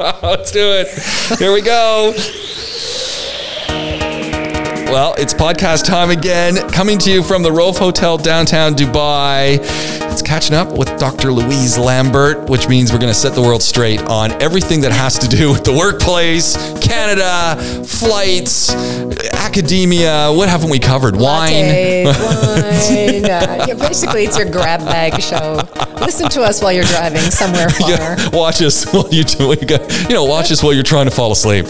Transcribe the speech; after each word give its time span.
Let's 0.22 0.50
do 0.50 0.60
it. 0.62 0.88
Here 1.38 1.52
we 1.52 1.60
go. 1.60 2.14
Well, 4.90 5.14
it's 5.18 5.34
podcast 5.34 5.84
time 5.84 6.08
again, 6.08 6.56
coming 6.70 6.96
to 7.00 7.10
you 7.10 7.22
from 7.22 7.42
the 7.42 7.52
Rove 7.52 7.76
Hotel 7.76 8.16
downtown 8.16 8.72
Dubai. 8.72 9.58
Catching 10.30 10.54
up 10.54 10.70
with 10.78 10.96
Dr. 10.96 11.32
Louise 11.32 11.76
Lambert, 11.76 12.48
which 12.48 12.68
means 12.68 12.92
we're 12.92 13.00
going 13.00 13.12
to 13.12 13.18
set 13.18 13.34
the 13.34 13.42
world 13.42 13.60
straight 13.60 14.00
on 14.02 14.30
everything 14.40 14.80
that 14.82 14.92
has 14.92 15.18
to 15.18 15.26
do 15.26 15.50
with 15.50 15.64
the 15.64 15.72
workplace, 15.72 16.54
Canada, 16.78 17.60
flights, 17.84 18.72
academia. 19.32 20.30
What 20.32 20.48
haven't 20.48 20.70
we 20.70 20.78
covered? 20.78 21.16
Wine. 21.16 21.52
Lattes, 21.52 22.04
wine. 22.04 23.24
Uh, 23.24 23.64
yeah, 23.66 23.74
basically, 23.74 24.22
it's 24.22 24.38
your 24.38 24.48
grab 24.48 24.78
bag 24.84 25.20
show. 25.20 25.60
Listen 25.98 26.28
to 26.28 26.42
us 26.42 26.62
while 26.62 26.70
you're 26.70 26.84
driving 26.84 27.22
somewhere 27.22 27.68
far. 27.68 27.90
Yeah, 27.90 28.28
watch 28.32 28.62
us 28.62 28.84
while 28.92 29.08
you 29.10 29.24
do. 29.24 29.56
You 30.08 30.14
know, 30.14 30.26
watch 30.26 30.52
us 30.52 30.62
while 30.62 30.72
you're 30.72 30.84
trying 30.84 31.06
to 31.06 31.10
fall 31.10 31.32
asleep. 31.32 31.66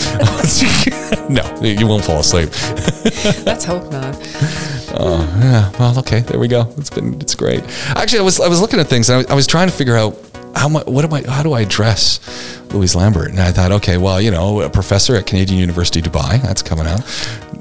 no, 1.31 1.63
you 1.63 1.87
won't 1.87 2.05
fall 2.05 2.21
asleep. 2.21 2.51
Let's 3.47 3.65
hope 3.65 3.91
not. 3.91 4.21
Oh 4.95 5.21
yeah. 5.41 5.71
Well, 5.79 5.99
okay. 6.01 6.21
There 6.21 6.39
we 6.39 6.49
go. 6.49 6.73
It's 6.77 6.91
been. 6.91 7.21
It's 7.21 7.35
great. 7.35 7.63
Actually, 7.91 8.21
I 8.21 8.23
was 8.23 8.41
I 8.41 8.49
was 8.49 8.61
looking 8.61 8.81
at 8.81 8.87
things. 8.89 9.09
And 9.09 9.27
I, 9.27 9.33
I 9.33 9.35
was 9.35 9.47
trying 9.47 9.69
to 9.69 9.75
figure 9.75 9.97
out 9.97 10.17
how 10.55 10.69
much. 10.69 10.87
What 10.87 11.05
am 11.05 11.13
I? 11.13 11.23
How 11.23 11.43
do 11.43 11.53
I 11.53 11.61
address 11.61 12.21
Louise 12.73 12.95
Lambert? 12.97 13.31
And 13.31 13.41
I 13.41 13.53
thought, 13.53 13.73
okay, 13.73 13.99
well, 13.99 14.21
you 14.21 14.31
know, 14.31 14.63
a 14.63 14.71
professor 14.71 15.15
at 15.17 15.27
Canadian 15.27 15.59
University 15.61 16.03
Dubai. 16.03 16.43
That's 16.43 16.63
coming 16.63 16.87
out. 16.87 17.01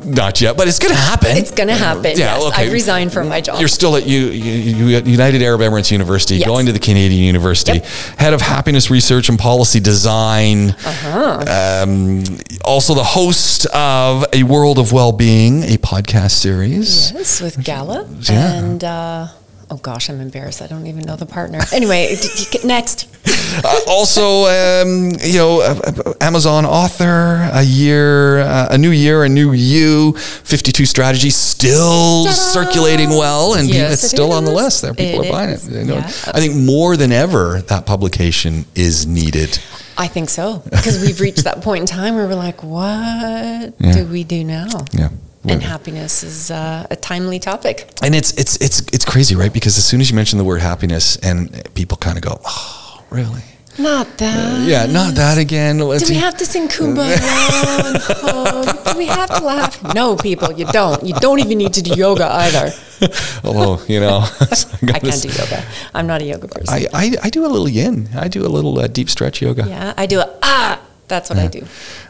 Not 0.09 0.41
yet, 0.41 0.57
but 0.57 0.67
it's 0.67 0.79
going 0.79 0.93
to 0.93 0.99
happen. 0.99 1.37
It's 1.37 1.51
going 1.51 1.67
to 1.69 1.75
happen. 1.75 2.03
Yeah, 2.17 2.37
yes. 2.37 2.43
okay. 2.47 2.67
I 2.67 2.71
resigned 2.71 3.13
from 3.13 3.27
my 3.29 3.41
job. 3.41 3.59
You're 3.59 3.67
still 3.69 3.95
at 3.95 4.05
U, 4.07 4.19
U, 4.27 4.87
U- 4.87 5.01
United 5.05 5.41
Arab 5.41 5.61
Emirates 5.61 5.91
University, 5.91 6.37
Yes. 6.37 6.47
going 6.47 6.65
to 6.65 6.71
the 6.71 6.79
Canadian 6.79 7.23
University, 7.23 7.73
Yep. 7.79 7.85
head 8.17 8.33
of 8.33 8.41
happiness 8.41 8.89
research 8.89 9.29
and 9.29 9.37
policy 9.37 9.79
design. 9.79 10.71
Uh-huh. 10.71 11.83
Um, 11.83 12.23
also, 12.65 12.93
the 12.93 13.03
host 13.03 13.65
of 13.67 14.25
A 14.33 14.43
World 14.43 14.79
of 14.79 14.91
Well-Being, 14.91 15.63
a 15.63 15.77
podcast 15.77 16.31
series. 16.31 17.11
yes, 17.11 17.41
with 17.41 17.63
Gala. 17.63 18.07
Yeah. 18.21 18.53
And, 18.53 18.83
uh, 18.83 19.27
oh 19.71 19.77
gosh, 19.77 20.09
I'm 20.09 20.19
embarrassed. 20.21 20.61
I 20.61 20.67
don't 20.67 20.87
even 20.87 21.01
know 21.05 21.15
the 21.15 21.25
partner. 21.25 21.59
Anyway, 21.73 22.15
next. 22.63 23.07
Uh, 23.63 23.79
also, 23.87 24.45
um, 24.45 25.11
you 25.21 25.37
know, 25.37 25.61
uh, 25.61 26.13
Amazon 26.21 26.65
author, 26.65 27.49
a 27.53 27.61
year, 27.63 28.39
uh, 28.39 28.67
a 28.71 28.77
new 28.77 28.91
year, 28.91 29.23
a 29.23 29.29
new 29.29 29.51
you, 29.53 30.13
52 30.13 30.85
strategies, 30.85 31.35
still 31.35 32.23
Ta-da! 32.25 32.31
circulating 32.31 33.09
well, 33.09 33.55
and 33.55 33.67
Yes, 33.69 33.93
it's 33.93 34.03
it 34.05 34.09
still 34.09 34.31
on 34.33 34.45
the 34.45 34.51
list. 34.51 34.81
There, 34.81 34.93
people 34.93 35.21
It 35.23 35.29
are 35.29 35.31
buying 35.31 35.49
is. 35.51 35.67
it. 35.67 35.79
You 35.79 35.85
know, 35.85 35.95
Yeah. 35.95 36.07
I 36.33 36.39
think 36.39 36.55
more 36.55 36.95
than 36.97 37.11
ever, 37.11 37.61
that 37.63 37.85
publication 37.85 38.65
is 38.75 39.05
needed. 39.05 39.59
I 39.97 40.07
think 40.07 40.29
so. 40.29 40.63
Because 40.69 40.99
we've 41.01 41.19
reached 41.19 41.43
that 41.43 41.61
point 41.61 41.81
in 41.81 41.85
time 41.87 42.15
where 42.15 42.25
we're 42.27 42.35
like, 42.35 42.63
what 42.63 43.77
do 43.93 44.05
we 44.05 44.23
do 44.23 44.43
now? 44.43 44.67
Yeah. 44.93 45.09
And 45.47 45.63
happiness 45.63 46.21
is 46.23 46.51
uh, 46.51 46.85
a 46.91 46.95
timely 46.97 47.39
topic. 47.39 47.87
and 48.03 48.13
it's 48.13 48.31
it's 48.33 48.57
it's 48.57 48.81
it's 48.91 49.05
crazy, 49.05 49.35
right? 49.35 49.53
Because 49.53 49.77
as 49.77 49.85
soon 49.85 50.01
as 50.01 50.09
you 50.09 50.15
mention 50.15 50.37
the 50.37 50.43
word 50.43 50.59
happiness, 50.61 51.15
and 51.17 51.63
people 51.75 51.97
kind 51.97 52.17
of 52.17 52.23
go, 52.23 52.39
"Oh, 52.45 53.03
really? 53.09 53.43
Not 53.77 54.17
that. 54.17 54.67
Yeah, 54.67 54.85
not 54.85 55.15
that 55.15 55.37
again." 55.37 55.77
Do 55.77 55.87
we 55.87 56.15
have 56.15 56.35
to 56.37 56.45
sing 56.45 56.67
kumbaya? 56.67 57.15
Do 58.91 58.97
we 58.97 59.05
have 59.05 59.29
to 59.37 59.43
laugh? 59.43 59.81
No, 59.95 60.17
people, 60.17 60.51
you 60.51 60.65
don't. 60.65 61.01
You 61.05 61.13
don't 61.15 61.39
even 61.39 61.57
need 61.57 61.73
to 61.73 61.81
do 61.81 61.93
yoga 61.95 62.27
either. 62.45 62.71
Although 63.45 63.81
you 63.87 64.01
know, 64.01 64.17
I 64.93 64.99
can't 64.99 65.21
do 65.21 65.29
yoga. 65.29 65.63
I'm 65.93 66.05
not 66.05 66.21
a 66.21 66.25
yoga 66.25 66.47
person. 66.49 66.67
I, 66.75 66.87
I, 66.93 67.15
I 67.23 67.29
do 67.29 67.45
a 67.45 67.47
little 67.47 67.69
yin. 67.69 68.09
I 68.13 68.27
do 68.27 68.45
a 68.45 68.51
little 68.51 68.77
uh, 68.77 68.87
deep 68.87 69.09
stretch 69.09 69.41
yoga. 69.41 69.65
yeah, 69.67 69.93
I 69.97 70.05
do 70.05 70.19
a 70.19 70.37
ah. 70.43 70.81
That's 71.07 71.29
what 71.29 71.39
I 71.39 71.47
do. 71.47 71.65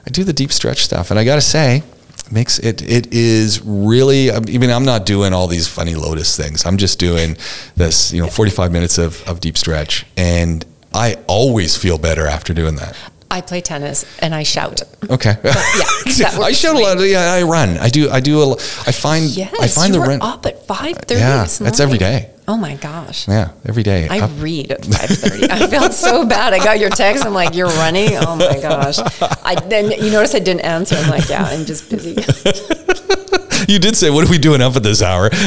I 0.05 0.09
do 0.09 0.23
the 0.25 0.33
deep 0.33 0.51
stretch 0.51 0.83
stuff, 0.83 1.09
and 1.11 1.17
I 1.19 1.23
got 1.23 1.35
to 1.35 1.41
say, 1.41 1.83
makes 2.31 2.59
it 2.59 2.81
it 2.81 3.13
is 3.13 3.61
really. 3.61 4.31
I 4.31 4.39
mean, 4.39 4.69
I'm 4.69 4.85
not 4.85 5.05
doing 5.05 5.33
all 5.33 5.47
these 5.47 5.67
funny 5.67 5.95
lotus 5.95 6.35
things. 6.35 6.65
I'm 6.65 6.77
just 6.77 6.99
doing 6.99 7.37
this, 7.75 8.11
you 8.11 8.21
know, 8.21 8.27
45 8.27 8.71
minutes 8.71 8.97
of, 8.97 9.27
of 9.27 9.39
deep 9.39 9.57
stretch, 9.57 10.05
and 10.17 10.65
I 10.93 11.17
always 11.27 11.75
feel 11.77 11.97
better 11.97 12.27
after 12.27 12.53
doing 12.53 12.75
that. 12.77 12.95
I 13.31 13.41
play 13.41 13.61
tennis 13.61 14.05
and 14.19 14.33
I 14.33 14.43
shout. 14.43 14.81
Okay. 15.09 15.37
yeah, 15.43 15.53
I 16.41 16.51
shout 16.51 16.75
a 16.75 16.79
lot. 16.79 16.97
Yeah, 16.99 17.31
I 17.31 17.43
run. 17.43 17.77
I 17.77 17.89
do. 17.89 18.09
I 18.09 18.19
do. 18.19 18.41
A, 18.41 18.53
I 18.53 18.91
find. 18.91 19.25
Yes, 19.25 19.53
I 19.59 19.67
find 19.67 19.93
you 19.93 20.01
the 20.01 20.07
run. 20.07 20.21
up 20.21 20.45
at 20.45 20.65
five 20.65 20.97
thirty. 20.97 21.21
Yeah, 21.21 21.45
that's 21.45 21.79
every 21.79 21.99
day. 21.99 22.31
Oh 22.47 22.57
my 22.57 22.75
gosh. 22.77 23.27
Yeah, 23.27 23.51
every 23.67 23.83
day. 23.83 24.07
I 24.09 24.21
Up- 24.21 24.31
read 24.39 24.71
at 24.71 24.83
five 24.83 25.09
thirty. 25.09 25.45
I 25.51 25.67
felt 25.67 25.93
so 25.93 26.25
bad. 26.25 26.53
I 26.53 26.57
got 26.57 26.79
your 26.79 26.89
text. 26.89 27.23
I'm 27.23 27.33
like, 27.35 27.53
"You're 27.53 27.67
running." 27.67 28.09
Oh 28.15 28.35
my 28.35 28.59
gosh! 28.59 28.97
I 29.43 29.53
then 29.67 29.91
you 29.91 30.09
notice 30.09 30.33
I 30.33 30.39
didn't 30.39 30.61
answer. 30.61 30.95
I'm 30.95 31.09
like, 31.11 31.29
"Yeah, 31.29 31.43
I'm 31.43 31.65
just 31.65 31.89
busy." 31.91 32.15
you 33.71 33.77
did 33.77 33.95
say, 33.95 34.09
"What 34.09 34.25
are 34.27 34.31
we 34.31 34.39
doing 34.39 34.61
up 34.61 34.75
at 34.75 34.81
this 34.83 35.01
hour?" 35.03 35.29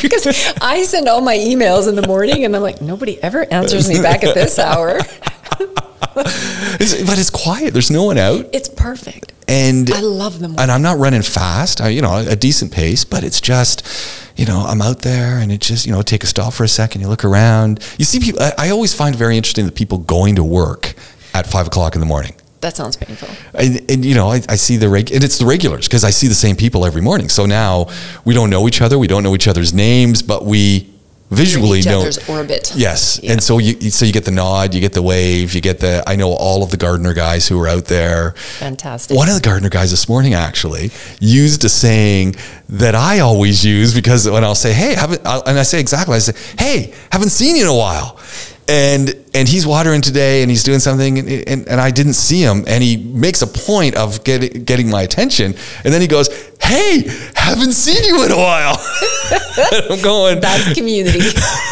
Because 0.00 0.28
I 0.60 0.84
send 0.84 1.08
all 1.08 1.20
my 1.20 1.36
emails 1.36 1.88
in 1.88 1.96
the 1.96 2.06
morning, 2.06 2.44
and 2.44 2.54
I'm 2.54 2.62
like, 2.62 2.80
nobody 2.80 3.20
ever 3.20 3.44
answers 3.52 3.88
me 3.88 4.00
back 4.00 4.22
at 4.22 4.32
this 4.32 4.56
hour. 4.56 5.00
It's- 6.80 7.02
but 7.06 7.18
it's 7.18 7.30
quiet. 7.30 7.72
There's 7.72 7.90
no 7.90 8.04
one 8.04 8.18
out, 8.18 8.46
It's 8.52 8.68
perfect. 8.68 9.32
and 9.48 9.90
I 9.92 10.00
love 10.00 10.38
them. 10.40 10.54
and 10.58 10.70
I'm 10.70 10.82
not 10.82 10.98
running 10.98 11.22
fast. 11.22 11.80
I, 11.80 11.88
you 11.88 12.02
know, 12.02 12.16
a 12.16 12.36
decent 12.36 12.72
pace, 12.72 13.04
but 13.04 13.24
it's 13.24 13.40
just, 13.40 13.82
you 14.36 14.46
know, 14.46 14.60
I'm 14.60 14.80
out 14.82 15.00
there, 15.02 15.38
and 15.38 15.50
it 15.50 15.60
just, 15.60 15.86
you 15.86 15.92
know, 15.92 16.02
take 16.02 16.22
a 16.22 16.26
stop 16.26 16.52
for 16.52 16.64
a 16.64 16.68
second. 16.68 17.00
You 17.00 17.08
look 17.08 17.24
around. 17.24 17.80
You 17.98 18.04
see 18.04 18.20
people. 18.20 18.40
I, 18.42 18.52
I 18.58 18.70
always 18.70 18.94
find 18.94 19.14
very 19.16 19.36
interesting 19.36 19.66
the 19.66 19.72
people 19.72 19.98
going 19.98 20.36
to 20.36 20.44
work 20.44 20.94
at 21.34 21.46
five 21.46 21.66
o'clock 21.66 21.94
in 21.94 22.00
the 22.00 22.06
morning. 22.06 22.34
That 22.60 22.74
sounds 22.74 22.96
painful. 22.96 23.28
And, 23.54 23.88
and 23.88 24.04
you 24.04 24.14
know, 24.16 24.30
I, 24.30 24.40
I 24.48 24.56
see 24.56 24.76
the 24.78 24.88
reg, 24.88 25.12
and 25.12 25.22
it's 25.22 25.38
the 25.38 25.46
regulars 25.46 25.86
because 25.86 26.02
I 26.02 26.10
see 26.10 26.26
the 26.26 26.34
same 26.34 26.56
people 26.56 26.84
every 26.84 27.00
morning. 27.02 27.28
So 27.28 27.46
now 27.46 27.86
we 28.24 28.34
don't 28.34 28.50
know 28.50 28.66
each 28.66 28.80
other, 28.82 28.98
we 28.98 29.06
don't 29.06 29.22
know 29.22 29.34
each 29.34 29.46
other's 29.48 29.72
names, 29.72 30.22
but 30.22 30.44
we 30.44 30.87
visually 31.30 31.82
know 31.82 32.00
other's 32.00 32.18
orbit. 32.28 32.72
Yes, 32.74 33.20
Yeah. 33.22 33.32
and 33.32 33.42
so 33.42 33.58
you 33.58 33.76
you- 33.80 33.90
so 33.90 34.04
you 34.04 34.12
get 34.12 34.24
the 34.24 34.30
nod, 34.30 34.74
you 34.74 34.80
get 34.80 34.92
the 34.94 35.02
wave, 35.02 35.54
you 35.54 35.60
get 35.60 35.80
the. 35.80 36.02
I 36.06 36.16
know 36.16 36.32
all 36.32 36.62
of 36.62 36.70
the 36.70 36.76
gardener 36.76 37.12
guys 37.14 37.46
who 37.48 37.60
are 37.60 37.68
out 37.68 37.84
there. 37.86 38.34
Fantastic. 38.58 39.16
One 39.16 39.28
of 39.28 39.34
the 39.34 39.40
gardener 39.40 39.68
guys 39.68 39.90
this 39.90 40.08
morning 40.08 40.34
actually 40.34 40.90
used 41.20 41.64
a 41.64 41.68
saying 41.68 42.36
that 42.68 42.94
I 42.94 43.18
always 43.20 43.64
use 43.64 43.94
because 43.94 44.28
when 44.28 44.44
I'll 44.44 44.54
say, 44.54 44.72
"Hey," 44.72 44.94
haven't, 44.94 45.22
uh, 45.24 45.42
and 45.46 45.58
I 45.58 45.62
say 45.62 45.80
exactly, 45.80 46.16
I 46.16 46.18
say, 46.20 46.32
"Hey, 46.58 46.92
haven't 47.10 47.30
seen 47.30 47.56
you 47.56 47.62
in 47.62 47.68
a 47.68 47.74
while," 47.74 48.18
and 48.68 49.14
and 49.34 49.48
he's 49.48 49.66
watering 49.66 50.00
today 50.00 50.42
and 50.42 50.50
he's 50.50 50.62
doing 50.62 50.78
something 50.78 51.18
and, 51.18 51.28
and, 51.28 51.68
and 51.68 51.80
I 51.80 51.90
didn't 51.90 52.14
see 52.14 52.40
him 52.40 52.64
and 52.66 52.82
he 52.82 52.96
makes 52.96 53.42
a 53.42 53.46
point 53.46 53.96
of 53.96 54.22
getting 54.24 54.64
getting 54.64 54.90
my 54.90 55.02
attention 55.02 55.54
and 55.84 55.92
then 55.92 56.00
he 56.00 56.06
goes, 56.06 56.28
"Hey, 56.60 57.04
haven't 57.34 57.72
seen 57.72 58.02
you 58.04 58.24
in 58.24 58.32
a 58.32 58.36
while." 58.36 58.76
And 59.72 59.92
I'm 59.92 60.00
going. 60.02 60.40
That's 60.40 60.72
community. 60.74 61.18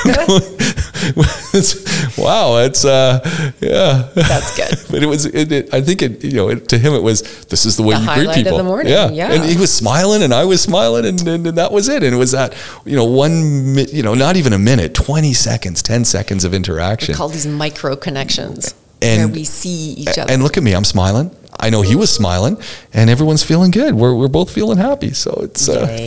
It's- 0.06 0.85
wow, 2.18 2.56
it's 2.64 2.84
uh, 2.84 3.20
yeah. 3.60 4.08
That's 4.14 4.56
good. 4.56 4.76
But 4.90 5.02
it 5.02 5.06
was, 5.06 5.26
it, 5.26 5.50
it, 5.52 5.74
I 5.74 5.80
think 5.80 6.00
it, 6.02 6.22
you 6.24 6.32
know, 6.34 6.48
it, 6.50 6.68
to 6.68 6.78
him 6.78 6.94
it 6.94 7.02
was, 7.02 7.22
this 7.46 7.66
is 7.66 7.76
the 7.76 7.82
way 7.82 7.94
The 7.96 8.00
you 8.00 8.06
greet 8.06 8.16
highlight 8.16 8.38
of 8.38 8.44
people. 8.44 8.58
the 8.58 8.64
morning, 8.64 8.92
Yeah. 8.92 9.10
yeah. 9.10 9.32
and 9.32 9.44
he 9.44 9.56
was 9.56 9.72
smiling, 9.72 10.22
and 10.22 10.32
I 10.32 10.44
was 10.44 10.60
smiling, 10.62 11.04
and, 11.06 11.20
and, 11.26 11.46
and 11.46 11.58
that 11.58 11.72
was 11.72 11.88
it. 11.88 12.02
And 12.02 12.14
it 12.14 12.18
was 12.18 12.30
that, 12.32 12.54
you 12.84 12.96
know, 12.96 13.04
one, 13.04 13.76
you 13.92 14.02
know, 14.02 14.14
not 14.14 14.36
even 14.36 14.52
a 14.52 14.58
minute, 14.58 14.94
twenty 14.94 15.32
seconds, 15.32 15.82
ten 15.82 16.04
seconds 16.04 16.44
of 16.44 16.54
interaction. 16.54 17.12
We 17.12 17.16
call 17.16 17.28
these 17.28 17.46
micro 17.46 17.96
connections 17.96 18.74
And- 19.02 19.18
where 19.30 19.34
we 19.40 19.44
see 19.44 19.94
each 19.94 20.18
other. 20.18 20.30
and 20.32 20.42
look 20.42 20.56
at 20.56 20.62
me, 20.62 20.72
I'm 20.74 20.84
smiling. 20.84 21.30
I 21.58 21.70
know 21.70 21.82
he 21.82 21.96
was 21.96 22.10
smiling, 22.12 22.58
and 22.92 23.08
everyone's 23.10 23.42
feeling 23.42 23.70
good. 23.70 23.94
We're, 23.94 24.14
we're 24.14 24.28
both 24.28 24.50
feeling 24.50 24.78
happy. 24.78 25.12
So 25.12 25.30
it's, 25.42 25.68
uh, 25.68 26.06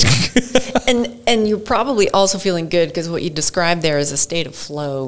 and 0.88 1.20
and 1.28 1.48
you're 1.48 1.60
probably 1.60 2.10
also 2.12 2.38
feeling 2.38 2.70
good 2.70 2.90
because 2.90 3.10
what 3.10 3.24
you 3.24 3.30
described 3.30 3.82
there 3.82 3.98
is 4.00 4.12
a 4.12 4.18
state 4.18 4.48
of 4.48 4.56
flow. 4.56 5.08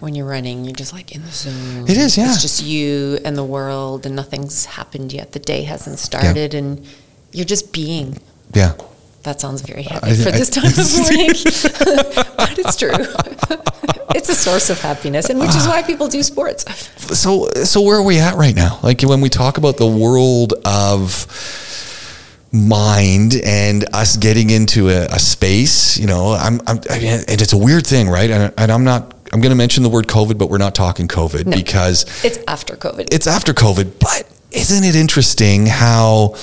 When 0.00 0.14
you're 0.14 0.26
running, 0.26 0.64
you're 0.64 0.72
just 0.74 0.94
like 0.94 1.14
in 1.14 1.20
the 1.22 1.30
zone. 1.30 1.52
Hmm. 1.84 1.90
It 1.90 1.98
is, 1.98 2.16
yeah. 2.16 2.30
It's 2.32 2.40
just 2.40 2.62
you 2.62 3.18
and 3.26 3.36
the 3.36 3.44
world, 3.44 4.06
and 4.06 4.16
nothing's 4.16 4.64
happened 4.64 5.12
yet. 5.12 5.32
The 5.32 5.38
day 5.38 5.64
hasn't 5.64 5.98
started, 5.98 6.54
and 6.54 6.86
you're 7.32 7.44
just 7.44 7.70
being. 7.72 8.16
yeah. 8.54 8.72
That 9.24 9.38
sounds 9.38 9.60
very 9.60 9.86
I- 9.86 9.98
for 10.14 10.30
I- 10.30 10.38
this 10.38 10.48
time 10.48 10.64
of 10.64 10.76
morning, 10.96 11.28
but 12.38 12.58
it's 12.58 12.76
true. 12.76 12.94
It's 14.14 14.28
a 14.28 14.34
source 14.34 14.70
of 14.70 14.80
happiness, 14.80 15.30
and 15.30 15.38
which 15.40 15.54
is 15.54 15.66
why 15.66 15.82
people 15.82 16.08
do 16.08 16.22
sports. 16.22 16.64
so 17.18 17.48
so 17.64 17.80
where 17.82 17.96
are 17.98 18.02
we 18.02 18.18
at 18.18 18.34
right 18.34 18.54
now 18.54 18.78
like 18.82 19.02
when 19.02 19.20
we 19.20 19.28
talk 19.28 19.58
about 19.58 19.76
the 19.76 19.86
world 19.86 20.54
of 20.64 21.26
mind 22.52 23.34
and 23.44 23.84
us 23.94 24.16
getting 24.16 24.50
into 24.50 24.88
a, 24.88 25.04
a 25.06 25.18
space 25.20 25.96
you 25.98 26.06
know 26.06 26.32
i'm, 26.32 26.60
I'm 26.66 26.80
I 26.90 26.98
mean, 26.98 27.12
and 27.28 27.40
it's 27.40 27.52
a 27.52 27.58
weird 27.58 27.86
thing 27.86 28.08
right 28.08 28.28
and, 28.28 28.52
and 28.58 28.72
i'm 28.72 28.82
not 28.82 29.14
i'm 29.32 29.40
going 29.40 29.50
to 29.50 29.56
mention 29.56 29.84
the 29.84 29.88
word 29.88 30.08
covid 30.08 30.36
but 30.36 30.50
we're 30.50 30.58
not 30.58 30.74
talking 30.74 31.06
covid 31.06 31.46
No. 31.46 31.56
because 31.56 32.04
It's 32.24 32.38
after 32.48 32.74
COVID. 32.74 33.14
it's 33.14 33.28
after 33.28 33.52
covid 33.54 34.00
but 34.00 34.28
isn't 34.50 34.82
it 34.84 34.96
interesting 34.96 35.66
how 35.66 36.34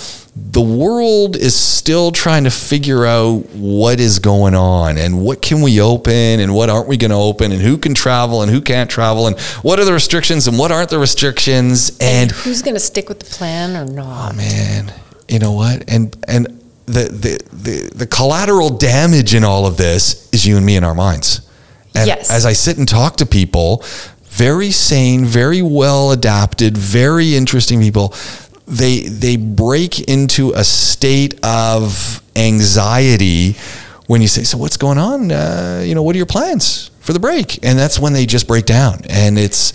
the 0.51 0.61
world 0.61 1.35
is 1.35 1.55
still 1.55 2.11
trying 2.11 2.43
to 2.43 2.49
figure 2.51 3.05
out 3.05 3.39
what 3.55 3.99
is 3.99 4.19
going 4.19 4.55
on 4.55 4.97
and 4.97 5.21
what 5.23 5.41
can 5.41 5.61
we 5.61 5.81
open 5.81 6.13
and 6.39 6.53
what 6.53 6.69
aren't 6.69 6.87
we 6.87 6.97
going 6.97 7.11
to 7.11 7.17
open 7.17 7.51
and 7.51 7.61
who 7.61 7.77
can 7.77 7.93
travel 7.93 8.41
and 8.41 8.51
who 8.51 8.61
can't 8.61 8.89
travel 8.89 9.27
and 9.27 9.39
what 9.61 9.79
are 9.79 9.85
the 9.85 9.93
restrictions 9.93 10.47
and 10.47 10.57
what 10.57 10.71
aren't 10.71 10.89
the 10.89 10.99
restrictions 10.99 11.89
and, 11.99 12.29
And 12.29 12.31
who's 12.31 12.61
going 12.61 12.75
to 12.75 12.79
stick 12.79 13.09
with 13.09 13.19
the 13.19 13.25
plan 13.25 13.75
or 13.75 13.85
not? 13.91 14.33
Oh 14.33 14.35
man, 14.37 14.93
you 15.27 15.39
know 15.39 15.51
what? 15.53 15.89
And 15.89 16.15
and 16.27 16.45
the, 16.85 17.03
the 17.03 17.39
the 17.53 17.91
the 17.95 18.07
collateral 18.07 18.69
damage 18.69 19.33
in 19.35 19.43
all 19.43 19.65
of 19.65 19.77
this 19.77 20.29
is 20.31 20.45
you 20.45 20.57
and 20.57 20.65
me 20.65 20.75
in 20.75 20.83
our 20.83 20.95
minds. 20.95 21.41
And 21.95 22.07
Yes. 22.07 22.29
as 22.31 22.45
I 22.45 22.53
sit 22.53 22.77
and 22.77 22.87
talk 22.87 23.17
to 23.17 23.25
people, 23.25 23.83
very 24.29 24.69
sane, 24.71 25.25
very 25.25 25.61
well 25.63 26.11
adapted, 26.11 26.77
very 26.77 27.35
interesting 27.35 27.79
people, 27.81 28.13
they 28.67 29.01
they 29.01 29.37
break 29.37 30.01
into 30.01 30.51
a 30.51 30.63
state 30.63 31.39
of 31.43 32.21
anxiety 32.35 33.55
when 34.07 34.21
you 34.21 34.27
say, 34.27 34.43
"So 34.43 34.57
what's 34.57 34.77
going 34.77 34.97
on? 34.97 35.31
Uh, 35.31 35.83
you 35.85 35.95
know, 35.95 36.03
what 36.03 36.15
are 36.15 36.17
your 36.17 36.25
plans 36.25 36.91
for 36.99 37.13
the 37.13 37.19
break?" 37.19 37.63
And 37.63 37.79
that's 37.79 37.99
when 37.99 38.13
they 38.13 38.25
just 38.25 38.47
break 38.47 38.65
down, 38.65 39.01
and 39.09 39.39
it's 39.39 39.73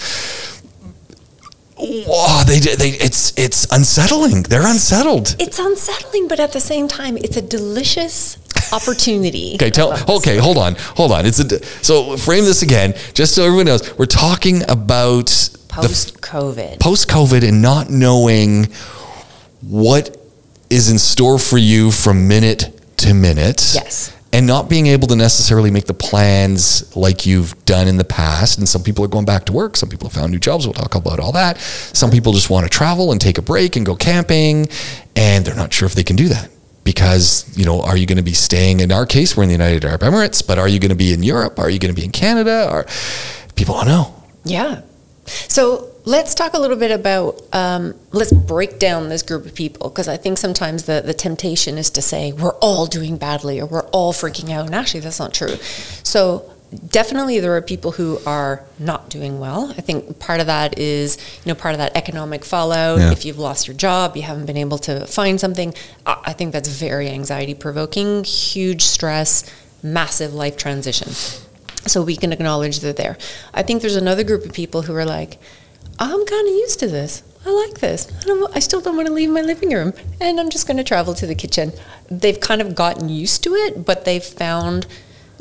Whoa, 1.82 2.44
they 2.44 2.60
they 2.60 2.90
it's 2.90 3.32
it's 3.36 3.66
unsettling. 3.72 4.44
They're 4.44 4.66
unsettled. 4.66 5.34
It's 5.40 5.58
unsettling, 5.58 6.28
but 6.28 6.38
at 6.38 6.52
the 6.52 6.60
same 6.60 6.86
time, 6.86 7.16
it's 7.16 7.36
a 7.36 7.42
delicious 7.42 8.38
opportunity. 8.72 9.54
Okay, 9.56 9.70
tell. 9.70 9.88
I 9.92 9.96
love 9.96 10.06
this 10.06 10.16
Okay, 10.18 10.36
hold 10.38 10.58
on, 10.58 10.76
hold 10.96 11.12
on. 11.12 11.26
It's 11.26 11.40
a 11.40 11.64
so 11.82 12.16
frame 12.16 12.44
this 12.44 12.62
again, 12.62 12.94
just 13.14 13.34
so 13.34 13.44
everyone 13.44 13.66
knows. 13.66 13.98
We're 13.98 14.06
talking 14.06 14.62
about 14.70 15.48
Post 15.72 16.20
COVID. 16.20 16.80
post 16.80 17.08
COVID 17.08 17.46
and 17.48 17.62
not 17.62 17.88
knowing 17.90 18.66
what 19.62 20.16
is 20.68 20.90
in 20.90 20.98
store 20.98 21.38
for 21.38 21.58
you 21.58 21.90
from 21.90 22.28
minute 22.28 22.80
to 22.98 23.14
minute. 23.14 23.72
Yes. 23.74 24.16
And 24.34 24.46
not 24.46 24.70
being 24.70 24.86
able 24.86 25.08
to 25.08 25.16
necessarily 25.16 25.70
make 25.70 25.84
the 25.84 25.94
plans 25.94 26.96
like 26.96 27.26
you've 27.26 27.62
done 27.66 27.86
in 27.86 27.98
the 27.98 28.04
past. 28.04 28.58
And 28.58 28.66
some 28.66 28.82
people 28.82 29.04
are 29.04 29.08
going 29.08 29.26
back 29.26 29.44
to 29.46 29.52
work. 29.52 29.76
Some 29.76 29.90
people 29.90 30.08
have 30.08 30.14
found 30.14 30.32
new 30.32 30.38
jobs. 30.38 30.66
We'll 30.66 30.72
talk 30.72 30.94
about 30.94 31.20
all 31.20 31.32
that. 31.32 31.58
Some 31.58 32.10
people 32.10 32.32
just 32.32 32.48
want 32.48 32.64
to 32.64 32.70
travel 32.70 33.12
and 33.12 33.20
take 33.20 33.36
a 33.36 33.42
break 33.42 33.76
and 33.76 33.84
go 33.84 33.94
camping. 33.94 34.68
And 35.16 35.44
they're 35.44 35.54
not 35.54 35.74
sure 35.74 35.84
if 35.84 35.94
they 35.94 36.02
can 36.02 36.16
do 36.16 36.28
that. 36.28 36.48
Because, 36.82 37.46
you 37.56 37.66
know, 37.66 37.82
are 37.82 37.96
you 37.96 38.06
going 38.06 38.16
to 38.16 38.24
be 38.24 38.32
staying 38.32 38.80
in 38.80 38.90
our 38.90 39.04
case, 39.04 39.36
we're 39.36 39.42
in 39.42 39.50
the 39.50 39.54
United 39.54 39.84
Arab 39.84 40.00
Emirates, 40.00 40.44
but 40.44 40.58
are 40.58 40.66
you 40.66 40.80
going 40.80 40.88
to 40.90 40.96
be 40.96 41.12
in 41.12 41.22
Europe? 41.22 41.58
Are 41.58 41.68
you 41.68 41.78
going 41.78 41.94
to 41.94 42.00
be 42.00 42.04
in 42.04 42.10
Canada? 42.10 42.68
Or 42.72 42.86
people 43.54 43.74
don't 43.74 43.86
know. 43.86 44.14
Yeah. 44.44 44.80
So 45.26 45.90
let's 46.04 46.34
talk 46.34 46.54
a 46.54 46.58
little 46.58 46.76
bit 46.76 46.90
about, 46.90 47.40
um, 47.52 47.94
let's 48.10 48.32
break 48.32 48.78
down 48.78 49.08
this 49.08 49.22
group 49.22 49.46
of 49.46 49.54
people 49.54 49.88
because 49.88 50.08
I 50.08 50.16
think 50.16 50.38
sometimes 50.38 50.84
the, 50.84 51.02
the 51.04 51.14
temptation 51.14 51.78
is 51.78 51.90
to 51.90 52.02
say 52.02 52.32
we're 52.32 52.56
all 52.56 52.86
doing 52.86 53.16
badly 53.16 53.60
or 53.60 53.66
we're 53.66 53.86
all 53.90 54.12
freaking 54.12 54.50
out. 54.50 54.66
And 54.66 54.74
actually, 54.74 55.00
that's 55.00 55.20
not 55.20 55.32
true. 55.32 55.56
So 56.02 56.52
definitely 56.88 57.38
there 57.38 57.54
are 57.56 57.62
people 57.62 57.92
who 57.92 58.18
are 58.26 58.64
not 58.78 59.10
doing 59.10 59.38
well. 59.38 59.72
I 59.76 59.80
think 59.80 60.18
part 60.18 60.40
of 60.40 60.46
that 60.46 60.78
is, 60.78 61.18
you 61.44 61.52
know, 61.52 61.54
part 61.54 61.74
of 61.74 61.78
that 61.78 61.96
economic 61.96 62.44
fallout. 62.44 62.98
Yeah. 62.98 63.12
If 63.12 63.24
you've 63.24 63.38
lost 63.38 63.68
your 63.68 63.76
job, 63.76 64.16
you 64.16 64.22
haven't 64.22 64.46
been 64.46 64.56
able 64.56 64.78
to 64.78 65.06
find 65.06 65.40
something, 65.40 65.74
I 66.06 66.20
I 66.24 66.32
think 66.32 66.52
that's 66.52 66.68
very 66.68 67.10
anxiety 67.10 67.54
provoking, 67.54 68.24
huge 68.24 68.82
stress, 68.82 69.44
massive 69.82 70.32
life 70.32 70.56
transition. 70.56 71.12
So 71.86 72.02
we 72.02 72.16
can 72.16 72.32
acknowledge 72.32 72.80
they're 72.80 72.92
there. 72.92 73.18
I 73.52 73.62
think 73.62 73.82
there's 73.82 73.96
another 73.96 74.24
group 74.24 74.44
of 74.44 74.52
people 74.52 74.82
who 74.82 74.94
are 74.94 75.04
like, 75.04 75.38
I'm 75.98 76.24
kind 76.24 76.48
of 76.48 76.54
used 76.54 76.78
to 76.80 76.86
this. 76.86 77.22
I 77.44 77.50
like 77.50 77.80
this. 77.80 78.10
I, 78.26 78.46
I 78.54 78.58
still 78.60 78.80
don't 78.80 78.96
want 78.96 79.08
to 79.08 79.12
leave 79.12 79.30
my 79.30 79.40
living 79.40 79.70
room, 79.70 79.92
and 80.20 80.38
I'm 80.38 80.48
just 80.48 80.66
going 80.66 80.76
to 80.76 80.84
travel 80.84 81.12
to 81.14 81.26
the 81.26 81.34
kitchen. 81.34 81.72
They've 82.08 82.38
kind 82.38 82.60
of 82.60 82.74
gotten 82.74 83.08
used 83.08 83.42
to 83.44 83.54
it, 83.54 83.84
but 83.84 84.04
they've 84.04 84.22
found 84.22 84.86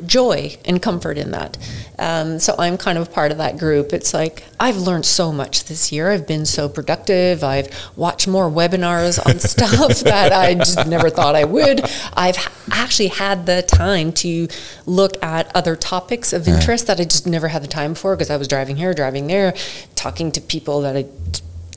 joy 0.05 0.57
and 0.65 0.81
comfort 0.81 1.17
in 1.17 1.31
that. 1.31 1.57
Um, 1.99 2.39
so 2.39 2.55
I'm 2.57 2.77
kind 2.77 2.97
of 2.97 3.11
part 3.11 3.31
of 3.31 3.37
that 3.37 3.57
group. 3.57 3.93
It's 3.93 4.13
like 4.13 4.43
I've 4.59 4.77
learned 4.77 5.05
so 5.05 5.31
much 5.31 5.65
this 5.65 5.91
year. 5.91 6.11
I've 6.11 6.27
been 6.27 6.45
so 6.45 6.67
productive. 6.67 7.43
I've 7.43 7.69
watched 7.95 8.27
more 8.27 8.49
webinars 8.49 9.23
on 9.25 9.39
stuff 9.39 9.99
that 10.01 10.31
I 10.31 10.55
just 10.55 10.87
never 10.87 11.09
thought 11.09 11.35
I 11.35 11.43
would. 11.43 11.81
I've 12.13 12.37
actually 12.71 13.09
had 13.09 13.45
the 13.45 13.61
time 13.61 14.11
to 14.13 14.47
look 14.85 15.21
at 15.23 15.55
other 15.55 15.75
topics 15.75 16.33
of 16.33 16.47
interest 16.47 16.87
that 16.87 16.99
I 16.99 17.03
just 17.03 17.27
never 17.27 17.49
had 17.49 17.63
the 17.63 17.67
time 17.67 17.95
for 17.95 18.15
because 18.15 18.29
I 18.29 18.37
was 18.37 18.47
driving 18.47 18.77
here, 18.77 18.93
driving 18.93 19.27
there, 19.27 19.53
talking 19.95 20.31
to 20.31 20.41
people 20.41 20.81
that 20.81 20.97
I 20.97 21.05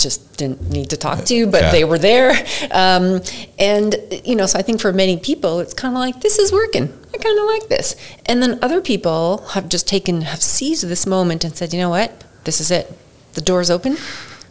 just 0.04 0.36
didn't 0.36 0.60
need 0.70 0.88
to 0.90 0.96
talk 0.96 1.24
to, 1.24 1.46
but 1.54 1.62
Yeah. 1.62 1.70
they 1.72 1.84
were 1.84 1.98
there. 1.98 2.30
Um, 2.70 3.20
and, 3.58 3.96
you 4.24 4.36
know, 4.36 4.46
so 4.46 4.58
I 4.58 4.62
think 4.62 4.80
for 4.80 4.92
many 4.92 5.16
people, 5.16 5.58
it's 5.60 5.74
kind 5.74 5.94
of 5.94 5.98
like, 5.98 6.20
this 6.20 6.38
is 6.38 6.52
working. 6.52 6.84
I 7.12 7.16
kind 7.18 7.38
of 7.38 7.46
like 7.46 7.68
this. 7.68 7.96
And 8.26 8.42
then 8.42 8.58
other 8.62 8.80
people 8.80 9.38
have 9.54 9.68
just 9.68 9.86
taken, 9.88 10.20
have 10.22 10.42
seized 10.42 10.84
this 10.86 11.06
moment 11.06 11.42
and 11.44 11.56
said, 11.56 11.72
you 11.72 11.80
know 11.80 11.90
what? 11.90 12.10
This 12.44 12.60
is 12.60 12.70
it. 12.70 12.86
The 13.32 13.40
door's 13.40 13.70
open, 13.70 13.96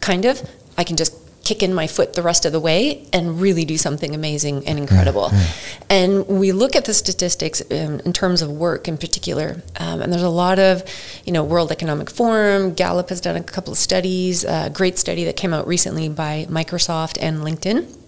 kind 0.01 0.25
of. 0.25 0.41
I 0.77 0.83
can 0.83 0.97
just 0.97 1.13
kick 1.43 1.61
in 1.61 1.73
my 1.73 1.87
foot 1.87 2.13
the 2.13 2.21
rest 2.21 2.45
of 2.45 2.51
the 2.51 2.59
way 2.59 3.05
and 3.11 3.41
really 3.41 3.65
do 3.65 3.77
something 3.77 4.15
amazing 4.15 4.65
and 4.67 4.79
incredible. 4.79 5.31
And 5.89 6.25
we 6.27 6.51
look 6.51 6.75
at 6.75 6.85
the 6.85 6.93
statistics 6.93 7.61
um, 7.69 7.99
in 7.99 8.13
terms 8.13 8.41
of 8.41 8.49
work 8.49 8.87
in 8.87 8.97
particular, 8.97 9.61
um, 9.77 10.01
and 10.01 10.11
there's 10.11 10.23
a 10.23 10.29
lot 10.29 10.57
of, 10.57 10.83
you 11.25 11.33
know, 11.33 11.43
World 11.43 11.71
Economic 11.71 12.09
Forum, 12.09 12.73
Gallup 12.73 13.09
has 13.09 13.21
done 13.21 13.35
a 13.35 13.43
couple 13.43 13.73
of 13.73 13.77
studies, 13.77 14.45
a 14.45 14.69
great 14.73 14.97
study 14.97 15.25
that 15.25 15.35
came 15.35 15.53
out 15.53 15.67
recently 15.67 16.09
by 16.09 16.45
Microsoft 16.49 17.17
and 17.21 17.39
LinkedIn 17.39 18.02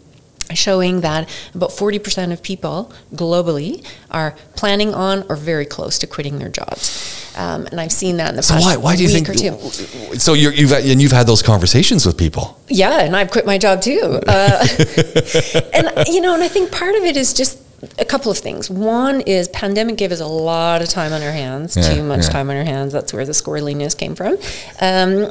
showing 0.54 1.02
that 1.02 1.28
about 1.54 1.72
40% 1.72 2.32
of 2.32 2.42
people 2.44 2.94
globally 3.14 3.86
are 4.12 4.36
planning 4.56 4.94
on 4.94 5.24
or 5.30 5.36
very 5.36 5.66
close 5.66 5.98
to 6.00 6.08
quitting 6.08 6.40
their 6.40 6.50
jobs. 6.50 7.34
Um, 7.38 7.66
and 7.68 7.82
I've 7.82 7.92
seen 7.92 8.18
that 8.18 8.30
in 8.30 8.36
the 8.38 8.44
So 8.44 8.54
past 8.54 8.66
why, 8.66 8.78
why 8.78 8.96
do 8.96 9.04
you 9.04 9.10
week 9.14 9.26
think? 9.28 9.30
or 9.30 9.34
two. 9.34 10.20
So 10.20 10.34
you're, 10.34 10.54
you've 10.54 10.72
and 10.72 11.02
you've 11.02 11.12
had 11.12 11.28
those 11.28 11.42
conversations 11.42 12.06
with 12.06 12.18
people. 12.18 12.60
Yeah, 12.70 13.02
and 13.02 13.16
I've 13.16 13.30
quit 13.32 13.46
my 13.46 13.58
job 13.58 13.82
too. 13.82 14.22
Uh, 14.28 14.66
and 15.74 16.08
you 16.08 16.22
know, 16.22 16.34
and 16.34 16.44
I 16.44 16.48
think 16.48 16.72
part 16.72 16.96
of 16.96 17.04
it 17.04 17.18
is 17.18 17.34
just 17.34 17.60
a 18.00 18.06
couple 18.06 18.32
of 18.32 18.38
things. 18.38 18.70
One 18.70 19.20
is 19.22 19.48
pandemic 19.50 19.98
gave 19.98 20.12
us 20.14 20.22
a 20.22 20.26
lot 20.26 20.82
of 20.82 20.88
time 20.90 21.12
on 21.12 21.22
our 21.22 21.32
hands, 21.32 21.76
Yeah, 21.76 21.94
too 21.94 22.04
much 22.04 22.24
yeah. 22.24 22.30
time 22.30 22.50
on 22.50 22.56
our 22.56 22.64
hands. 22.64 22.94
That's 22.94 23.14
where 23.14 23.26
the 23.26 23.34
squirreliness 23.34 23.98
came 23.98 24.16
from. 24.16 24.38
Um, 24.80 25.30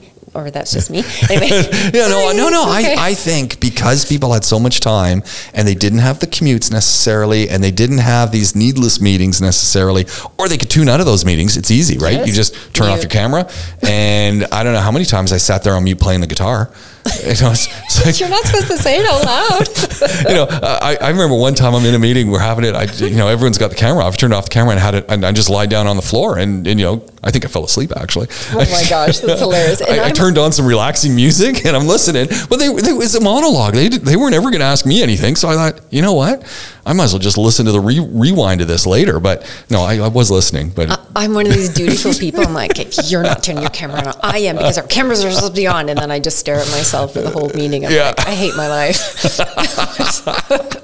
or 0.36 0.50
that's 0.50 0.72
just 0.72 0.90
me. 0.90 1.02
Anyway, 1.30 1.62
Yeah, 1.92 2.08
no, 2.08 2.32
no, 2.32 2.48
no. 2.48 2.62
okay. 2.78 2.94
I, 2.94 3.08
I 3.10 3.14
think 3.14 3.58
because 3.60 4.04
people 4.04 4.32
had 4.32 4.44
so 4.44 4.58
much 4.60 4.80
time 4.80 5.22
and 5.54 5.66
they 5.66 5.74
didn't 5.74 5.98
have 6.00 6.20
the 6.20 6.26
commutes 6.26 6.70
necessarily 6.70 7.48
and 7.48 7.62
they 7.64 7.70
didn't 7.72 7.98
have 7.98 8.30
these 8.32 8.54
needless 8.54 9.00
meetings 9.00 9.40
necessarily, 9.40 10.06
or 10.38 10.48
they 10.48 10.56
could 10.58 10.70
tune 10.70 10.88
out 10.88 11.00
of 11.00 11.06
those 11.06 11.24
meetings. 11.24 11.56
It's 11.56 11.70
easy, 11.70 11.98
right? 11.98 12.14
Yes. 12.14 12.26
You 12.28 12.32
just 12.34 12.74
turn 12.74 12.88
off 12.90 13.00
your 13.00 13.10
camera. 13.10 13.48
And 13.82 14.44
I 14.52 14.62
don't 14.62 14.72
know 14.72 14.80
how 14.80 14.92
many 14.92 15.04
times 15.04 15.32
I 15.32 15.38
sat 15.38 15.62
there 15.64 15.74
on 15.74 15.84
mute 15.84 15.98
playing 16.00 16.20
the 16.20 16.26
guitar. 16.26 16.70
You 17.26 17.42
know, 17.42 17.50
it's, 17.50 17.66
it's 17.84 18.04
like, 18.04 18.20
You're 18.20 18.28
not 18.28 18.44
supposed 18.44 18.68
to 18.68 18.78
say 18.78 18.98
it 18.98 19.06
out 19.06 19.24
loud. 19.24 20.28
you 20.28 20.34
know, 20.34 20.46
I, 20.62 20.96
I 21.00 21.10
remember 21.10 21.36
one 21.36 21.54
time 21.54 21.74
I'm 21.74 21.84
in 21.84 21.94
a 21.94 21.98
meeting, 21.98 22.30
we're 22.30 22.38
having 22.38 22.64
it, 22.64 22.74
I, 22.74 22.84
you 23.04 23.16
know, 23.16 23.28
everyone's 23.28 23.58
got 23.58 23.70
the 23.70 23.76
camera 23.76 24.04
off, 24.04 24.14
I 24.14 24.16
turned 24.16 24.34
off 24.34 24.44
the 24.44 24.50
camera 24.50 24.72
and 24.72 24.80
had 24.80 24.94
it, 24.94 25.06
and 25.08 25.24
I 25.24 25.32
just 25.32 25.50
lied 25.50 25.70
down 25.70 25.86
on 25.86 25.96
the 25.96 26.02
floor 26.02 26.38
and, 26.38 26.66
and, 26.66 26.78
you 26.80 26.86
know, 26.86 27.06
I 27.22 27.30
think 27.30 27.44
I 27.44 27.48
fell 27.48 27.64
asleep 27.64 27.92
actually. 27.96 28.28
Oh 28.52 28.58
my 28.58 28.84
gosh, 28.90 29.18
that's 29.18 29.40
hilarious. 29.40 29.82
I, 29.82 30.06
I 30.06 30.10
turned 30.10 30.38
on 30.38 30.52
some 30.52 30.66
relaxing 30.66 31.14
music 31.14 31.64
and 31.66 31.76
I'm 31.76 31.86
listening, 31.86 32.28
but 32.48 32.58
they, 32.58 32.72
they 32.72 32.90
it 32.90 32.96
was 32.96 33.14
a 33.14 33.20
monologue. 33.20 33.74
They, 33.74 33.88
they 33.88 34.16
weren't 34.16 34.34
ever 34.34 34.50
going 34.50 34.60
to 34.60 34.66
ask 34.66 34.86
me 34.86 35.02
anything. 35.02 35.36
So 35.36 35.48
I 35.48 35.54
thought, 35.54 35.80
you 35.90 36.02
know 36.02 36.14
what? 36.14 36.42
I 36.86 36.92
might 36.92 37.04
as 37.04 37.12
well 37.12 37.20
just 37.20 37.36
listen 37.36 37.66
to 37.66 37.72
the 37.72 37.80
re- 37.80 37.98
rewind 38.00 38.60
of 38.60 38.68
this 38.68 38.86
later. 38.86 39.18
But 39.20 39.44
no, 39.70 39.82
I, 39.82 39.98
I 39.98 40.08
was 40.08 40.30
listening, 40.30 40.70
but 40.70 40.98
I'm 41.16 41.34
one 41.34 41.46
of 41.46 41.52
these 41.52 41.68
dutiful 41.74 42.14
people. 42.14 42.42
I'm 42.46 42.54
like, 42.54 42.78
if 42.78 43.10
you're 43.10 43.22
not 43.24 43.42
turning 43.42 43.62
your 43.62 43.70
camera 43.70 43.98
on, 44.06 44.14
I 44.22 44.38
am 44.38 44.56
because 44.56 44.78
our 44.78 44.86
cameras 44.86 45.24
are 45.24 45.32
supposed 45.32 45.54
to 45.54 45.60
be 45.60 45.66
on. 45.66 45.88
And 45.88 45.98
then 45.98 46.10
I 46.12 46.20
just 46.20 46.38
stare 46.38 46.56
at 46.60 46.70
myself 46.70 47.12
for 47.14 47.20
the 47.22 47.30
whole 47.30 47.48
meeting. 47.54 47.84
I'm 47.84 47.92
Yeah. 47.92 48.14
like, 48.16 48.26
I 48.28 48.34
hate 48.34 48.56
my 48.56 48.68
life. 48.68 49.36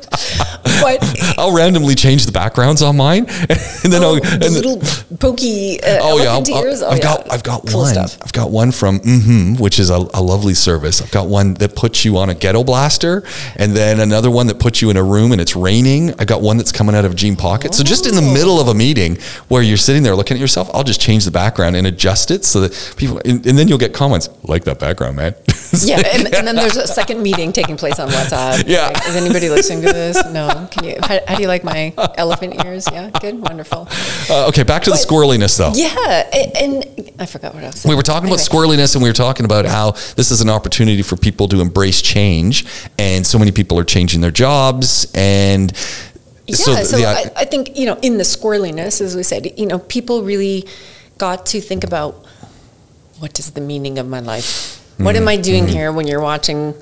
but 0.81 0.99
I'll 1.39 1.55
randomly 1.55 1.95
change 1.95 2.27
the 2.27 2.33
backgrounds 2.33 2.83
on 2.83 2.97
mine. 2.97 3.27
And 3.85 3.93
then 3.93 4.03
oh, 4.03 4.15
I'll, 4.15 4.21
the 4.21 4.39
and 4.47 4.55
little 4.55 4.79
pokey 5.19 5.81
uh, 5.83 5.99
Oh 6.03 6.19
yeah, 6.19 6.31
elephant 6.31 6.51
I'll, 6.57 6.85
oh 6.85 6.91
I've 6.91 6.99
yeah. 6.99 7.03
got 7.03 7.31
I've 7.33 7.43
got 7.43 7.67
Cool 7.67 7.81
one. 7.83 7.93
stuff. 7.93 8.19
I've 8.23 8.33
got 8.33 8.51
one 8.51 8.73
from 8.73 9.01
mm 9.01 9.23
Hmm, 9.23 9.55
which 9.63 9.79
is 9.79 9.91
a, 9.91 9.97
a 10.15 10.23
lovely 10.23 10.55
service. 10.55 11.01
I've 11.01 11.11
got 11.11 11.29
one 11.29 11.55
that 11.55 11.77
puts 11.77 12.05
you 12.05 12.17
on 12.19 12.29
a 12.31 12.35
ghetto 12.35 12.65
blaster, 12.65 13.23
and 13.57 13.73
then 13.77 14.01
another 14.01 14.31
one 14.31 14.47
that 14.49 14.59
puts 14.59 14.83
you 14.83 14.91
in 14.91 14.97
a 14.97 15.03
room 15.05 15.33
and 15.33 15.41
it's 15.41 15.55
raining. 15.57 15.92
I 16.19 16.25
got 16.25 16.41
one 16.43 16.57
that's 16.57 16.73
coming 16.73 16.95
out 16.95 17.05
of 17.05 17.15
Jean 17.17 17.37
Pocket. 17.37 17.75
So 17.75 17.85
just 17.85 18.07
in 18.07 18.15
the 18.15 18.23
middle 18.23 18.59
of 18.61 18.69
a 18.69 18.75
meeting 18.75 19.17
where 19.49 19.63
you're 19.63 19.77
sitting 19.77 20.03
there 20.03 20.17
looking 20.17 20.37
at 20.37 20.41
yourself, 20.41 20.71
I'll 20.73 20.85
just 20.85 21.01
change 21.01 21.25
the 21.25 21.31
background 21.31 21.77
and 21.77 21.87
adjust 21.87 22.31
it 22.31 22.45
so 22.45 22.61
that 22.63 22.95
people, 22.97 23.19
and, 23.25 23.45
and 23.47 23.59
then 23.59 23.69
you'll 23.69 23.79
get 23.79 23.93
comments 23.93 24.29
like 24.45 24.65
that 24.65 24.79
background, 24.79 25.17
man. 25.17 25.35
Yeah, 25.85 26.03
and, 26.15 26.35
and 26.35 26.47
then 26.47 26.55
there's 26.55 26.77
a 26.77 26.87
second 26.87 27.23
meeting 27.23 27.51
taking 27.51 27.79
place 27.79 27.99
on 27.99 28.11
WhatsApp. 28.11 28.65
Yeah. 28.69 28.89
Like, 28.89 29.09
is 29.09 29.17
anybody 29.17 29.49
listening 29.49 29.81
to 29.87 29.91
this? 29.93 30.23
No. 30.31 30.69
Can 30.71 30.85
you? 30.85 30.97
How, 31.03 31.19
how 31.27 31.37
do 31.37 31.41
you 31.43 31.49
like 31.49 31.65
my 31.65 31.95
elephant 32.19 32.63
ears? 32.67 32.87
Yeah, 32.93 33.09
good, 33.23 33.41
wonderful. 33.41 33.89
Uh, 34.29 34.49
okay, 34.49 34.65
back 34.65 34.83
to 34.83 34.91
the 34.91 34.97
But- 34.97 35.09
squirreliness 35.09 35.57
though. 35.57 35.73
Yeah, 35.75 35.95
a- 36.31 36.63
and 36.63 36.85
I 37.19 37.25
forgot 37.25 37.55
what 37.55 37.63
saying. 37.75 37.91
We 37.91 37.97
were 37.97 38.03
talking 38.03 38.29
about 38.29 38.39
Anyway. 38.47 38.77
squirreliness 38.77 38.95
and 38.95 39.03
we 39.03 39.09
were 39.09 39.15
talking 39.15 39.47
about 39.47 39.65
how 39.65 39.93
this 39.93 40.31
is 40.31 40.43
an 40.43 40.51
opportunity 40.51 41.01
for 41.01 41.17
people 41.17 41.49
to 41.49 41.63
embrace 41.63 42.03
change. 42.03 42.67
And 42.99 43.27
so 43.27 43.39
many 43.39 43.51
people 43.51 43.79
are 43.79 43.85
changing 43.85 44.21
their 44.21 44.31
jobs. 44.31 45.11
And 45.15 45.73
Yeah, 46.47 46.57
so, 46.83 46.97
the- 46.99 47.07
I, 47.07 47.31
I 47.43 47.45
think 47.45 47.77
you 47.79 47.87
know, 47.87 47.99
in 48.03 48.19
the 48.19 48.25
squirreliness, 48.25 49.01
as 49.01 49.15
we 49.17 49.23
said, 49.23 49.59
you 49.59 49.67
know, 49.67 49.79
people 49.79 50.23
really 50.23 50.67
got 51.19 51.47
to 51.47 51.61
think 51.61 51.85
about 51.85 52.27
what 53.19 53.39
is 53.39 53.53
the 53.53 53.61
meaning 53.61 53.99
of 53.99 54.09
my 54.09 54.21
life. 54.21 54.79
What 54.99 55.15
Mm-hmm. 55.15 55.23
am 55.23 55.29
I 55.29 55.37
doing 55.37 55.69
here? 55.69 55.93
When 55.93 56.07
you're 56.07 56.21
watching 56.21 56.75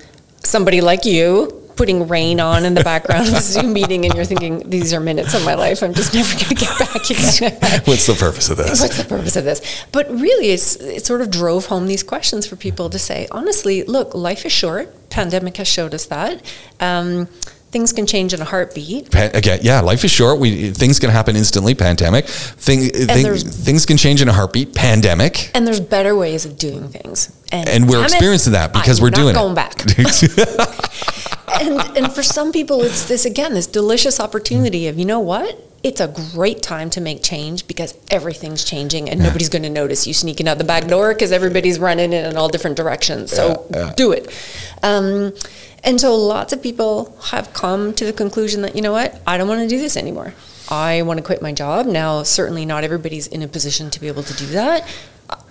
somebody 0.43 0.81
like 0.81 1.05
you 1.05 1.57
putting 1.77 2.09
rain 2.09 2.41
on 2.41 2.65
in 2.67 2.75
the 2.75 2.83
background 2.85 3.27
of 3.29 3.35
a 3.35 3.41
Zoom 3.41 3.73
meeting, 3.81 4.05
and 4.05 4.13
you're 4.15 4.25
thinking, 4.25 4.69
"These 4.69 4.93
are 4.93 5.01
minutes 5.01 5.33
of 5.35 5.45
my 5.45 5.55
life. 5.55 5.83
I'm 5.83 5.95
just 5.95 6.13
never 6.15 6.33
going 6.35 6.49
to 6.49 6.55
get 6.55 6.79
back 6.79 7.05
again." 7.11 7.83
what's 7.85 8.07
the 8.07 8.17
purpose 8.19 8.51
of 8.51 8.57
this? 8.57 8.81
What's 8.81 8.97
the 8.99 9.05
purpose 9.05 9.37
of 9.37 9.45
this? 9.45 9.61
But 9.93 10.11
really, 10.11 10.51
it's, 10.51 10.77
it 10.77 11.05
sort 11.07 11.21
of 11.21 11.31
drove 11.31 11.67
home 11.67 11.87
these 11.87 12.03
questions 12.03 12.47
for 12.47 12.57
people 12.57 12.91
to 12.91 12.99
say, 12.99 13.29
honestly, 13.31 13.85
look, 13.85 14.15
life 14.15 14.45
is 14.45 14.53
short. 14.53 15.09
Pandemic 15.11 15.57
has 15.59 15.69
showed 15.69 15.95
us 15.95 16.07
that. 16.07 16.43
Um, 16.81 17.29
things 17.71 17.93
can 17.93 18.07
change 18.07 18.35
in 18.35 18.41
a 18.41 18.45
heartbeat. 18.45 19.11
Pa- 19.11 19.31
again, 19.35 19.61
yeah, 19.63 19.81
life 19.81 20.05
is 20.05 20.11
short. 20.11 20.39
We 20.41 20.71
things 20.71 20.99
can 20.99 21.11
happen 21.11 21.37
instantly. 21.37 21.75
Pandemic, 21.75 22.27
thing, 22.27 22.89
thing, 22.91 23.37
things 23.37 23.87
can 23.87 23.97
change 23.97 24.21
in 24.23 24.29
a 24.29 24.33
heartbeat. 24.33 24.75
Pandemic, 24.75 25.51
And 25.55 25.67
there's 25.67 25.81
better 25.81 26.15
ways 26.17 26.45
of 26.45 26.57
doing 26.57 26.89
things. 26.89 27.31
and 27.53 27.89
we're 27.89 27.97
damn 27.97 28.05
it, 28.05 28.13
experiencing 28.13 28.53
that 28.55 28.73
because 28.73 28.99
I'm 28.99 29.05
we're 29.05 29.11
not 29.11 29.17
doing 29.17 29.35
going 29.35 29.53
it. 29.53 29.57
back. 29.57 29.77
and 31.61 31.97
and 31.97 32.13
for 32.13 32.23
some 32.23 32.53
people, 32.53 32.83
it's 32.83 33.07
this 33.09 33.25
again, 33.25 33.55
this 33.55 33.67
delicious 33.67 34.21
opportunity 34.21 34.87
of 34.89 34.99
you 34.99 35.05
know 35.05 35.21
what. 35.21 35.67
It's 35.83 35.99
a 36.01 36.09
great 36.35 36.61
time 36.61 36.91
to 36.91 37.01
make 37.01 37.23
change 37.23 37.67
because 37.67 37.97
everything's 38.11 38.65
changing 38.65 39.09
and 39.09 39.19
nobody's 39.19 39.49
going 39.49 39.63
to 39.63 39.71
notice 39.71 40.07
you 40.07 40.13
sneaking 40.13 40.47
out 40.47 40.59
the 40.59 40.65
back 40.65 40.87
door 40.89 41.15
because 41.15 41.33
everybody's 41.33 41.79
running 41.79 42.13
in 42.13 42.37
all 42.37 42.51
different 42.51 42.77
directions. 42.77 43.31
So 43.31 43.67
Yeah, 43.71 43.87
yeah. 43.87 43.93
do 43.95 44.13
it. 44.13 44.29
Um, 44.83 45.33
and 45.83 45.99
so 45.99 46.15
lots 46.15 46.53
of 46.53 46.63
people 46.63 47.17
have 47.31 47.55
come 47.55 47.95
to 47.95 48.05
the 48.05 48.13
conclusion 48.13 48.61
that, 48.61 48.77
you 48.77 48.83
know 48.83 48.93
what, 48.93 49.23
I 49.27 49.39
don't 49.39 49.49
want 49.49 49.63
to 49.63 49.69
do 49.69 49.79
this 49.79 49.97
anymore. 49.97 50.35
I 50.69 51.01
want 51.01 51.17
to 51.17 51.25
quit 51.25 51.41
my 51.41 51.53
job. 51.53 51.87
Now, 51.87 52.25
certainly 52.25 52.67
not 52.67 52.85
everybody's 52.85 53.27
in 53.27 53.41
a 53.41 53.49
position 53.49 53.89
to 53.89 54.01
be 54.01 54.07
able 54.09 54.23
to 54.25 54.35
do 54.35 54.45
that. 54.49 54.87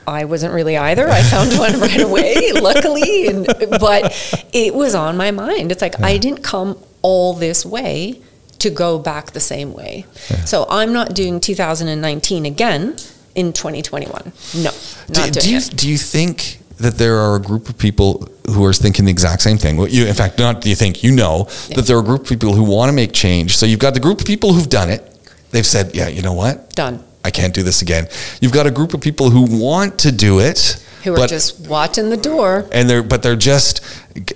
I 0.08 0.26
wasn't 0.26 0.54
really 0.54 0.76
either. 0.76 1.08
I 1.08 1.22
found 1.22 1.58
one 1.58 1.80
right 1.80 2.02
away, 2.02 2.52
luckily, 2.54 3.28
and, 3.28 3.46
but 3.80 4.48
it 4.54 4.74
was 4.74 4.96
on 4.96 5.18
my 5.18 5.32
mind. 5.32 5.72
It's 5.72 5.82
like 5.82 6.02
I 6.02 6.18
didn't 6.18 6.44
come 6.44 6.78
all 7.02 7.34
this 7.34 7.66
way 7.66 8.22
to 8.60 8.70
go 8.70 9.00
back 9.00 9.32
the 9.32 9.40
same 9.40 9.74
way. 9.74 10.06
So 10.46 10.66
I'm 10.70 10.92
not 10.94 11.14
doing 11.14 11.40
2019 11.40 12.46
again 12.46 12.96
in 13.36 13.54
2021. 13.54 14.34
No, 14.56 14.64
not 14.64 14.74
do, 15.08 15.22
doing 15.22 15.32
do 15.32 15.52
you 15.52 15.58
it. 15.58 15.74
do 15.76 15.90
you 15.90 15.98
think 15.98 16.60
that 16.78 16.98
there 16.98 17.18
are 17.18 17.36
a 17.36 17.42
group 17.42 17.70
of 17.70 17.78
people 17.78 18.28
who 18.48 18.66
are 18.66 18.74
thinking 18.74 19.06
the 19.06 19.12
exact 19.12 19.42
same 19.42 19.58
thing? 19.58 19.78
Well, 19.78 19.88
you, 19.88 20.06
in 20.06 20.14
fact, 20.14 20.40
not 20.40 20.62
do 20.62 20.70
you 20.70 20.76
think 20.76 21.04
you 21.04 21.12
know 21.12 21.44
that 21.76 21.86
there 21.86 21.98
are 21.98 22.02
a 22.02 22.06
group 22.06 22.22
of 22.24 22.28
people 22.28 22.54
who 22.54 22.64
want 22.64 22.90
to 22.90 22.94
make 22.94 23.14
change. 23.14 23.58
So 23.58 23.66
you've 23.66 23.80
got 23.80 23.94
the 23.94 24.00
group 24.00 24.20
of 24.20 24.26
people 24.26 24.54
who've 24.54 24.70
done 24.70 24.90
it. 24.90 25.06
They've 25.52 25.66
said, 25.66 25.96
"Yeah, 25.96 26.08
you 26.08 26.22
know 26.22 26.34
what? 26.34 26.76
Done. 26.76 27.04
I 27.24 27.32
can't 27.32 27.54
do 27.54 27.64
this 27.64 27.82
again." 27.82 28.08
You've 28.42 28.54
got 28.54 28.66
a 28.68 28.72
group 28.72 28.94
of 28.94 29.02
people 29.02 29.30
who 29.30 29.42
want 29.44 29.98
to 30.00 30.12
do 30.12 30.40
it, 30.40 30.78
Who 31.04 31.14
are 31.14 31.18
but 31.18 31.30
just 31.30 31.68
watching 31.68 32.10
the 32.10 32.18
door. 32.18 32.66
and 32.72 32.90
they're 32.90 33.04
but 33.04 33.22
they're 33.24 33.36
just 33.36 33.82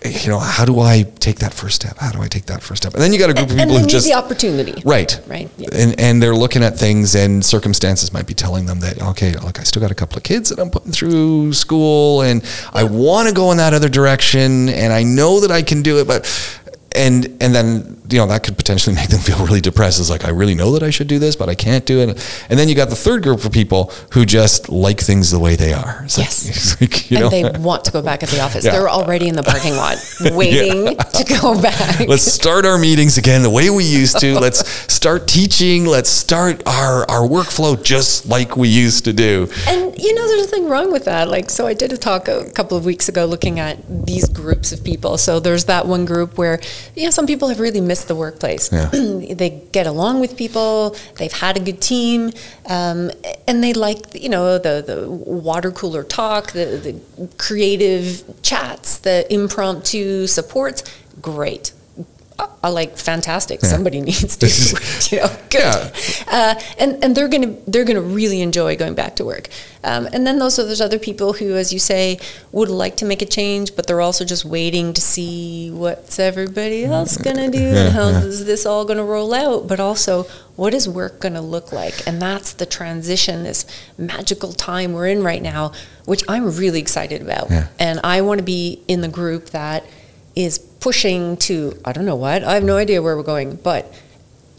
you 0.06 0.30
know 0.30 0.40
how 0.40 0.64
do 0.66 0.80
I 0.80 1.04
take 1.20 1.40
that 1.40 1.54
first 1.54 1.76
step? 1.76 1.98
How 1.98 2.12
do 2.12 2.22
I 2.22 2.28
take 2.28 2.46
that 2.46 2.62
first 2.64 2.84
step? 2.84 2.94
And 2.94 3.02
then 3.04 3.12
you 3.12 3.20
got 3.20 3.30
a 3.30 3.34
group 3.34 3.50
of 3.50 3.52
and 3.52 3.60
people 3.62 3.74
they 3.76 3.82
who 3.82 3.86
need 3.88 3.92
just 3.92 4.08
the 4.08 4.14
opportunity. 4.14 4.82
Right. 4.86 5.20
Right. 5.28 5.50
Yeah. 5.58 5.70
And 5.74 6.00
and 6.00 6.24
they're 6.24 6.36
looking 6.36 6.64
at 6.64 6.78
things 6.78 7.16
and 7.16 7.44
circumstances 7.44 8.14
might 8.14 8.28
be 8.28 8.34
telling 8.34 8.66
them 8.66 8.80
that 8.80 9.02
okay, 9.02 9.34
look, 9.34 9.60
I 9.60 9.64
still 9.64 9.82
got 9.82 9.92
a 9.92 9.96
couple 9.96 10.16
of 10.18 10.24
kids 10.24 10.50
that 10.50 10.60
I'm 10.60 10.70
putting 10.70 10.92
through 10.94 11.52
school 11.54 12.22
and 12.22 12.44
I 12.74 12.84
want 12.86 13.28
to 13.28 13.34
go 13.34 13.52
in 13.52 13.58
that 13.58 13.74
other 13.74 13.90
direction 13.90 14.70
and 14.70 14.94
I 14.94 15.04
know 15.04 15.40
that 15.42 15.52
I 15.52 15.64
can 15.64 15.82
do 15.82 16.00
it, 16.00 16.08
but 16.08 16.24
and 16.96 17.26
and 17.42 17.54
then 17.54 18.00
you 18.14 18.20
know 18.20 18.28
that 18.28 18.44
could 18.44 18.58
potentially 18.58 18.96
make 19.02 19.10
them 19.10 19.20
feel 19.20 19.46
really 19.46 19.62
depressed. 19.62 20.00
It's 20.00 20.10
like 20.10 20.26
I 20.26 20.30
really 20.30 20.56
know 20.56 20.72
that 20.74 20.84
I 20.84 20.90
should 20.90 21.08
do 21.08 21.20
this, 21.20 21.36
but 21.36 21.50
I 21.50 21.56
can't 21.56 21.86
do 21.86 22.00
it. 22.00 22.10
And 22.50 22.58
then 22.58 22.70
you 22.70 22.76
got 22.76 22.90
the 22.90 22.96
third 22.96 23.24
group 23.24 23.44
of 23.44 23.52
people 23.52 23.92
who 24.14 24.26
just 24.26 24.70
like 24.70 25.00
things 25.00 25.32
the 25.32 25.40
way 25.40 25.56
they 25.56 25.74
are. 25.74 26.02
It's 26.06 26.18
Yes. 26.18 26.78
like, 26.82 27.12
you 27.12 27.20
know, 27.20 27.30
and 27.30 27.56
they 27.56 27.60
want 27.60 27.86
to 27.86 27.92
go 27.92 28.02
back 28.02 28.24
at 28.24 28.30
the 28.30 28.40
office. 28.40 28.54
Yeah. 28.64 28.72
They're 28.72 28.90
already 28.90 29.28
in 29.28 29.36
the 29.36 29.44
parking 29.44 29.76
lot 29.76 29.98
waiting 30.22 30.96
to 30.96 31.38
go 31.42 31.62
back. 31.62 32.08
Let's 32.08 32.24
start 32.24 32.66
our 32.66 32.78
meetings 32.78 33.18
again 33.18 33.42
the 33.42 33.50
way 33.50 33.70
we 33.70 33.84
used 33.84 34.20
to. 34.20 34.40
Let's 34.40 34.66
start 34.92 35.28
teaching. 35.28 35.86
Let's 35.86 36.10
start 36.10 36.64
our, 36.66 37.10
our 37.10 37.28
workflow 37.28 37.82
just 37.82 38.26
like 38.26 38.56
we 38.56 38.70
used 38.70 39.04
to 39.06 39.12
do. 39.12 39.50
And 39.68 39.98
you 39.98 40.14
know, 40.16 40.28
there's 40.28 40.52
nothing 40.52 40.70
wrong 40.70 40.92
with 40.92 41.06
that. 41.06 41.28
Like, 41.28 41.50
so 41.50 41.68
I 41.68 41.74
did 41.74 41.92
a 41.92 41.98
talk 41.98 42.28
a 42.28 42.50
couple 42.52 42.78
of 42.78 42.86
weeks 42.86 43.10
ago 43.10 43.26
looking 43.26 43.60
at 43.60 44.06
these 44.06 44.30
groups 44.30 44.72
of 44.72 44.84
people. 44.84 45.18
So 45.18 45.40
there's 45.40 45.66
that 45.66 45.86
one 45.86 46.06
group 46.06 46.38
where, 46.38 46.62
you 46.96 47.04
know, 47.06 47.10
some 47.10 47.28
people 47.28 47.50
have 47.50 47.60
really 47.60 47.82
missed 47.82 48.03
the 48.06 48.16
workplace. 48.16 48.72
Yeah. 48.72 48.90
they 48.92 49.64
get 49.72 49.88
along 49.88 50.20
with 50.20 50.38
people. 50.38 50.96
They've 51.18 51.32
had 51.32 51.58
a 51.58 51.60
good 51.60 51.82
team, 51.82 52.32
um, 52.68 53.12
and 53.48 53.64
they 53.64 53.74
like, 53.74 54.14
you 54.14 54.30
know, 54.30 54.58
the 54.58 54.84
the 54.86 55.10
water 55.10 55.72
cooler 55.72 56.04
talk, 56.04 56.52
the 56.52 56.66
the 57.18 57.28
creative 57.38 58.24
chats, 58.42 59.00
the 59.00 59.32
impromptu 59.34 60.28
supports. 60.28 60.84
Great. 61.22 61.74
I 62.40 62.70
like 62.70 62.98
fantastic. 62.98 63.60
Somebody 63.62 64.02
needs 64.10 64.38
to, 64.38 64.48
you 65.16 65.22
know, 65.22 65.28
good. 65.50 65.60
Yeah. 65.60 65.86
Uh, 66.28 66.62
and 66.80 67.04
and 67.04 67.16
they're 67.16 67.28
gonna 67.28 67.56
they're 67.68 67.84
gonna 67.84 68.02
really 68.02 68.42
enjoy 68.42 68.76
going 68.76 68.96
back 68.96 69.18
to 69.18 69.26
work. 69.26 69.50
Um, 69.84 70.08
and 70.14 70.26
then 70.26 70.40
those 70.40 70.56
there's 70.56 70.82
other 70.82 70.98
people 70.98 71.34
who, 71.34 71.56
as 71.56 71.74
you 71.74 71.80
say, 71.80 72.20
would 72.52 72.70
like 72.70 72.96
to 72.98 73.06
make 73.06 73.22
a 73.22 73.26
change, 73.26 73.76
but 73.76 73.86
they're 73.86 74.02
also 74.02 74.24
just 74.24 74.46
waiting 74.46 74.94
to 74.94 75.02
see 75.02 75.72
what's 75.72 76.20
everybody 76.20 76.86
else 76.86 77.18
gonna 77.18 77.52
do 77.52 77.60
Yeah, 77.60 77.86
and 77.86 77.94
how 77.94 78.10
yeah. 78.10 78.24
is 78.24 78.46
this 78.46 78.66
all 78.66 78.86
gonna 78.86 79.04
roll 79.04 79.34
out. 79.34 79.68
But 79.68 79.80
also, 79.80 80.24
what 80.56 80.74
is 80.74 80.88
work 80.88 81.20
gonna 81.20 81.42
look 81.42 81.72
like? 81.74 82.08
And 82.08 82.22
that's 82.22 82.54
the 82.54 82.66
transition, 82.66 83.44
this 83.44 83.66
magical 83.98 84.54
time 84.54 84.94
we're 84.94 85.08
in 85.08 85.22
right 85.22 85.42
now, 85.42 85.74
which 86.06 86.24
I'm 86.30 86.56
really 86.56 86.80
excited 86.80 87.22
about. 87.22 87.52
Yeah. 87.52 87.68
And 87.78 88.00
I 88.04 88.22
want 88.22 88.40
to 88.40 88.46
be 88.46 88.82
in 88.88 89.02
the 89.02 89.10
group 89.10 89.50
that 89.50 89.86
is 90.36 90.60
pushing 90.84 91.38
to 91.38 91.80
I 91.86 91.94
don't 91.94 92.06
know 92.06 92.18
what 92.18 92.44
I 92.44 92.56
have 92.56 92.64
no 92.64 92.76
idea 92.76 93.02
where 93.02 93.16
we're 93.16 93.24
going, 93.24 93.56
but 93.56 93.92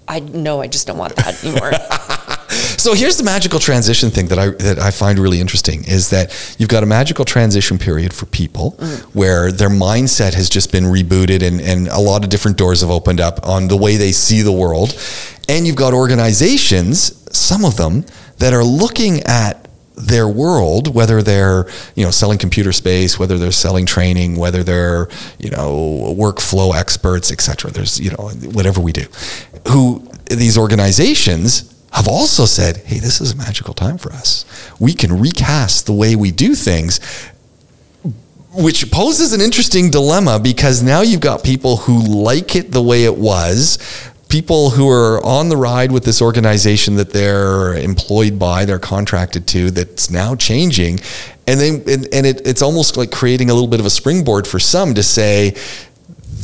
I 0.09 0.21
know 0.21 0.63
I 0.63 0.69
just 0.69 0.87
don't 0.87 0.97
want 0.97 1.15
that 1.17 1.45
anymore. 1.45 1.73
So 2.85 2.93
here's 2.93 3.17
the 3.17 3.25
magical 3.25 3.59
transition 3.59 4.11
thing 4.11 4.27
that 4.27 4.39
I 4.39 4.51
that 4.51 4.79
I 4.79 4.91
find 4.91 5.19
really 5.19 5.41
interesting 5.41 5.85
is 5.85 6.11
that 6.11 6.55
you've 6.59 6.69
got 6.69 6.83
a 6.83 6.87
magical 6.87 7.25
transition 7.25 7.79
period 7.79 8.13
for 8.13 8.27
people 8.27 8.73
mm. 8.73 9.01
where 9.15 9.51
their 9.51 9.71
mindset 9.71 10.35
has 10.35 10.51
just 10.51 10.71
been 10.71 10.85
rebooted 10.85 11.43
and, 11.43 11.61
and 11.63 11.89
a 11.89 11.99
lot 11.99 12.25
of 12.25 12.31
different 12.31 12.59
doors 12.59 12.83
have 12.83 12.91
opened 12.91 13.21
up 13.21 13.47
on 13.47 13.69
the 13.69 13.77
way 13.77 13.97
they 13.97 14.13
see 14.13 14.43
the 14.43 14.53
world. 14.53 14.95
And 15.49 15.67
you've 15.67 15.77
got 15.77 15.95
organizations, 15.95 17.27
some 17.37 17.65
of 17.65 17.77
them, 17.77 18.05
that 18.39 18.53
are 18.53 18.65
looking 18.65 19.21
at 19.23 19.64
their 19.97 20.29
world, 20.29 20.95
whether 20.95 21.23
they're 21.23 21.67
you 21.95 22.05
know 22.05 22.11
selling 22.11 22.39
computer 22.39 22.73
space, 22.73 23.19
whether 23.19 23.39
they're 23.39 23.53
selling 23.53 23.87
training, 23.87 24.37
whether 24.37 24.63
they're 24.63 25.09
you 25.39 25.51
know 25.51 26.15
workflow 26.19 26.75
experts, 26.75 27.31
etc. 27.31 27.71
There's 27.71 28.01
you 28.01 28.11
know 28.11 28.31
whatever 28.53 28.81
we 28.81 28.93
do, 28.93 29.07
who 29.69 30.07
these 30.27 30.59
organizations 30.59 31.71
have 31.93 32.09
also 32.09 32.45
said, 32.45 32.79
hey, 32.79 32.99
this 32.99 33.21
is 33.21 33.33
a 33.33 33.37
magical 33.37 33.73
time 33.73 33.99
for 33.99 34.13
us. 34.13 34.45
We 34.81 34.95
can 34.95 35.21
recast 35.21 35.87
the 35.87 35.93
way 35.93 36.17
we 36.17 36.33
do 36.33 36.57
things 36.57 36.99
which 38.57 38.91
poses 38.93 39.33
an 39.33 39.41
interesting 39.41 39.91
dilemma 39.91 40.39
because 40.39 40.83
now 40.83 41.01
you've 41.01 41.21
got 41.21 41.43
people 41.43 41.77
who 41.77 42.01
like 42.01 42.55
it 42.55 42.71
the 42.71 42.83
way 42.83 43.05
it 43.05 43.17
was 43.17 43.79
people 44.35 44.71
who 44.71 44.91
are 44.91 45.25
on 45.25 45.49
the 45.49 45.57
ride 45.57 45.93
with 45.93 46.03
this 46.03 46.21
organization 46.21 46.97
that 46.97 47.11
they're 47.11 47.73
employed 47.77 48.37
by 48.37 48.65
they're 48.65 48.81
contracted 48.81 49.47
to 49.47 49.71
that's 49.71 50.11
now 50.11 50.35
changing 50.35 50.99
and 51.47 51.61
then 51.61 51.75
and, 51.87 52.09
and 52.13 52.27
it, 52.27 52.45
it's 52.45 52.61
almost 52.61 52.97
like 52.97 53.13
creating 53.13 53.49
a 53.49 53.55
little 53.55 53.69
bit 53.69 53.79
of 53.79 53.87
a 53.87 53.91
springboard 53.91 54.45
for 54.45 54.59
some 54.59 54.93
to 54.93 55.05
say 55.05 55.55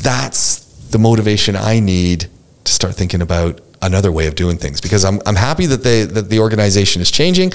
that's 0.02 0.60
the 0.90 1.00
motivation 1.00 1.56
i 1.56 1.80
need 1.80 2.28
to 2.62 2.72
start 2.72 2.94
thinking 2.94 3.22
about 3.22 3.60
another 3.82 4.12
way 4.12 4.28
of 4.28 4.36
doing 4.36 4.56
things 4.56 4.80
because 4.80 5.04
i'm, 5.04 5.18
I'm 5.26 5.34
happy 5.34 5.66
that 5.66 5.82
they 5.82 6.04
that 6.04 6.30
the 6.30 6.38
organization 6.38 7.02
is 7.02 7.10
changing 7.10 7.50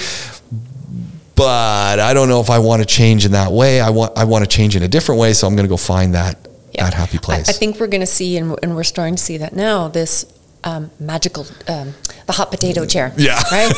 but 1.38 2.00
I 2.00 2.14
don't 2.14 2.30
know 2.30 2.40
if 2.40 2.50
I 2.50 2.60
want 2.60 2.82
to 2.82 2.86
change 2.86 3.26
in 3.26 3.34
that 3.34 3.52
way. 3.52 3.82
I 3.82 3.90
want 3.90 4.18
I 4.18 4.24
want 4.24 4.46
to 4.46 4.48
change 4.48 4.78
in 4.78 4.84
a 4.84 4.88
different 4.88 5.20
way, 5.20 5.34
so 5.34 5.46
I'm 5.46 5.54
going 5.54 5.66
to 5.66 5.70
go 5.70 5.76
find 5.76 6.16
that 6.16 6.45
Yeah. 6.76 6.86
that 6.86 6.94
happy 6.94 7.18
place. 7.18 7.50
I 7.50 7.54
think 7.54 7.80
we're 7.80 7.88
going 7.88 8.02
to 8.02 8.08
see, 8.08 8.38
and, 8.38 8.58
and 8.62 8.76
we're 8.76 8.84
starting 8.84 9.16
to 9.16 9.22
see 9.22 9.38
that 9.38 9.56
now, 9.56 9.88
this 9.88 10.26
um, 10.66 10.92
magical, 11.00 11.46
um, 11.68 11.94
the 12.26 12.34
hot 12.34 12.52
potato 12.52 12.86
chair. 12.86 13.14
Yeah. 13.18 13.42
Right? 13.52 13.72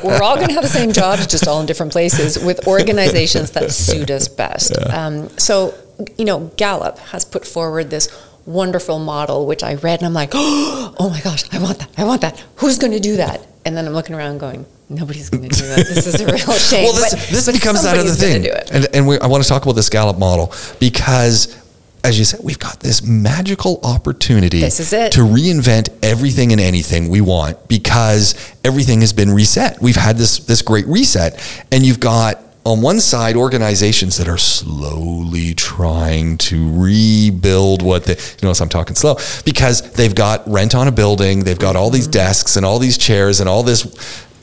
We're 0.04 0.20
all 0.22 0.34
going 0.34 0.48
to 0.48 0.54
have 0.54 0.64
the 0.64 0.68
same 0.68 0.92
jobs, 0.92 1.26
just 1.28 1.46
all 1.46 1.60
in 1.60 1.66
different 1.66 1.92
places 1.92 2.36
with 2.42 2.66
organizations 2.66 3.52
that 3.52 3.70
suit 3.70 4.10
us 4.10 4.26
best. 4.26 4.76
Um, 4.90 5.28
so, 5.38 5.72
you 6.18 6.24
know, 6.24 6.50
Gallup 6.56 6.98
has 6.98 7.24
put 7.24 7.46
forward 7.46 7.90
this 7.90 8.08
wonderful 8.44 8.98
model, 8.98 9.46
which 9.46 9.62
I 9.62 9.74
read 9.74 10.00
and 10.00 10.06
I'm 10.06 10.12
like, 10.12 10.30
oh 10.34 11.10
my 11.10 11.20
gosh, 11.20 11.44
I 11.52 11.62
want 11.62 11.78
that. 11.78 11.90
I 11.96 12.04
want 12.04 12.22
that. 12.22 12.44
Who's 12.56 12.78
going 12.78 12.92
to 12.92 13.00
do 13.00 13.16
that? 13.18 13.46
And 13.64 13.76
then 13.76 13.86
I'm 13.86 13.92
looking 13.92 14.16
around 14.16 14.38
going, 14.38 14.66
nobody's 14.88 15.30
going 15.30 15.48
to 15.48 15.54
do 15.54 15.66
that. 15.68 15.76
This 15.76 16.06
is 16.06 16.20
a 16.20 16.26
real 16.26 16.36
shame. 16.58 16.84
well, 16.84 16.94
this, 16.94 17.10
but, 17.10 17.28
this 17.28 17.46
but 17.46 17.54
becomes 17.54 17.82
that 17.84 17.96
other 17.96 18.10
thing. 18.10 18.46
And, 18.72 18.88
and 18.94 19.06
we, 19.06 19.18
I 19.20 19.26
want 19.26 19.42
to 19.42 19.48
talk 19.48 19.62
about 19.62 19.74
this 19.74 19.88
Gallup 19.88 20.18
model 20.18 20.52
because, 20.80 21.56
as 22.02 22.18
you 22.18 22.24
said, 22.24 22.40
we've 22.42 22.58
got 22.58 22.80
this 22.80 23.02
magical 23.02 23.80
opportunity 23.82 24.60
This 24.60 24.80
is 24.80 24.92
it. 24.92 25.12
to 25.12 25.20
reinvent 25.20 25.88
everything 26.02 26.52
and 26.52 26.60
anything 26.60 27.08
we 27.08 27.20
want 27.20 27.68
because 27.68 28.34
everything 28.64 29.00
has 29.00 29.12
been 29.12 29.30
reset. 29.30 29.80
We've 29.80 29.96
had 29.96 30.16
this 30.16 30.38
this 30.38 30.62
great 30.62 30.86
reset, 30.86 31.38
and 31.70 31.84
you've 31.84 32.00
got 32.00 32.42
on 32.64 32.82
one 32.82 33.00
side 33.00 33.36
organizations 33.36 34.16
that 34.18 34.28
are 34.28 34.38
slowly 34.38 35.54
trying 35.54 36.36
to 36.38 36.78
rebuild 36.78 37.82
what 37.82 38.04
they 38.04 38.12
you 38.12 38.42
notice 38.42 38.60
I'm 38.60 38.68
talking 38.68 38.94
slow 38.96 39.16
because 39.44 39.92
they've 39.92 40.14
got 40.14 40.46
rent 40.48 40.74
on 40.74 40.86
a 40.88 40.92
building, 40.92 41.44
they've 41.44 41.58
got 41.58 41.76
all 41.76 41.90
these 41.90 42.04
mm-hmm. 42.04 42.12
desks 42.12 42.56
and 42.56 42.66
all 42.66 42.78
these 42.78 42.98
chairs 42.98 43.40
and 43.40 43.48
all 43.48 43.62
this 43.62 43.84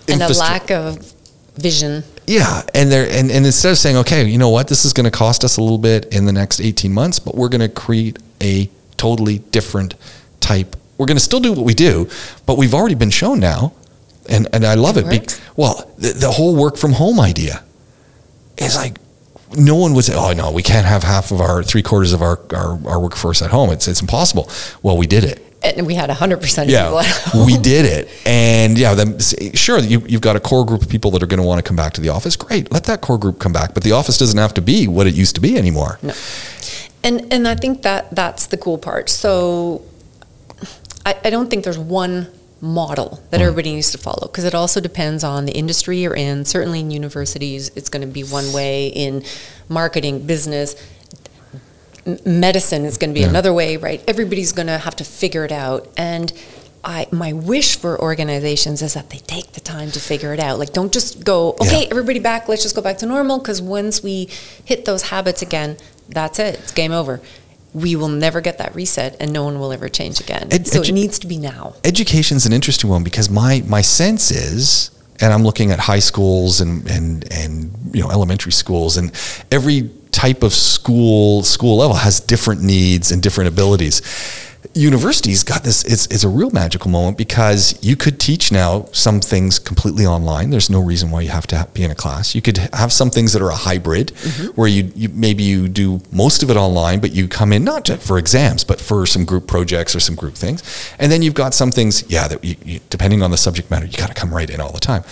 and 0.08 0.22
a 0.22 0.34
lack 0.40 0.72
of 0.72 1.14
vision. 1.58 2.04
yeah, 2.26 2.62
and 2.74 2.92
they're 2.92 3.06
and, 3.10 3.32
and 3.32 3.46
instead 3.46 3.72
of 3.72 3.78
saying, 3.78 3.98
okay, 3.98 4.26
you 4.26 4.38
know 4.38 4.50
what, 4.50 4.68
this 4.68 4.86
is 4.86 4.94
going 4.94 5.06
to 5.06 5.12
cost 5.12 5.44
us 5.44 5.58
a 5.58 5.62
little 5.62 5.78
bit 5.78 6.06
in 6.14 6.26
the 6.26 6.34
next 6.34 6.60
eighteen 6.62 6.94
months, 6.94 7.20
but 7.20 7.36
we're 7.36 7.50
going 7.50 7.62
to 7.62 7.70
create 7.70 8.20
a 8.42 8.70
totally 8.98 9.40
different 9.40 9.96
type. 10.40 10.76
We're 10.98 11.06
going 11.06 11.18
to 11.18 11.24
still 11.24 11.40
do 11.40 11.54
what 11.54 11.66
we 11.66 11.74
do, 11.74 12.10
but 12.46 12.58
we've 12.58 12.74
already 12.74 12.96
been 12.96 13.12
shown 13.12 13.40
now, 13.40 13.74
and 14.30 14.48
and 14.54 14.66
I 14.66 14.74
love 14.76 14.98
It 14.98 15.06
it. 15.08 15.28
be- 15.28 15.34
well, 15.56 15.92
the, 15.98 16.14
the 16.14 16.32
whole 16.32 16.56
work 16.56 16.78
from 16.78 16.94
home 16.94 17.20
idea 17.20 17.64
is 18.58 18.76
like. 18.76 18.98
No 19.58 19.76
one 19.78 19.94
would 19.94 20.04
say, 20.04 20.14
"Oh 20.14 20.34
no, 20.34 20.52
we 20.52 20.62
can't 20.62 20.86
have 20.86 21.04
half 21.04 21.32
of 21.32 21.40
our 21.40 21.64
three 21.64 21.82
quarters 21.82 22.12
of 22.12 22.22
our, 22.22 22.38
our, 22.54 22.78
our 22.86 23.00
workforce 23.00 23.42
at 23.42 23.50
home. 23.50 23.70
It's 23.70 23.88
it's 23.88 24.02
impossible." 24.02 24.50
Well, 24.84 24.98
we 24.98 25.08
did 25.08 25.24
it 25.24 25.42
And 25.64 25.88
we 25.88 25.96
had 25.96 26.10
100% 26.10 26.34
of 26.34 26.40
people 26.40 26.70
yeah, 26.70 27.46
we 27.46 27.58
did 27.58 27.86
it, 27.86 28.10
and 28.28 28.78
yeah, 28.78 28.94
then 28.94 29.18
sure, 29.56 29.80
you, 29.80 30.04
you've 30.08 30.22
got 30.22 30.36
a 30.36 30.40
core 30.40 30.64
group 30.64 30.84
of 30.84 30.90
people 30.90 31.10
that 31.12 31.24
are 31.24 31.28
going 31.28 31.42
to 31.42 31.46
want 31.46 31.58
to 31.58 31.68
come 31.68 31.76
back 31.76 31.94
to 31.94 32.02
the 32.02 32.10
office. 32.10 32.36
Great, 32.36 32.72
let 32.72 32.84
that 32.84 33.02
core 33.02 33.18
group 33.18 33.40
come 33.40 33.54
back, 33.54 33.74
but 33.74 33.84
the 33.84 33.92
office 33.92 34.20
doesn't 34.20 34.38
have 34.38 34.54
to 34.54 34.62
be 34.62 34.88
what 34.88 35.08
it 35.08 35.16
used 35.16 35.34
to 35.34 35.42
be 35.42 35.58
anymore. 35.58 35.98
No. 36.04 36.14
And 37.04 37.34
and 37.34 37.48
I 37.48 37.56
think 37.56 37.82
that 37.82 38.14
that's 38.16 38.46
the 38.48 38.58
cool 38.58 38.78
part. 38.78 39.10
So 39.10 39.82
I, 41.06 41.16
I 41.26 41.30
don't 41.30 41.50
think 41.50 41.64
there's 41.64 41.80
one 41.80 42.28
model 42.60 43.24
that 43.30 43.40
mm. 43.40 43.44
everybody 43.44 43.74
needs 43.74 43.92
to 43.92 43.98
follow 43.98 44.28
because 44.28 44.44
it 44.44 44.56
also 44.56 44.80
depends 44.80 45.24
on 45.24 45.46
the 45.46 45.54
industry 45.54 46.00
you're 46.00 46.16
in. 46.16 46.46
Certainly 46.46 46.82
in 46.82 46.92
universities, 46.92 47.72
it's 47.76 47.90
going 47.90 48.02
to 48.02 48.12
be 48.12 48.24
one 48.24 48.52
way. 48.54 48.88
In 48.88 49.24
marketing, 49.70 50.26
business, 50.26 50.76
medicine 52.26 52.86
is 52.86 52.98
going 52.98 53.10
to 53.12 53.14
be 53.14 53.22
Yeah. 53.22 53.30
another 53.30 53.54
way, 53.54 53.78
right? 53.78 54.04
Everybody's 54.08 54.52
going 54.54 54.68
to 54.68 54.78
have 54.78 54.96
to 54.98 55.04
figure 55.04 55.44
it 55.46 55.52
out. 55.52 55.88
And 55.98 56.32
I, 56.84 57.08
my 57.12 57.34
wish 57.34 57.76
for 57.78 58.00
organizations 58.02 58.82
is 58.82 58.94
that 58.94 59.10
they 59.10 59.18
take 59.20 59.52
the 59.54 59.60
time 59.60 59.92
to 59.92 60.00
figure 60.00 60.34
it 60.34 60.40
out. 60.40 60.58
Like, 60.60 60.72
don't 60.74 60.94
just 60.94 61.24
go, 61.24 61.50
okay, 61.62 61.82
Yeah. 61.84 61.88
everybody 61.92 62.20
back, 62.20 62.48
let's 62.48 62.64
just 62.64 62.76
go 62.76 62.82
back 62.82 62.98
to 63.00 63.06
normal. 63.06 63.40
Because 63.40 63.62
once 63.62 64.02
we 64.02 64.30
hit 64.64 64.86
those 64.86 65.04
habits 65.04 65.42
again, 65.42 65.78
that's 66.08 66.40
it. 66.40 66.56
It's 66.56 66.72
game 66.72 66.92
over. 66.94 67.20
We 67.74 67.96
will 67.98 68.08
never 68.08 68.40
get 68.42 68.58
that 68.60 68.74
reset, 68.74 69.18
and 69.20 69.32
no 69.34 69.44
one 69.44 69.60
will 69.60 69.74
ever 69.74 69.90
change 69.90 70.20
again. 70.22 70.48
Ed- 70.52 70.66
so 70.68 70.80
edu- 70.82 70.90
it 70.90 70.92
needs 70.94 71.20
to 71.20 71.28
be 71.28 71.38
now. 71.38 71.76
Education's 71.84 72.46
an 72.46 72.54
interesting 72.54 72.90
one 72.90 73.04
because 73.04 73.30
my 73.30 73.62
my 73.68 73.82
sense 73.82 74.32
is, 74.32 74.90
and 75.20 75.34
I'm 75.34 75.44
looking 75.44 75.72
at 75.72 75.80
high 75.80 76.00
schools 76.00 76.62
and 76.62 76.90
and 76.90 77.30
and 77.32 77.72
you 77.94 78.02
know 78.02 78.10
elementary 78.10 78.54
schools, 78.54 78.96
and 78.98 79.12
every 79.52 79.92
type 80.12 80.44
of 80.44 80.54
school 80.54 81.44
school 81.44 81.78
level 81.78 81.96
has 81.96 82.20
different 82.20 82.62
needs 82.62 83.12
and 83.12 83.22
different 83.22 83.48
abilities. 83.48 84.02
Universities 84.74 85.44
got 85.44 85.64
this. 85.64 85.84
It's, 85.86 86.06
it's 86.08 86.24
a 86.24 86.30
real 86.30 86.52
magical 86.52 86.92
moment 86.92 87.18
because 87.18 87.78
you 87.82 87.96
could 87.96 88.20
teach 88.20 88.52
now 88.52 88.88
some 88.92 89.22
things 89.22 89.60
completely 89.60 90.06
online. 90.06 90.50
There's 90.50 90.70
no 90.70 90.80
reason 90.80 91.10
why 91.10 91.22
you 91.22 91.30
have 91.30 91.48
to 91.48 91.68
be 91.74 91.84
in 91.84 91.92
a 91.92 91.96
class. 91.96 92.36
You 92.36 92.42
could 92.42 92.58
have 92.74 92.92
some 92.92 93.10
things 93.10 93.34
that 93.34 93.42
are 93.42 93.50
a 93.50 93.56
hybrid, 93.56 94.08
mm-hmm. 94.08 94.48
where 94.60 94.68
you, 94.68 94.92
you 94.96 95.10
maybe 95.10 95.44
you 95.44 95.68
do 95.68 96.02
most 96.12 96.44
of 96.44 96.50
it 96.52 96.58
online, 96.58 97.00
but 97.00 97.12
you 97.12 97.28
come 97.28 97.54
in 97.54 97.64
not 97.64 97.86
just 97.86 98.06
for 98.06 98.18
exams, 98.18 98.64
but 98.64 98.82
for 98.82 99.06
some 99.06 99.26
group 99.26 99.48
projects 99.48 99.96
or 99.96 100.00
some 100.00 100.16
group 100.16 100.36
things. 100.36 100.62
And 101.00 101.12
then 101.12 101.22
you've 101.22 101.34
got 101.34 101.54
some 101.54 101.72
things, 101.72 102.04
yeah, 102.10 102.28
that 102.28 102.44
you, 102.44 102.56
you, 102.66 102.80
depending 102.90 103.24
on 103.24 103.32
the 103.32 103.38
subject 103.38 103.72
matter, 103.72 103.86
you 103.86 103.98
got 103.98 104.10
to 104.10 104.16
come 104.16 104.34
right 104.34 104.50
in 104.50 104.60
all 104.60 104.72
the 104.72 104.80
time. 104.80 105.04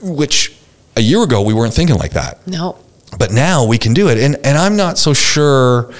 Which 0.00 0.56
a 0.96 1.00
year 1.00 1.22
ago 1.22 1.42
we 1.42 1.54
weren't 1.54 1.74
thinking 1.74 1.96
like 1.96 2.12
that 2.12 2.46
No, 2.46 2.78
but 3.18 3.32
now 3.32 3.66
we 3.66 3.78
can 3.78 3.94
do 3.94 4.08
it. 4.08 4.18
And 4.18 4.36
and 4.44 4.56
I'm 4.58 4.76
not 4.76 4.98
so 4.98 5.14
sure 5.14 5.92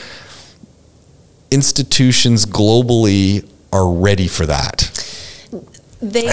institutions 1.51 2.47
globally 2.47 3.49
are 3.73 3.91
ready 3.91 4.29
for 4.29 4.47
that 4.47 4.92
They 6.03 6.27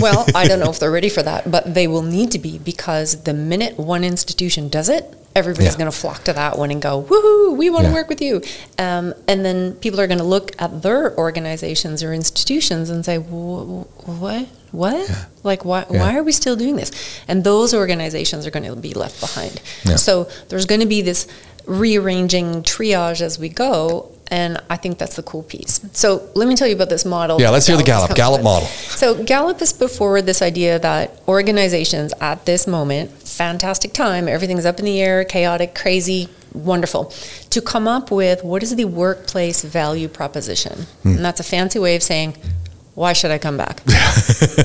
well, 0.00 0.24
I 0.34 0.48
don't 0.48 0.60
know 0.60 0.70
if 0.70 0.78
they're 0.78 0.90
ready 0.90 1.10
for 1.10 1.22
that, 1.22 1.50
but 1.50 1.74
they 1.74 1.86
will 1.86 2.02
need 2.02 2.30
to 2.32 2.38
be 2.38 2.58
because 2.58 3.22
the 3.24 3.34
minute 3.34 3.78
one 3.78 4.02
institution 4.02 4.68
does 4.70 4.88
it, 4.88 5.04
everybody's 5.36 5.72
Yeah. 5.72 5.78
going 5.78 5.90
to 5.90 5.96
flock 5.96 6.24
to 6.24 6.32
that 6.32 6.56
one 6.58 6.70
and 6.70 6.80
go, 6.80 7.02
"Woohoo! 7.02 7.54
We 7.56 7.68
want 7.68 7.84
to 7.84 7.90
Yeah. 7.90 7.94
work 7.96 8.08
with 8.08 8.22
you." 8.22 8.40
Um, 8.78 9.12
and 9.28 9.44
then 9.44 9.74
people 9.74 10.00
are 10.00 10.06
going 10.06 10.18
to 10.18 10.24
look 10.24 10.52
at 10.58 10.80
their 10.82 11.14
organizations 11.18 12.02
or 12.02 12.14
institutions 12.14 12.88
and 12.88 13.04
say, 13.04 13.18
"Wh- 13.18 13.84
wh- 13.84 14.08
"What? 14.22 14.46
What? 14.72 15.10
Like, 15.42 15.64
why? 15.66 15.84
Yeah. 15.90 16.00
Why 16.00 16.16
are 16.16 16.22
we 16.22 16.32
still 16.32 16.56
doing 16.56 16.76
this?" 16.76 16.90
And 17.28 17.44
those 17.44 17.74
organizations 17.74 18.46
are 18.46 18.50
going 18.50 18.64
to 18.64 18.74
be 18.74 18.94
left 18.94 19.20
behind. 19.20 19.60
Yeah. 19.84 19.96
So 19.96 20.28
there's 20.48 20.64
going 20.64 20.80
to 20.80 20.86
be 20.86 21.02
this 21.02 21.26
rearranging 21.66 22.62
triage 22.62 23.20
as 23.20 23.38
we 23.38 23.48
go. 23.50 24.08
And 24.30 24.58
I 24.70 24.76
think 24.76 24.98
that's 24.98 25.16
the 25.16 25.22
cool 25.22 25.42
piece. 25.42 25.80
So 25.92 26.30
let 26.34 26.46
me 26.46 26.54
tell 26.54 26.68
you 26.68 26.74
about 26.74 26.88
this 26.88 27.04
model. 27.04 27.40
yeah 27.40 27.50
let's 27.50 27.66
hear 27.66 27.76
the 27.76 27.82
Gallup 27.82 28.10
Gallup 28.10 28.10
has 28.10 28.16
come 28.16 28.16
Gallup 28.16 28.34
up 28.34 28.40
with. 28.40 28.44
model 28.44 28.68
So 28.68 29.24
Gallup 29.24 29.58
has 29.58 29.72
put 29.72 29.90
forward 29.90 30.26
this 30.26 30.40
idea 30.40 30.78
that 30.78 31.20
organizations 31.26 32.12
at 32.20 32.46
this 32.46 32.66
moment, 32.66 33.10
fantastic 33.10 33.92
time, 33.92 34.28
everything's 34.28 34.64
up 34.64 34.78
in 34.78 34.84
the 34.84 35.00
air, 35.00 35.24
chaotic, 35.24 35.74
crazy, 35.74 36.28
wonderful, 36.52 37.06
to 37.50 37.60
come 37.60 37.88
up 37.88 38.10
with 38.10 38.44
what 38.44 38.62
is 38.62 38.74
the 38.76 38.84
workplace 38.84 39.62
value 39.62 40.08
proposition. 40.08 40.86
Hmm. 41.02 41.16
And 41.16 41.24
that's 41.24 41.40
a 41.40 41.44
fancy 41.44 41.78
way 41.78 41.96
of 41.96 42.02
saying, 42.02 42.36
why 42.94 43.12
should 43.12 43.30
I 43.30 43.38
come 43.38 43.56
back? 43.56 43.82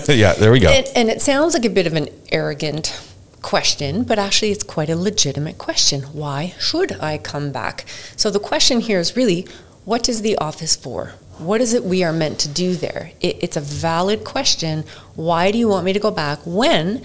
yeah 0.08 0.34
there 0.34 0.52
we 0.52 0.60
go 0.60 0.70
And, 0.70 0.86
and 0.96 1.10
it 1.10 1.22
sounds 1.22 1.54
like 1.54 1.66
a 1.66 1.70
bit 1.70 1.88
of 1.88 1.94
an 1.94 2.10
arrogant 2.32 3.15
question, 3.46 4.04
but 4.04 4.18
actually 4.18 4.52
it's 4.52 4.64
quite 4.64 4.90
a 4.90 4.96
legitimate 4.96 5.60
question. 5.60 6.02
Why 6.02 6.56
should 6.60 6.94
I 7.00 7.20
come 7.20 7.52
back? 7.52 7.86
So 8.18 8.32
the 8.32 8.40
question 8.40 8.80
here 8.80 9.00
is 9.00 9.16
really, 9.16 9.48
what 9.86 10.10
is 10.10 10.24
the 10.24 10.36
office 10.40 10.76
for? 10.76 11.14
What 11.38 11.62
is 11.62 11.72
it 11.72 11.84
we 11.84 12.04
are 12.04 12.12
meant 12.12 12.40
to 12.40 12.50
do 12.50 12.74
there? 12.74 13.12
It, 13.22 13.38
it's 13.44 13.56
a 13.56 13.62
valid 13.62 14.24
question. 14.24 14.84
Why 15.14 15.52
do 15.52 15.60
you 15.60 15.68
want 15.68 15.86
me 15.86 15.94
to 15.94 16.00
go 16.00 16.10
back 16.10 16.40
when 16.44 17.04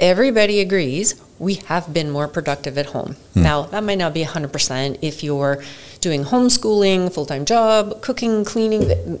everybody 0.00 0.58
agrees 0.60 1.14
we 1.38 1.54
have 1.70 1.94
been 1.94 2.10
more 2.10 2.26
productive 2.26 2.76
at 2.76 2.86
home? 2.86 3.14
Hmm. 3.34 3.42
Now, 3.42 3.62
that 3.62 3.84
might 3.84 3.98
not 3.98 4.12
be 4.12 4.24
100% 4.24 4.98
if 5.00 5.22
you're 5.22 5.62
doing 6.00 6.24
homeschooling, 6.24 7.14
full 7.14 7.26
time 7.26 7.44
job, 7.44 8.02
cooking, 8.02 8.44
cleaning. 8.44 9.20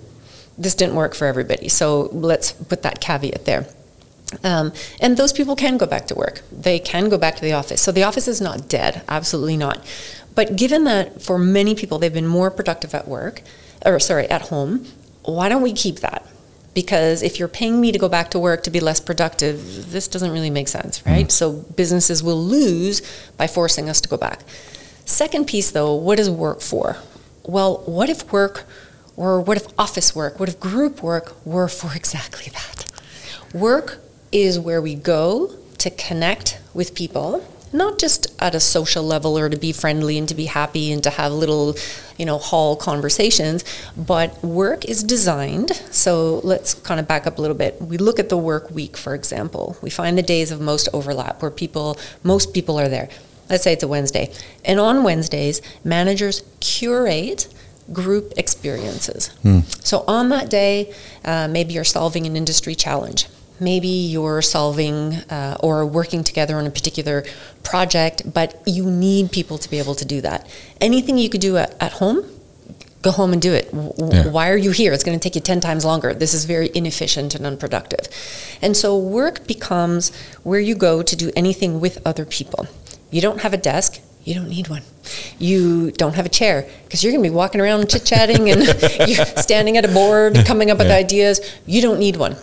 This 0.58 0.74
didn't 0.74 0.96
work 0.96 1.14
for 1.14 1.28
everybody. 1.28 1.68
So 1.68 2.08
let's 2.10 2.50
put 2.50 2.82
that 2.82 3.00
caveat 3.00 3.44
there. 3.44 3.68
Um, 4.44 4.72
and 5.00 5.16
those 5.16 5.32
people 5.32 5.56
can 5.56 5.78
go 5.78 5.86
back 5.86 6.06
to 6.08 6.14
work. 6.14 6.42
They 6.52 6.78
can 6.78 7.08
go 7.08 7.18
back 7.18 7.36
to 7.36 7.42
the 7.42 7.52
office. 7.52 7.80
So 7.80 7.92
the 7.92 8.02
office 8.02 8.28
is 8.28 8.40
not 8.40 8.68
dead, 8.68 9.02
absolutely 9.08 9.56
not. 9.56 9.84
But 10.34 10.56
given 10.56 10.84
that 10.84 11.22
for 11.22 11.38
many 11.38 11.74
people 11.74 11.98
they've 11.98 12.12
been 12.12 12.26
more 12.26 12.50
productive 12.50 12.94
at 12.94 13.08
work, 13.08 13.42
or 13.84 13.98
sorry, 13.98 14.28
at 14.28 14.42
home, 14.42 14.86
why 15.24 15.48
don't 15.48 15.62
we 15.62 15.72
keep 15.72 16.00
that? 16.00 16.26
Because 16.74 17.22
if 17.22 17.38
you're 17.38 17.48
paying 17.48 17.80
me 17.80 17.90
to 17.90 17.98
go 17.98 18.08
back 18.08 18.30
to 18.30 18.38
work 18.38 18.62
to 18.64 18.70
be 18.70 18.80
less 18.80 19.00
productive, 19.00 19.90
this 19.90 20.06
doesn't 20.06 20.30
really 20.30 20.50
make 20.50 20.68
sense, 20.68 21.04
right? 21.04 21.30
So 21.32 21.52
businesses 21.52 22.22
will 22.22 22.40
lose 22.40 23.02
by 23.36 23.46
forcing 23.46 23.88
us 23.88 24.00
to 24.02 24.08
go 24.08 24.16
back. 24.16 24.42
Second 25.04 25.46
piece 25.46 25.70
though, 25.70 25.94
what 25.94 26.20
is 26.20 26.30
work 26.30 26.60
for? 26.60 26.98
Well, 27.44 27.78
what 27.86 28.08
if 28.10 28.30
work 28.30 28.64
or 29.16 29.40
what 29.40 29.56
if 29.56 29.66
office 29.78 30.14
work, 30.14 30.38
what 30.38 30.48
if 30.48 30.60
group 30.60 31.02
work 31.02 31.34
were 31.44 31.66
for 31.66 31.92
exactly 31.96 32.52
that? 32.52 32.86
Work 33.52 33.98
is 34.32 34.58
where 34.58 34.82
we 34.82 34.94
go 34.94 35.54
to 35.78 35.90
connect 35.90 36.58
with 36.74 36.94
people, 36.94 37.46
not 37.72 37.98
just 37.98 38.34
at 38.40 38.54
a 38.54 38.60
social 38.60 39.02
level 39.02 39.38
or 39.38 39.48
to 39.48 39.56
be 39.56 39.72
friendly 39.72 40.18
and 40.18 40.28
to 40.28 40.34
be 40.34 40.46
happy 40.46 40.90
and 40.92 41.02
to 41.02 41.10
have 41.10 41.32
little, 41.32 41.76
you 42.16 42.24
know, 42.24 42.38
hall 42.38 42.76
conversations, 42.76 43.64
but 43.96 44.42
work 44.42 44.84
is 44.84 45.02
designed. 45.02 45.72
So 45.90 46.40
let's 46.42 46.74
kind 46.74 46.98
of 46.98 47.06
back 47.06 47.26
up 47.26 47.38
a 47.38 47.40
little 47.40 47.56
bit. 47.56 47.80
We 47.80 47.98
look 47.98 48.18
at 48.18 48.28
the 48.28 48.36
work 48.36 48.70
week, 48.70 48.96
for 48.96 49.14
example. 49.14 49.76
We 49.82 49.90
find 49.90 50.16
the 50.16 50.22
days 50.22 50.50
of 50.50 50.60
most 50.60 50.88
overlap 50.92 51.42
where 51.42 51.50
people, 51.50 51.98
most 52.22 52.54
people 52.54 52.78
are 52.78 52.88
there. 52.88 53.08
Let's 53.48 53.64
say 53.64 53.72
it's 53.72 53.82
a 53.82 53.88
Wednesday. 53.88 54.32
And 54.64 54.78
on 54.78 55.04
Wednesdays, 55.04 55.62
managers 55.84 56.42
curate 56.60 57.48
group 57.92 58.32
experiences. 58.36 59.28
Hmm. 59.42 59.60
So 59.80 60.04
on 60.06 60.28
that 60.28 60.50
day, 60.50 60.94
uh, 61.24 61.48
maybe 61.48 61.72
you're 61.72 61.84
solving 61.84 62.26
an 62.26 62.36
industry 62.36 62.74
challenge. 62.74 63.26
Maybe 63.60 63.88
you're 63.88 64.42
solving 64.42 65.14
uh, 65.30 65.56
or 65.60 65.84
working 65.86 66.24
together 66.24 66.56
on 66.56 66.66
a 66.66 66.70
particular 66.70 67.24
project, 67.62 68.32
but 68.32 68.60
you 68.66 68.90
need 68.90 69.32
people 69.32 69.58
to 69.58 69.68
be 69.70 69.78
able 69.78 69.94
to 69.96 70.04
do 70.04 70.20
that. 70.20 70.46
Anything 70.80 71.18
you 71.18 71.28
could 71.28 71.40
do 71.40 71.56
at, 71.56 71.74
at 71.80 71.92
home, 71.92 72.22
go 73.02 73.10
home 73.10 73.32
and 73.32 73.42
do 73.42 73.52
it. 73.52 73.70
W- 73.72 73.92
Yeah. 74.12 74.28
Why 74.28 74.50
are 74.50 74.56
you 74.56 74.70
here? 74.70 74.92
It's 74.92 75.04
going 75.04 75.18
to 75.18 75.22
take 75.22 75.34
you 75.34 75.40
10 75.40 75.60
times 75.60 75.84
longer. 75.84 76.14
This 76.14 76.34
is 76.34 76.44
very 76.44 76.70
inefficient 76.74 77.34
and 77.34 77.46
unproductive. 77.46 78.08
And 78.62 78.76
so 78.76 78.96
work 78.98 79.46
becomes 79.46 80.12
where 80.42 80.60
you 80.60 80.74
go 80.74 81.02
to 81.02 81.16
do 81.16 81.30
anything 81.36 81.80
with 81.80 81.98
other 82.06 82.24
people. 82.24 82.66
You 83.10 83.20
don't 83.20 83.40
have 83.42 83.52
a 83.54 83.56
desk, 83.56 84.00
you 84.24 84.34
don't 84.34 84.48
need 84.48 84.68
one. 84.68 84.82
You 85.38 85.90
don't 85.92 86.14
have 86.16 86.26
a 86.26 86.28
chair 86.28 86.68
because 86.84 87.02
you're 87.02 87.12
going 87.12 87.24
to 87.24 87.30
be 87.30 87.34
walking 87.34 87.60
around 87.62 87.88
chit 87.88 88.04
chatting 88.04 88.50
and 88.50 88.62
you're 89.08 89.24
standing 89.24 89.76
at 89.78 89.84
a 89.86 89.88
board 89.88 90.44
coming 90.44 90.70
up 90.70 90.78
with 90.78 90.90
ideas. 90.90 91.40
You 91.66 91.80
don't 91.80 91.98
need 91.98 92.16
one. 92.16 92.36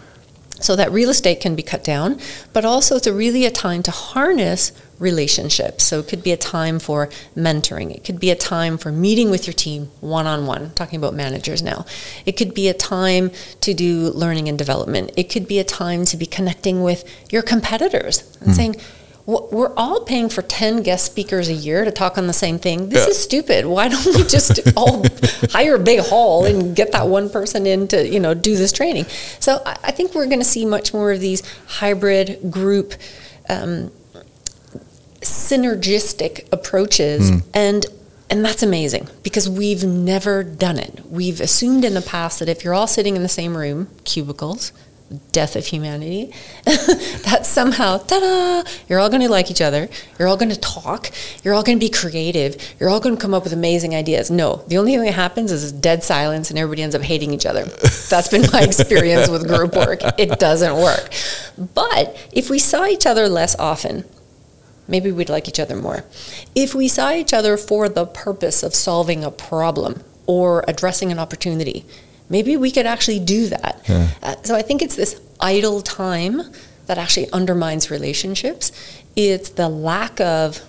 So 0.60 0.76
that 0.76 0.92
real 0.92 1.10
estate 1.10 1.42
can 1.42 1.56
be 1.56 1.64
cut 1.64 1.84
down, 1.84 2.20
but 2.54 2.66
also 2.66 2.96
it's 2.96 3.08
a 3.08 3.14
really 3.14 3.46
a 3.46 3.52
time 3.52 3.84
to 3.84 3.92
harness 3.92 4.72
relationships. 5.00 5.84
So 5.84 6.00
it 6.00 6.08
could 6.08 6.24
be 6.24 6.32
a 6.32 6.38
time 6.38 6.80
for 6.80 7.08
mentoring. 7.36 7.94
It 7.94 8.04
could 8.04 8.20
be 8.20 8.32
a 8.32 8.36
time 8.36 8.78
for 8.78 8.92
meeting 8.92 9.30
with 9.30 9.46
your 9.46 9.54
team 9.54 9.92
one 10.00 10.26
on 10.26 10.46
one, 10.46 10.72
talking 10.72 10.98
about 10.98 11.14
managers 11.14 11.62
now. 11.62 11.86
It 12.26 12.38
could 12.38 12.54
be 12.54 12.70
a 12.70 12.74
time 12.74 13.32
to 13.62 13.74
do 13.74 14.12
learning 14.12 14.48
and 14.48 14.58
development. 14.58 15.12
It 15.18 15.30
could 15.30 15.48
be 15.48 15.60
a 15.60 15.64
time 15.64 16.06
to 16.06 16.18
be 16.18 16.26
connecting 16.26 16.82
with 16.82 17.04
your 17.30 17.42
competitors 17.42 18.24
and 18.40 18.50
hmm. 18.50 18.54
saying, 18.54 18.72
"W- 18.74 18.86
we're 19.28 19.74
all 19.76 20.02
paying 20.02 20.30
for 20.30 20.42
10 20.44 20.84
guest 20.84 21.06
speakers 21.06 21.50
a 21.50 21.54
year 21.54 21.84
to 21.84 21.92
talk 21.92 22.16
on 22.18 22.28
the 22.28 22.34
same 22.34 22.60
thing. 22.60 22.90
This 22.90 23.06
Yeah. 23.06 23.10
is 23.12 23.18
stupid. 23.22 23.66
Why 23.66 23.88
don't 23.88 24.06
we 24.06 24.24
just 24.24 24.60
all 24.78 25.04
hire 25.50 25.76
a 25.76 25.80
big 25.80 26.02
hall 26.02 26.46
and 26.46 26.76
get 26.76 26.92
that 26.92 27.08
one 27.08 27.30
person 27.32 27.66
in 27.66 27.88
to, 27.88 28.08
you 28.08 28.20
know, 28.20 28.36
do 28.36 28.56
this 28.56 28.72
training? 28.72 29.06
So 29.40 29.62
I, 29.66 29.78
I 29.86 29.92
think 29.92 30.14
we're 30.14 30.28
going 30.28 30.40
to 30.40 30.46
see 30.46 30.64
much 30.66 30.94
more 30.94 31.12
of 31.12 31.22
these 31.22 31.42
hybrid 31.68 32.52
group 32.52 32.94
um, 33.50 33.92
synergistic 35.22 36.48
approaches 36.52 37.32
and 37.54 37.86
and 38.28 38.44
that's 38.44 38.64
amazing 38.64 39.08
because 39.22 39.48
we've 39.48 39.84
never 39.84 40.44
done 40.44 40.80
it. 40.80 41.02
We've 41.10 41.40
assumed 41.40 41.86
in 41.86 41.94
the 41.94 42.02
past 42.02 42.40
that 42.40 42.50
if 42.50 42.64
you're 42.64 42.74
all 42.74 42.88
sitting 42.88 43.16
in 43.16 43.22
the 43.22 43.30
same 43.30 43.56
room, 43.56 43.88
cubicles, 44.04 44.72
death 45.32 45.56
of 45.56 45.66
humanity, 45.66 46.34
that 46.66 47.42
somehow, 47.44 47.98
ta-da, 47.98 48.64
you're 48.90 49.00
all 49.00 49.10
going 49.10 49.22
to 49.22 49.30
like 49.30 49.52
each 49.52 49.62
other. 49.62 49.88
You're 50.18 50.28
all 50.28 50.38
going 50.38 50.50
to 50.50 50.60
talk. 50.60 51.12
You're 51.44 51.54
all 51.54 51.64
going 51.64 51.78
to 51.78 51.86
be 51.86 51.90
creative. 51.90 52.58
You're 52.80 52.90
all 52.90 53.00
going 53.00 53.16
to 53.16 53.22
come 53.22 53.34
up 53.34 53.44
with 53.44 53.54
amazing 53.54 53.96
ideas. 53.96 54.32
No, 54.32 54.64
the 54.68 54.78
only 54.78 54.94
thing 54.94 55.06
that 55.06 55.14
happens 55.14 55.52
is 55.52 55.72
dead 55.72 56.04
silence 56.04 56.50
and 56.50 56.58
everybody 56.58 56.82
ends 56.82 56.96
up 56.96 57.02
hating 57.02 57.34
each 57.34 57.46
other. 57.46 57.66
That's 58.10 58.30
been 58.30 58.46
my 58.52 58.62
experience 58.62 59.30
with 59.30 59.48
group 59.48 59.76
work. 59.76 60.02
It 60.18 60.40
doesn't 60.40 60.76
work. 60.76 61.14
But 61.58 62.18
if 62.32 62.50
we 62.50 62.60
saw 62.60 62.86
each 62.86 63.06
other 63.06 63.30
less 63.30 63.56
often, 63.60 64.06
maybe 64.88 65.12
we'd 65.12 65.30
like 65.30 65.48
each 65.48 65.60
other 65.60 65.76
more. 65.76 66.04
If 66.56 66.74
we 66.74 66.88
saw 66.88 67.12
each 67.12 67.34
other 67.34 67.58
for 67.58 67.90
the 67.90 68.06
purpose 68.06 68.64
of 68.64 68.74
solving 68.74 69.24
a 69.24 69.32
problem 69.32 70.04
or 70.26 70.64
addressing 70.68 71.12
an 71.12 71.20
opportunity, 71.20 71.86
maybe 72.30 72.58
we 72.58 72.72
could 72.72 72.86
actually 72.86 73.20
do 73.20 73.48
that. 73.48 73.82
Yeah. 73.88 74.08
Uh, 74.24 74.36
so 74.44 74.56
I 74.56 74.62
think 74.62 74.82
it's 74.82 74.96
this 74.96 75.20
idle 75.40 75.82
time 75.82 76.42
that 76.88 76.98
actually 76.98 77.30
undermines 77.32 77.90
relationships. 77.92 78.72
It's 79.16 79.50
the 79.50 79.70
lack 79.70 80.20
of 80.22 80.60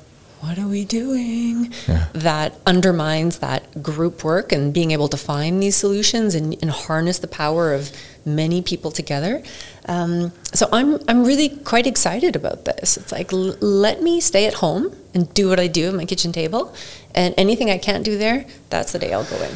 what 0.41 0.59
are 0.59 0.67
we 0.69 0.85
doing 0.85 1.73
Yeah. 1.89 2.07
that 2.13 2.55
undermines 2.67 3.39
that 3.39 3.83
group 3.83 4.23
work 4.23 4.53
and 4.53 4.73
being 4.73 4.91
able 4.91 5.09
to 5.09 5.17
find 5.17 5.63
these 5.63 5.77
solutions 5.77 6.35
and, 6.35 6.55
and 6.63 6.71
harness 6.71 7.19
the 7.19 7.27
power 7.27 7.73
of 7.73 7.91
many 8.25 8.61
people 8.63 8.91
together. 8.91 9.43
Um, 9.89 10.33
so 10.53 10.69
I'm 10.73 10.99
I'm 11.09 11.25
really 11.25 11.49
quite 11.49 11.87
excited 11.87 12.37
about 12.37 12.65
this. 12.67 12.97
It's 12.97 13.13
like 13.13 13.33
l- 13.33 13.57
let 13.61 14.03
me 14.03 14.21
stay 14.21 14.47
at 14.47 14.55
home 14.55 14.95
and 15.15 15.33
do 15.33 15.49
what 15.49 15.59
I 15.59 15.69
do 15.69 15.89
at 15.89 15.95
my 15.95 16.05
kitchen 16.05 16.33
table, 16.33 16.75
and 17.15 17.35
anything 17.39 17.71
I 17.71 17.79
can't 17.79 18.05
do 18.05 18.19
there, 18.19 18.45
that's 18.69 18.93
the 18.93 18.99
day 18.99 19.13
I'll 19.15 19.25
go 19.25 19.37
in. 19.43 19.55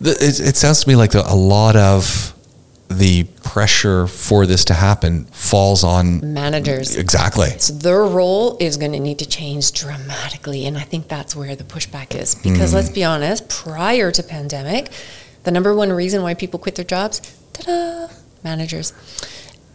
It, 0.00 0.40
it 0.40 0.56
sounds 0.56 0.82
to 0.84 0.88
me 0.88 0.96
like 0.96 1.12
the, 1.12 1.24
a 1.30 1.34
lot 1.34 1.76
of 1.76 2.34
the 2.88 3.24
pressure 3.42 4.06
for 4.06 4.46
this 4.46 4.64
to 4.66 4.74
happen 4.74 5.24
falls 5.26 5.84
on 5.84 6.34
Managers. 6.34 6.96
exactly. 6.96 7.48
So 7.58 7.72
their 7.72 8.04
role 8.04 8.56
is 8.60 8.76
going 8.76 8.92
to 8.92 9.00
need 9.00 9.18
to 9.20 9.26
change 9.26 9.72
dramatically, 9.72 10.66
and 10.66 10.76
I 10.76 10.82
think 10.82 11.08
that's 11.08 11.34
where 11.34 11.56
the 11.56 11.64
pushback 11.64 12.14
is. 12.14 12.34
Because 12.34 12.74
let's 12.74 12.90
mm. 12.90 12.94
be 12.94 13.04
honest, 13.04 13.48
prior 13.48 14.10
to 14.12 14.22
pandemic, 14.22 14.90
the 15.44 15.50
number 15.50 15.74
one 15.74 15.92
reason 15.92 16.22
why 16.22 16.34
people 16.34 16.58
quit 16.58 16.74
their 16.74 16.84
jobs, 16.84 17.20
ta-da, 17.52 18.08
managers. 18.42 18.92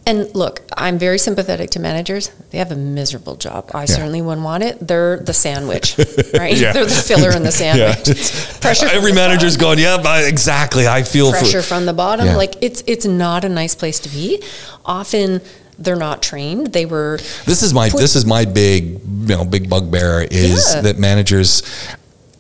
And 0.10 0.34
look, 0.34 0.62
I'm 0.76 0.98
very 0.98 1.20
sympathetic 1.20 1.70
to 1.72 1.80
managers. 1.80 2.30
They 2.50 2.58
have 2.58 2.72
a 2.72 2.76
miserable 2.76 3.36
job. 3.36 3.70
I 3.76 3.86
certainly 3.86 4.22
wouldn't 4.22 4.44
want 4.44 4.64
it. 4.64 4.76
They're 4.86 5.18
the 5.20 5.34
sandwich, 5.34 5.98
right? 6.34 6.56
Yeah. 6.58 6.74
They're 6.74 6.86
the 6.86 7.04
filler 7.10 7.32
in 7.36 7.44
the 7.44 7.52
sandwich. 7.64 8.10
it's- 8.10 8.60
Pressure 8.66 8.88
Every 8.92 9.14
manager's 9.14 9.56
top. 9.56 9.62
going, 9.62 9.80
yeah, 9.80 10.28
exactly. 10.28 10.88
I 10.88 11.04
feel 11.04 11.30
pressure 11.32 11.62
for, 11.62 11.68
from 11.68 11.86
the 11.86 11.94
bottom. 11.94 12.26
Yeah. 12.26 12.36
Like 12.38 12.56
it's 12.62 12.84
it's 12.88 13.06
not 13.06 13.46
a 13.46 13.50
nice 13.50 13.76
place 13.76 14.00
to 14.02 14.10
be. 14.10 14.42
Often 14.84 15.42
they're 15.78 15.96
not 15.96 16.22
trained. 16.24 16.74
They 16.74 16.86
were 16.86 17.18
This 17.46 17.62
is 17.62 17.74
my 17.74 17.90
Put- 17.90 18.02
this 18.02 18.16
is 18.16 18.26
my 18.26 18.46
big 18.46 18.84
you 19.30 19.36
know 19.36 19.46
big 19.46 19.70
bugbear 19.70 20.22
is 20.30 20.74
Yeah. 20.74 20.82
that 20.82 20.98
managers 20.98 21.62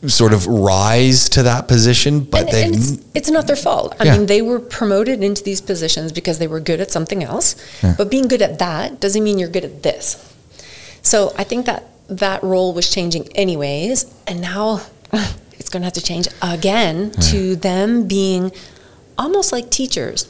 sort 0.08 0.32
of 0.34 0.48
rise 0.48 1.28
to 1.30 1.44
that 1.44 1.68
position, 1.68 2.22
but 2.22 2.54
and 2.54 2.76
it's, 2.76 2.98
it's 3.14 3.30
not 3.30 3.48
their 3.48 3.56
fault. 3.58 3.96
I 4.00 4.06
Yeah. 4.06 4.14
mean, 4.18 4.28
they 4.28 4.42
were 4.42 4.60
promoted 4.60 5.22
into 5.24 5.44
these 5.44 5.60
positions 5.60 6.12
because 6.14 6.38
they 6.40 6.48
were 6.48 6.62
good 6.62 6.80
at 6.80 6.90
something 6.90 7.22
else. 7.24 7.56
Yeah. 7.84 7.96
But 7.98 8.10
being 8.10 8.28
good 8.30 8.42
at 8.42 8.60
that 8.60 9.02
doesn't 9.02 9.24
mean 9.24 9.38
you're 9.40 9.50
good 9.50 9.66
at 9.66 9.84
this. 9.84 10.16
So 11.02 11.34
I 11.38 11.44
think 11.44 11.66
that 11.66 11.90
that 12.08 12.42
role 12.44 12.74
was 12.74 12.90
changing 12.90 13.28
anyways, 13.36 14.06
and 14.26 14.40
now 14.42 14.82
it's 15.60 15.70
going 15.70 15.82
to 15.82 15.86
have 15.86 15.94
to 15.94 16.02
change 16.02 16.28
again 16.42 17.12
to 17.32 17.56
them 17.58 18.08
being 18.08 18.52
almost 19.18 19.52
like 19.52 19.70
teachers, 19.70 20.28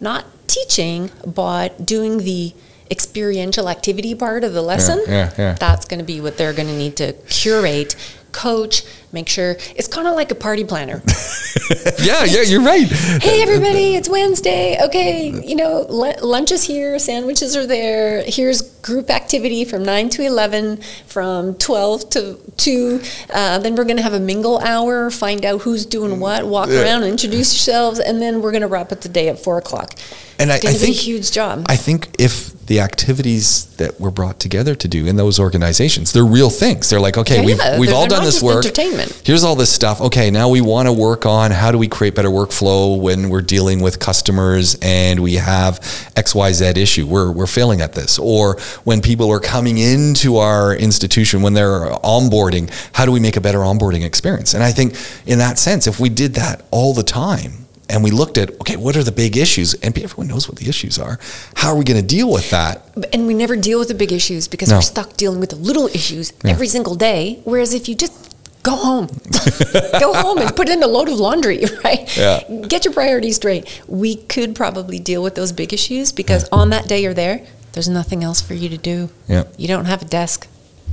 not 0.00 0.24
teaching, 0.48 1.10
but 1.24 1.86
doing 1.86 2.18
the 2.18 2.52
experiential 2.90 3.68
activity 3.68 4.14
part 4.14 4.44
of 4.44 4.52
the 4.52 4.60
lesson. 4.62 5.00
yeah, 5.06 5.32
yeah. 5.38 5.52
That's 5.54 5.86
going 5.86 5.98
to 6.00 6.04
be 6.04 6.20
what 6.20 6.36
they're 6.36 6.52
going 6.52 6.68
to 6.68 6.76
need 6.76 6.96
to 6.96 7.12
curate, 7.30 7.94
coach, 8.32 8.82
make 9.12 9.28
sure. 9.28 9.56
It's 9.76 9.88
kind 9.88 10.08
of 10.08 10.14
like 10.14 10.30
a 10.30 10.34
party 10.34 10.64
planner. 10.64 11.02
yeah, 12.02 12.24
yeah, 12.24 12.42
you're 12.42 12.62
right. 12.62 12.86
hey 13.22 13.42
everybody 13.42 13.94
it's 13.94 14.08
wednesday 14.08 14.76
okay 14.82 15.28
you 15.46 15.54
know 15.54 15.80
lunch 15.90 16.50
is 16.50 16.64
here 16.64 16.98
sandwiches 16.98 17.54
are 17.56 17.66
there 17.66 18.22
here's 18.26 18.62
group 18.80 19.10
activity 19.10 19.64
from 19.64 19.82
9 19.84 20.08
to 20.10 20.22
11 20.22 20.78
from 21.06 21.54
12 21.54 22.10
to 22.10 22.38
2 22.56 23.00
uh, 23.30 23.58
then 23.58 23.74
we're 23.76 23.84
going 23.84 23.96
to 23.96 24.02
have 24.02 24.12
a 24.14 24.20
mingle 24.20 24.58
hour 24.60 25.10
find 25.10 25.44
out 25.44 25.60
who's 25.62 25.84
doing 25.86 26.18
what 26.20 26.46
walk 26.46 26.68
Yeah. 26.70 26.82
around 26.82 27.04
introduce 27.04 27.52
yourselves 27.54 27.98
and 28.00 28.20
then 28.20 28.40
we're 28.42 28.50
going 28.52 28.62
to 28.62 28.68
wrap 28.68 28.90
up 28.92 29.00
the 29.02 29.08
day 29.08 29.28
at 29.28 29.38
4 29.38 29.58
o'clock 29.58 29.92
And 30.38 30.50
I, 30.50 30.56
it's 30.56 30.66
I 30.66 30.70
a 30.70 30.74
think 30.74 30.96
huge 30.96 31.30
job 31.32 31.64
I 31.68 31.76
think 31.76 32.08
if 32.18 32.51
the 32.72 32.80
activities 32.80 33.66
that 33.76 34.00
were 34.00 34.10
brought 34.10 34.40
together 34.40 34.74
to 34.74 34.88
do 34.88 35.04
in 35.06 35.16
those 35.16 35.38
organizations, 35.38 36.10
they're 36.14 36.24
real 36.24 36.48
things. 36.48 36.88
They're 36.88 37.00
like, 37.00 37.18
okay, 37.18 37.36
Yeah, 37.40 37.44
we've 37.44 37.60
we've 37.78 37.88
they're- 37.90 37.94
all 37.94 38.06
they're 38.08 38.16
done 38.16 38.24
this 38.24 38.42
work. 38.42 38.64
entertainment. 38.64 39.20
Here's 39.26 39.44
all 39.44 39.56
this 39.56 39.70
stuff. 39.70 40.00
Okay, 40.00 40.30
now 40.30 40.48
we 40.48 40.62
want 40.62 40.88
to 40.88 40.92
work 40.92 41.26
on 41.26 41.50
how 41.50 41.70
do 41.70 41.76
we 41.76 41.86
create 41.86 42.14
better 42.14 42.30
workflow 42.30 42.98
when 42.98 43.28
we're 43.28 43.42
dealing 43.42 43.82
with 43.82 43.98
customers 43.98 44.78
and 44.80 45.20
we 45.20 45.34
have 45.34 45.80
XYZ 46.16 46.78
issue. 46.78 47.06
We're 47.06 47.30
we're 47.30 47.46
failing 47.46 47.82
at 47.82 47.92
this. 47.92 48.18
Or 48.18 48.58
when 48.84 49.02
people 49.02 49.30
are 49.30 49.40
coming 49.40 49.76
into 49.76 50.38
our 50.38 50.74
institution, 50.74 51.42
when 51.42 51.52
they're 51.52 51.90
onboarding, 52.02 52.70
how 52.94 53.04
do 53.04 53.12
we 53.12 53.20
make 53.20 53.36
a 53.36 53.40
better 53.42 53.58
onboarding 53.58 54.02
experience? 54.02 54.54
And 54.54 54.62
I 54.64 54.72
think 54.72 54.96
in 55.26 55.38
that 55.40 55.58
sense, 55.58 55.86
if 55.86 56.00
we 56.00 56.08
did 56.08 56.34
that 56.36 56.64
all 56.70 56.94
the 56.94 57.02
time 57.02 57.61
and 57.92 58.02
we 58.02 58.10
looked 58.10 58.38
at, 58.38 58.50
okay, 58.62 58.76
what 58.76 58.96
are 58.96 59.02
the 59.04 59.12
big 59.12 59.36
issues? 59.36 59.74
And 59.74 59.96
everyone 59.98 60.28
knows 60.28 60.48
what 60.48 60.56
the 60.58 60.68
issues 60.68 60.98
are. 60.98 61.18
How 61.54 61.68
are 61.72 61.76
we 61.76 61.84
going 61.84 62.00
to 62.00 62.06
deal 62.16 62.30
with 62.32 62.48
that? 62.50 62.74
and 63.12 63.26
we 63.26 63.34
never 63.34 63.54
deal 63.56 63.78
with 63.78 63.88
the 63.88 63.94
big 63.94 64.12
issues 64.12 64.48
because 64.48 64.68
No. 64.70 64.76
we're 64.76 64.82
stuck 64.82 65.16
dealing 65.16 65.40
with 65.40 65.50
the 65.50 65.56
little 65.56 65.86
issues 65.88 66.32
every 66.44 66.68
single 66.68 66.94
day 66.94 67.40
whereas 67.44 67.72
if 67.74 67.88
you 67.88 67.94
just 67.94 68.12
go 68.62 68.76
home 68.76 69.06
go 70.06 70.12
home 70.12 70.38
and 70.38 70.54
put 70.54 70.68
in 70.68 70.82
a 70.82 70.86
load 70.86 71.08
of 71.08 71.18
laundry 71.18 71.64
right 71.84 72.04
Yeah. 72.16 72.40
get 72.68 72.84
your 72.84 72.92
priorities 72.94 73.36
straight 73.36 73.64
we 73.88 74.16
could 74.16 74.54
probably 74.54 74.98
deal 74.98 75.22
with 75.22 75.34
those 75.34 75.52
big 75.52 75.72
issues 75.72 76.12
because 76.12 76.48
on 76.52 76.70
that 76.70 76.86
day 76.86 77.00
you're 77.02 77.14
there 77.14 77.40
there's 77.72 77.88
nothing 77.88 78.22
else 78.22 78.40
for 78.42 78.54
you 78.54 78.68
to 78.68 78.76
do 78.78 79.08
Yeah. 79.28 79.44
you 79.56 79.68
don't 79.68 79.86
have 79.86 80.02
a 80.02 80.06
desk 80.20 80.46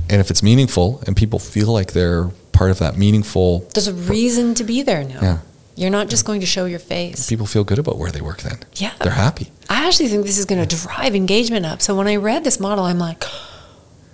And 0.08 0.20
if 0.20 0.30
it's 0.30 0.42
meaningful 0.42 1.02
and 1.06 1.14
people 1.16 1.38
feel 1.38 1.70
like 1.78 1.92
they're 1.92 2.30
part 2.52 2.70
of 2.70 2.78
that 2.78 2.96
meaningful, 2.96 3.50
there's 3.74 3.86
a 3.88 3.94
reason 3.94 4.54
to 4.54 4.64
be 4.64 4.82
there 4.82 5.04
now 5.04 5.20
Yeah. 5.22 5.38
You're 5.80 5.90
not 5.90 6.08
just 6.08 6.26
going 6.26 6.40
to 6.40 6.46
show 6.46 6.66
your 6.66 6.78
face 6.78 7.28
people 7.28 7.46
feel 7.46 7.64
good 7.64 7.78
about 7.78 7.96
where 7.96 8.10
they 8.10 8.20
work 8.20 8.42
then. 8.42 8.58
Yeah. 8.74 8.92
They're 9.00 9.12
happy. 9.12 9.50
I 9.68 9.86
actually 9.86 10.08
think 10.08 10.26
this 10.26 10.36
is 10.36 10.44
going 10.44 10.66
to 10.66 10.76
drive 10.76 11.14
engagement 11.14 11.64
up. 11.64 11.80
So 11.80 11.94
when 11.94 12.08
I 12.08 12.16
read 12.16 12.44
this 12.44 12.58
model, 12.58 12.84
I'm 12.84 12.98
like, 12.98 13.22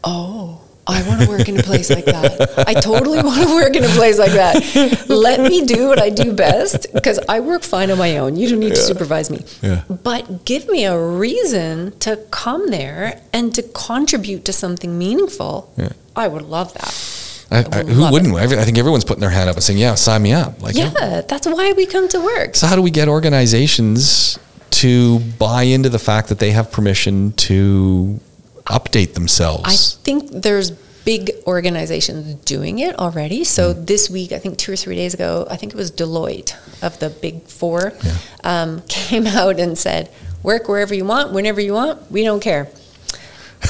oh, 0.05 0.61
I 0.87 1.02
want 1.09 1.22
to 1.22 1.29
work 1.29 1.48
in 1.48 1.59
a 1.59 1.62
place 1.62 1.90
like 1.90 2.05
that. 2.05 2.68
I 2.68 2.74
totally 2.74 3.22
want 3.22 3.42
to 3.42 3.55
work 3.55 3.74
in 3.74 3.83
a 3.83 3.88
place 3.88 4.18
like 4.18 4.33
that. 4.33 5.09
Let 5.09 5.40
me 5.40 5.64
do 5.64 5.88
what 5.88 6.00
I 6.00 6.11
do 6.11 6.33
best 6.33 6.92
because 6.92 7.18
I 7.29 7.40
work 7.40 7.62
fine 7.62 7.90
on 7.90 7.98
my 7.98 8.18
own. 8.18 8.37
You 8.37 8.48
don't 8.48 8.61
need 8.61 8.74
to 8.74 8.83
supervise 8.83 9.31
me. 9.31 9.44
Yeah. 9.62 9.83
But 9.88 10.44
give 10.44 10.68
me 10.68 10.85
a 10.85 10.96
reason 10.96 11.98
to 12.00 12.18
come 12.31 12.70
there 12.70 13.22
and 13.33 13.52
to 13.55 13.62
contribute 13.62 14.44
to 14.44 14.52
something 14.52 14.96
meaningful. 14.96 15.72
Yeah. 15.76 15.92
I 16.14 16.29
would 16.29 16.42
love 16.42 16.72
that. 16.74 17.15
I, 17.50 17.59
I, 17.70 17.82
who 17.85 18.11
wouldn't? 18.11 18.37
Every- 18.37 18.59
I 18.59 18.64
think 18.64 18.76
everyone's 18.78 19.04
putting 19.04 19.20
their 19.20 19.30
hand 19.30 19.48
up 19.48 19.56
and 19.56 19.62
saying, 19.64 19.78
"Yeah, 19.78 19.94
sign 19.94 20.22
me 20.22 20.32
up." 20.32 20.61
Like, 20.62 20.74
Yeah, 20.74 21.20
that's 21.28 21.46
why 21.46 21.72
we 21.76 21.87
come 21.87 22.09
to 22.09 22.20
work. 22.20 22.56
So 22.56 22.66
how 22.66 22.74
do 22.76 22.82
we 22.82 22.90
get 22.90 23.09
organizations 23.09 24.38
to 24.70 25.20
buy 25.38 25.62
into 25.62 25.88
the 25.88 25.98
fact 25.98 26.28
that 26.28 26.38
they 26.38 26.50
have 26.50 26.72
permission 26.72 27.32
to 27.32 28.20
update 28.66 29.14
themselves? 29.14 29.62
I 29.64 29.76
think 30.04 30.30
there's 30.32 30.72
big 31.04 31.30
organizations 31.46 32.35
doing 32.44 32.80
it 32.80 32.98
already. 32.98 33.44
So 33.44 33.72
Hmm. 33.72 33.85
this 33.85 34.11
week, 34.11 34.32
I 34.32 34.38
think 34.40 34.59
two 34.59 34.72
or 34.72 34.76
three 34.76 34.96
days 34.96 35.14
ago, 35.14 35.46
I 35.48 35.56
think 35.56 35.72
it 35.72 35.76
was 35.76 35.92
Deloitte 35.92 36.54
of 36.82 36.98
the 36.98 37.11
big 37.11 37.44
four 37.46 37.92
Yeah. 38.02 38.12
um, 38.42 38.82
came 38.88 39.26
out 39.28 39.61
and 39.61 39.78
said, 39.78 40.11
"Work 40.42 40.68
wherever 40.68 40.92
you 40.94 41.04
want, 41.04 41.32
whenever 41.32 41.61
you 41.61 41.74
want. 41.74 42.11
We 42.11 42.24
don't 42.24 42.40
care." 42.40 42.66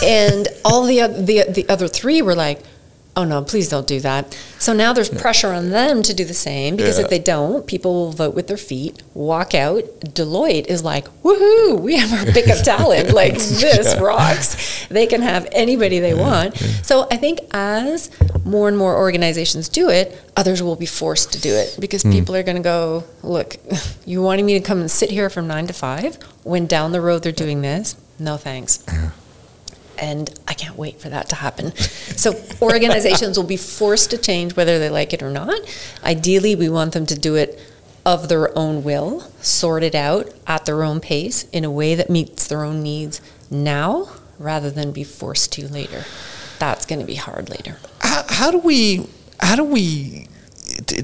and 0.03 0.49
all 0.65 0.85
the, 0.85 0.99
the 1.07 1.45
the 1.53 1.69
other 1.69 1.89
three 1.89 2.23
were 2.23 2.35
like. 2.35 2.61
Oh 3.19 3.25
no, 3.25 3.43
please 3.43 3.71
don't 3.71 3.87
do 3.87 3.99
that. 4.01 4.39
So 4.59 4.75
now 4.75 4.93
there's 4.93 5.09
pressure 5.09 5.49
on 5.49 5.71
them 5.71 6.03
to 6.03 6.13
do 6.13 6.23
the 6.23 6.35
same 6.35 6.77
because 6.77 6.99
Yeah. 6.99 7.05
if 7.05 7.11
they 7.11 7.19
don't, 7.19 7.67
people 7.67 7.95
will 7.95 8.13
vote 8.13 8.35
with 8.35 8.47
their 8.47 8.59
feet, 8.59 9.03
walk 9.15 9.55
out. 9.55 9.85
Deloitte 10.01 10.67
is 10.67 10.85
like, 10.85 11.09
woohoo, 11.23 11.81
we 11.81 11.97
have 11.97 12.13
our 12.13 12.31
pick 12.31 12.49
of 12.49 12.63
talent. 12.63 13.15
Like 13.15 13.35
this 13.35 13.95
Yeah. 13.95 14.01
rocks. 14.01 14.87
They 14.91 15.07
can 15.07 15.23
have 15.23 15.49
anybody 15.53 15.99
they 15.99 16.13
want. 16.13 16.59
So 16.83 17.07
I 17.11 17.17
think 17.17 17.41
as 17.53 18.11
more 18.45 18.69
and 18.69 18.77
more 18.77 18.95
organizations 18.95 19.71
do 19.71 19.89
it, 19.89 20.21
others 20.37 20.63
will 20.63 20.77
be 20.77 20.87
forced 20.87 21.33
to 21.33 21.41
do 21.41 21.55
it 21.55 21.75
because 21.81 22.03
hmm. 22.03 22.13
people 22.13 22.37
are 22.37 22.43
going 22.43 22.59
to 22.59 22.63
go, 22.63 23.05
look, 23.23 23.57
you 24.05 24.21
wanted 24.21 24.45
me 24.45 24.53
to 24.59 24.61
come 24.61 24.81
and 24.81 24.91
sit 24.91 25.11
here 25.11 25.31
from 25.31 25.47
nine 25.47 25.67
to 25.69 25.73
five 25.73 26.19
when 26.43 26.67
down 26.67 26.93
the 26.93 27.01
road 27.01 27.23
they're 27.23 27.33
doing 27.33 27.63
this? 27.63 27.97
No 28.19 28.37
thanks. 28.37 28.85
And 29.99 30.33
I 30.47 30.55
can't 30.55 30.77
wait 30.77 31.01
for 31.01 31.09
that 31.09 31.29
to 31.31 31.37
happen. 31.37 31.75
So 32.17 32.33
organizations 32.63 33.37
will 33.37 33.47
be 33.47 33.57
forced 33.57 34.11
to 34.11 34.19
change 34.19 34.57
whether 34.57 34.79
they 34.79 34.91
like 34.91 35.13
it 35.13 35.23
or 35.23 35.31
not. 35.31 35.59
Ideally, 36.03 36.55
we 36.57 36.69
want 36.69 36.93
them 36.93 37.07
to 37.07 37.19
do 37.19 37.35
it 37.35 37.61
of 38.05 38.29
their 38.29 38.57
own 38.57 38.85
will, 38.85 39.21
sort 39.43 39.83
it 39.83 39.95
out 39.95 40.33
at 40.47 40.65
their 40.65 40.85
own 40.85 41.01
pace 41.01 41.45
in 41.51 41.65
a 41.65 41.71
way 41.71 41.95
that 41.95 42.09
meets 42.09 42.47
their 42.47 42.63
own 42.63 42.83
needs 42.83 43.21
now 43.51 44.09
rather 44.39 44.71
than 44.71 44.93
be 44.93 45.03
forced 45.05 45.53
to 45.53 45.67
later. 45.69 46.05
That's 46.59 46.87
going 46.87 47.01
to 47.01 47.05
be 47.05 47.17
hard 47.17 47.51
later. 47.51 47.77
how, 48.01 48.25
how 48.29 48.51
do 48.51 48.59
we? 48.59 49.09
How 49.41 49.57
do 49.57 49.65
we? 49.65 50.29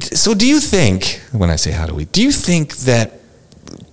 So 0.00 0.32
do 0.34 0.46
you 0.46 0.60
think? 0.60 1.20
When 1.32 1.50
I 1.50 1.56
say 1.56 1.72
how 1.72 1.86
do 1.86 1.94
we, 1.94 2.04
do 2.06 2.22
you 2.22 2.32
think 2.32 2.76
that 2.78 3.20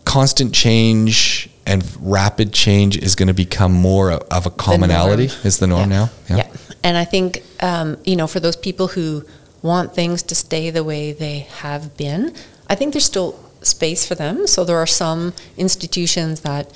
constant 0.06 0.54
change 0.54 1.50
and 1.70 1.84
rapid 2.02 2.52
change 2.52 2.98
is 2.98 3.16
going 3.16 3.28
to 3.28 3.34
become 3.34 3.72
more 3.72 4.12
of 4.12 4.46
a 4.46 4.50
commonality? 4.50 5.28
norm. 5.28 5.40
Is 5.46 5.60
the 5.60 5.68
norm 5.68 5.92
Yeah. 5.92 6.08
now? 6.28 6.38
Yeah. 6.38 6.48
And 6.84 6.98
I 6.98 7.06
think, 7.06 7.44
um, 7.62 7.98
you 8.04 8.16
know, 8.16 8.28
for 8.28 8.40
those 8.40 8.56
people 8.56 8.88
who 8.88 9.24
want 9.62 9.94
things 9.94 10.24
to 10.24 10.36
stay 10.36 10.70
the 10.72 10.84
way 10.84 11.12
they 11.12 11.40
have 11.62 11.96
been, 11.96 12.34
I 12.68 12.76
think 12.76 12.94
there's 12.94 13.06
still 13.06 13.36
space 13.62 14.06
for 14.06 14.16
them. 14.16 14.48
So 14.48 14.64
there 14.64 14.78
are 14.78 14.88
some 14.88 15.34
institutions 15.58 16.40
that, 16.42 16.72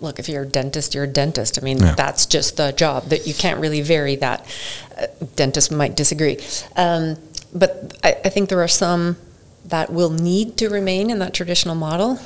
look, 0.00 0.18
if 0.18 0.28
you're 0.28 0.42
a 0.42 0.46
dentist, 0.46 0.94
you're 0.94 1.04
a 1.04 1.08
dentist. 1.22 1.58
I 1.58 1.62
mean, 1.64 1.78
Yeah. 1.78 1.94
that's 1.96 2.26
just 2.26 2.56
the 2.56 2.70
job 2.72 3.08
that 3.08 3.26
you 3.26 3.34
can't 3.34 3.58
really 3.58 3.80
vary 3.80 4.14
that. 4.16 4.44
Uh, 5.00 5.06
dentists 5.34 5.70
might 5.70 5.96
disagree. 5.96 6.38
Um, 6.76 7.16
but 7.52 7.96
I, 8.04 8.16
I 8.26 8.28
think 8.28 8.50
there 8.50 8.62
are 8.62 8.68
some 8.68 9.16
that 9.64 9.92
will 9.92 10.10
need 10.10 10.56
to 10.58 10.68
remain 10.68 11.10
in 11.10 11.18
that 11.18 11.32
traditional 11.34 11.74
model 11.74 12.20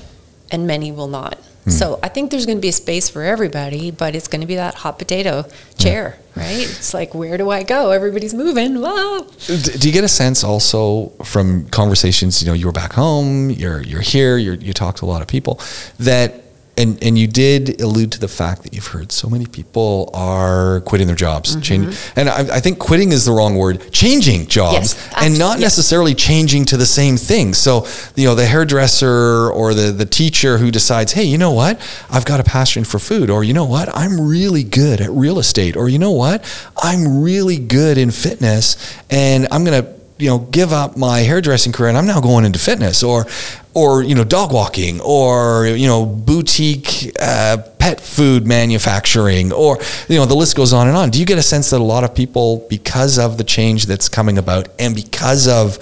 and 0.51 0.67
many 0.67 0.91
will 0.93 1.09
not. 1.09 1.39
Hmm. 1.65 1.71
So 1.71 1.99
I 2.03 2.09
think 2.09 2.31
there's 2.31 2.47
going 2.47 2.59
to 2.59 2.63
be 2.63 2.69
a 2.69 2.73
space 2.73 3.09
for 3.11 3.23
everybody, 3.23 3.91
but 3.91 4.15
it's 4.15 4.29
going 4.29 4.41
to 4.41 4.47
be 4.47 4.57
that 4.57 4.77
hot 4.77 4.99
potato 4.99 5.45
chair, 5.77 6.19
right? 6.35 6.61
It's 6.61 6.95
like, 6.95 7.15
where 7.15 7.37
do 7.37 7.51
I 7.51 7.63
go? 7.65 7.91
Everybody's 7.91 8.33
moving. 8.33 8.81
Wow. 8.81 9.27
Do 9.47 9.87
you 9.89 9.93
get 9.93 10.05
a 10.05 10.09
sense 10.09 10.43
also 10.43 11.11
from 11.25 11.69
conversations? 11.69 12.43
You 12.43 12.49
know, 12.49 12.55
you 12.55 12.67
were 12.67 12.73
back 12.73 12.95
home, 12.95 13.51
you're 13.51 13.83
you're 13.83 14.01
here, 14.01 14.39
you're, 14.39 14.55
you 14.55 14.73
talk 14.73 14.97
to 14.97 15.05
a 15.05 15.07
lot 15.09 15.21
of 15.21 15.29
people 15.29 15.61
that, 15.99 16.45
and 16.81 17.03
and 17.03 17.19
you 17.19 17.27
did 17.27 17.81
allude 17.81 18.13
to 18.13 18.21
the 18.21 18.29
fact 18.29 18.63
that 18.63 18.73
you've 18.73 18.87
heard 18.87 19.13
so 19.13 19.29
many 19.29 19.47
people 19.47 20.11
are 20.15 20.81
quitting 20.83 21.07
their 21.07 21.17
jobs, 21.17 21.51
mm-hmm. 21.51 21.61
change, 21.61 21.99
and 22.17 22.29
I, 22.29 22.57
I 22.57 22.61
think 22.61 22.79
quitting 22.79 23.13
is 23.13 23.25
the 23.27 23.33
wrong 23.33 23.57
word, 23.57 23.93
changing 23.93 24.47
jobs, 24.47 24.95
Yes, 24.95 25.13
and 25.17 25.39
not 25.39 25.59
yes. 25.59 25.69
necessarily 25.69 26.15
changing 26.15 26.65
to 26.67 26.77
the 26.77 26.87
same 26.87 27.17
thing. 27.17 27.55
So 27.55 27.87
you 28.17 28.27
know, 28.27 28.35
the 28.35 28.47
hairdresser 28.47 29.51
or 29.51 29.75
the 29.75 29.93
the 29.93 30.07
teacher 30.07 30.59
who 30.59 30.71
decides, 30.71 31.13
hey, 31.13 31.25
you 31.25 31.39
know 31.39 31.53
what, 31.53 31.81
I've 32.11 32.25
got 32.25 32.41
a 32.41 32.45
passion 32.45 32.85
for 32.85 32.99
food, 32.99 33.31
or 33.31 33.45
you 33.45 33.53
know 33.53 33.67
what, 33.67 33.89
I'm 33.95 34.21
really 34.21 34.65
good 34.65 35.01
at 35.01 35.11
real 35.11 35.39
estate, 35.39 35.77
or 35.77 35.89
you 35.89 35.99
know 35.99 36.13
what, 36.13 36.43
I'm 36.83 37.23
really 37.23 37.59
good 37.59 37.99
in 37.99 38.11
fitness, 38.11 38.77
and 39.11 39.47
I'm 39.51 39.65
gonna 39.65 40.00
you 40.21 40.29
know 40.29 40.39
give 40.39 40.73
up 40.73 40.97
my 40.97 41.21
hairdressing 41.21 41.73
career 41.73 41.89
and 41.89 41.99
I'm 41.99 42.07
now 42.07 42.21
going 42.21 42.45
into 42.45 42.59
fitness 42.59 43.03
or 43.03 43.27
or 43.75 44.03
you 44.03 44.15
know 44.15 44.25
dog 44.25 44.53
walking 44.53 45.01
or 45.01 45.67
you 45.67 45.87
know 45.87 46.05
boutique 46.05 47.13
uh, 47.21 47.59
pet 47.79 48.01
food 48.01 48.47
manufacturing 48.47 49.53
or 49.53 49.79
you 50.09 50.17
know 50.17 50.27
the 50.27 50.35
list 50.35 50.57
goes 50.57 50.73
on 50.73 50.89
and 50.89 50.97
on. 50.97 51.11
Do 51.11 51.19
you 51.19 51.27
get 51.27 51.39
a 51.39 51.43
sense 51.43 51.71
that 51.71 51.81
a 51.81 51.85
lot 51.85 52.05
of 52.05 52.15
people 52.15 52.67
because 52.69 53.19
of 53.19 53.39
the 53.39 53.45
change 53.45 53.87
that's 53.87 54.09
coming 54.09 54.39
about 54.39 54.69
and 54.79 54.95
because 54.95 55.49
of 55.49 55.79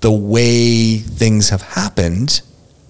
the 0.00 0.10
way 0.10 0.98
things 0.98 1.50
have 1.50 1.62
happened 1.62 2.42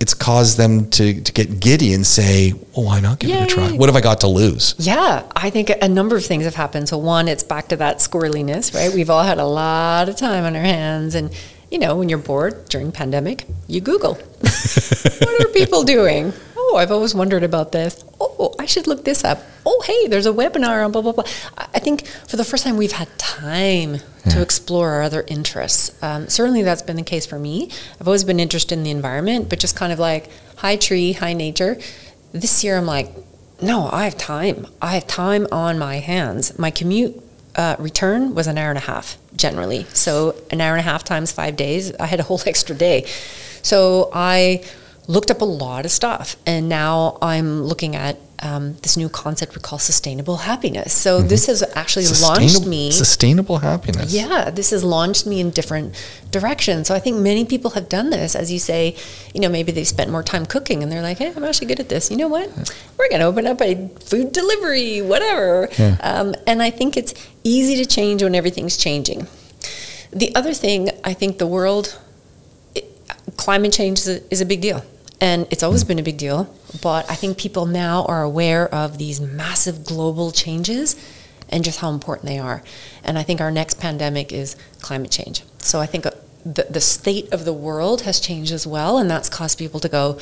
it's 0.03 0.15
caused 0.15 0.59
them 0.59 0.91
to, 0.91 1.21
to 1.23 1.33
get 1.33 1.61
giddy 1.61 1.95
and 1.95 2.05
say 2.05 2.53
oh, 2.53 2.59
well 2.75 2.85
why 2.87 3.01
not 3.01 3.21
give 3.21 3.31
it 3.31 3.43
a 3.45 3.47
try 3.47 3.71
what 3.71 3.89
have 3.89 3.97
I 3.97 4.01
got 4.01 4.21
to 4.21 4.27
lose 4.27 4.75
Yeah, 4.79 5.23
I 5.35 5.49
think 5.51 5.71
a 5.81 5.89
number 5.89 6.17
of 6.17 6.25
things 6.25 6.45
have 6.45 6.57
happened. 6.57 6.89
So 6.89 6.99
one, 6.99 7.29
it's 7.29 7.45
back 7.45 7.69
to 7.69 7.77
that 7.77 7.99
squirreliness, 7.99 8.75
right? 8.75 8.93
We've 8.93 9.09
all 9.09 9.23
had 9.23 9.39
a 9.39 9.45
lot 9.47 10.09
of 10.09 10.17
time 10.17 10.45
on 10.45 10.57
our 10.57 10.63
hands, 10.63 11.15
and 11.15 11.31
you 11.73 11.79
know, 11.79 11.97
when 11.97 12.11
you're 12.11 12.19
bored 12.19 12.69
during 12.69 12.93
pandemic, 12.93 13.47
you 13.67 13.81
Google, 13.81 14.15
what 14.41 15.41
are 15.41 15.49
people 15.49 15.85
doing? 15.85 16.35
Oh, 16.55 16.77
I've 16.77 16.93
always 16.93 17.15
wondered 17.15 17.43
about 17.43 17.73
this. 17.73 18.05
Oh, 18.21 18.55
I 18.59 18.67
should 18.67 18.87
look 18.87 19.07
this 19.07 19.25
up. 19.25 19.43
Oh, 19.65 19.83
hey, 19.87 20.07
there's 20.07 20.27
a 20.27 20.33
webinar 20.33 20.85
on 20.85 20.93
blah 20.93 21.01
blah 21.01 21.13
blah. 21.13 21.25
I 21.57 21.79
think 21.79 22.07
for 22.07 22.37
the 22.37 22.45
first 22.45 22.65
time 22.65 22.77
we've 22.77 22.93
had 22.93 23.09
time 23.19 24.01
to 24.29 24.43
explore 24.43 24.91
our 24.91 25.03
other 25.03 25.25
interests. 25.27 26.01
Um, 26.03 26.29
certainly, 26.29 26.61
that's 26.61 26.83
been 26.83 26.97
the 26.97 27.03
case 27.03 27.25
for 27.25 27.39
me. 27.39 27.71
I've 27.99 28.07
always 28.07 28.25
been 28.25 28.39
interested 28.39 28.77
in 28.77 28.85
the 28.85 28.91
environment, 28.91 29.49
but 29.49 29.59
just 29.59 29.75
kind 29.75 29.95
of 29.95 29.99
like 29.99 30.29
high 30.57 30.77
tree, 30.77 31.13
high 31.13 31.33
nature. 31.33 31.79
This 32.33 32.63
year, 32.63 32.77
I'm 32.77 32.87
like, 32.87 33.11
no, 33.63 33.89
I 33.91 34.05
have 34.05 34.19
time. 34.19 34.67
I 34.83 34.95
have 34.95 35.07
time 35.07 35.47
on 35.51 35.79
my 35.79 35.97
hands. 35.97 36.59
My 36.59 36.71
commute 36.71 37.19
uh, 37.57 37.77
return 37.79 38.35
was 38.35 38.47
an 38.47 38.59
hour 38.59 38.69
and 38.69 38.79
a 38.79 38.83
half 38.83 39.17
generally. 39.37 39.85
So 39.93 40.35
an 40.51 40.61
hour 40.61 40.73
and 40.73 40.81
a 40.81 40.91
half 40.91 41.05
times 41.05 41.33
five 41.33 41.57
days, 41.57 41.95
I 41.97 42.07
had 42.07 42.21
a 42.21 42.25
whole 42.25 42.41
extra 42.47 42.75
day. 42.75 43.07
So 43.63 44.11
I 44.13 44.65
looked 45.07 45.31
up 45.31 45.41
a 45.41 45.47
lot 45.47 45.85
of 45.85 45.91
stuff, 45.91 46.37
and 46.47 46.69
now 46.69 47.19
I'm 47.21 47.65
looking 47.65 47.97
at 47.97 48.19
um, 48.43 48.75
this 48.83 48.97
new 48.97 49.09
concept 49.09 49.55
we 49.55 49.61
call 49.61 49.79
sustainable 49.79 50.39
happiness. 50.39 50.93
So 50.93 51.23
this 51.23 51.47
has 51.47 51.63
actually 51.75 52.07
launched 52.21 52.67
me. 52.67 52.91
sustainable 52.91 53.59
happiness 53.59 54.13
Yeah, 54.13 54.51
this 54.51 54.71
has 54.71 54.83
launched 54.83 55.27
me 55.27 55.41
in 55.41 55.51
different 55.51 55.95
directions. 56.33 56.89
So 56.89 56.95
I 56.95 56.99
think 56.99 57.19
many 57.19 57.45
people 57.45 57.71
have 57.73 57.89
done 57.89 58.11
this. 58.11 58.35
As 58.35 58.51
you 58.51 58.59
say, 58.59 58.97
you 59.33 59.41
know, 59.41 59.49
maybe 59.49 59.71
they've 59.71 59.87
spent 59.87 60.11
more 60.11 60.25
time 60.25 60.45
cooking 60.45 60.83
and 60.83 60.91
they're 60.91 61.03
like, 61.03 61.19
hey, 61.19 61.33
I'm 61.35 61.45
actually 61.45 61.69
good 61.69 61.79
at 61.79 61.89
this. 61.89 62.11
You 62.11 62.17
know 62.17 62.29
what? 62.29 62.49
We're 62.99 63.09
going 63.09 63.21
to 63.21 63.27
open 63.27 63.47
up 63.47 63.61
a 63.61 63.89
food 64.01 64.33
delivery, 64.33 65.01
whatever. 65.01 65.69
Yeah. 65.79 65.97
Um, 66.01 66.35
and 66.47 66.63
I 66.63 66.71
think 66.71 66.97
it's 66.97 67.15
easy 67.45 67.77
to 67.77 67.87
change 67.87 68.23
when 68.25 68.35
everything's 68.35 68.77
changing. 68.77 69.29
The 70.11 70.35
other 70.35 70.53
thing, 70.53 70.91
I 71.05 71.15
think 71.15 71.39
the 71.39 71.47
world, 71.47 71.99
it, 72.75 72.85
climate 73.37 73.73
change 73.73 74.01
is 74.01 74.09
a, 74.09 74.33
is 74.33 74.41
a 74.41 74.47
big 74.47 74.61
deal. 74.61 74.85
And 75.21 75.47
it's 75.53 75.63
always 75.63 75.85
been 75.85 76.01
a 76.01 76.03
big 76.03 76.19
deal. 76.19 76.53
But 76.81 77.11
I 77.11 77.15
think 77.15 77.39
people 77.39 77.67
now 77.67 78.05
are 78.07 78.23
aware 78.23 78.73
of 78.75 78.99
these 78.99 79.21
massive 79.21 79.85
global 79.85 80.31
changes 80.33 80.97
and 81.49 81.63
just 81.63 81.81
how 81.81 81.91
important 81.91 82.27
they 82.27 82.39
are. 82.39 82.63
And 83.05 83.19
I 83.19 83.23
think 83.23 83.41
our 83.41 83.51
next 83.51 83.75
pandemic 83.75 84.33
is 84.33 84.57
climate 84.81 85.11
change. 85.11 85.43
So 85.59 85.81
I 85.81 85.87
think 85.87 86.07
uh, 86.07 86.13
the, 86.45 86.67
the 86.71 86.81
state 86.81 87.33
of 87.33 87.45
the 87.45 87.53
world 87.53 88.03
has 88.03 88.19
changed 88.19 88.53
as 88.53 88.67
well. 88.67 88.99
And 88.99 89.11
that's 89.11 89.29
caused 89.29 89.59
people 89.59 89.79
to 89.81 89.89
go, 89.89 90.19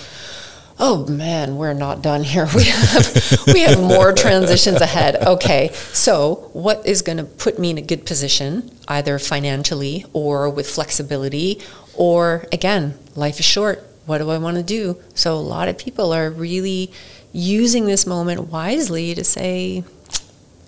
oh 0.80 1.06
man, 1.06 1.56
we're 1.56 1.74
not 1.74 2.02
done 2.02 2.24
here. 2.24 2.48
We 2.54 2.64
have, 2.64 3.44
we 3.46 3.60
have 3.60 3.80
more 3.80 4.12
transitions 4.12 4.80
ahead. 4.80 5.16
Okay, 5.16 5.70
so 5.92 6.50
what 6.52 6.84
is 6.86 7.02
going 7.02 7.18
to 7.18 7.24
put 7.24 7.58
me 7.58 7.70
in 7.70 7.78
a 7.78 7.82
good 7.82 8.06
position, 8.06 8.70
either 8.88 9.18
financially 9.18 10.04
or 10.12 10.50
with 10.50 10.68
flexibility, 10.68 11.60
or 11.94 12.46
again, 12.50 12.98
life 13.14 13.38
is 13.38 13.46
short. 13.46 13.86
What 14.11 14.18
do 14.18 14.29
I 14.29 14.38
want 14.38 14.57
to 14.57 14.64
do? 14.64 15.01
So 15.14 15.37
a 15.37 15.38
lot 15.38 15.68
of 15.68 15.79
people 15.79 16.12
are 16.12 16.31
really 16.31 16.90
using 17.33 17.87
this 17.87 18.09
moment 18.09 18.49
wisely 18.49 19.14
to 19.14 19.23
say, 19.23 19.85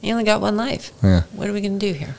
You 0.01 0.13
only 0.13 0.23
got 0.23 0.41
one 0.41 0.57
life. 0.57 0.93
Yeah. 1.03 1.23
What 1.33 1.51
are 1.51 1.53
we 1.53 1.61
going 1.61 1.77
to 1.77 1.85
do 1.85 1.93
here? 1.93 2.15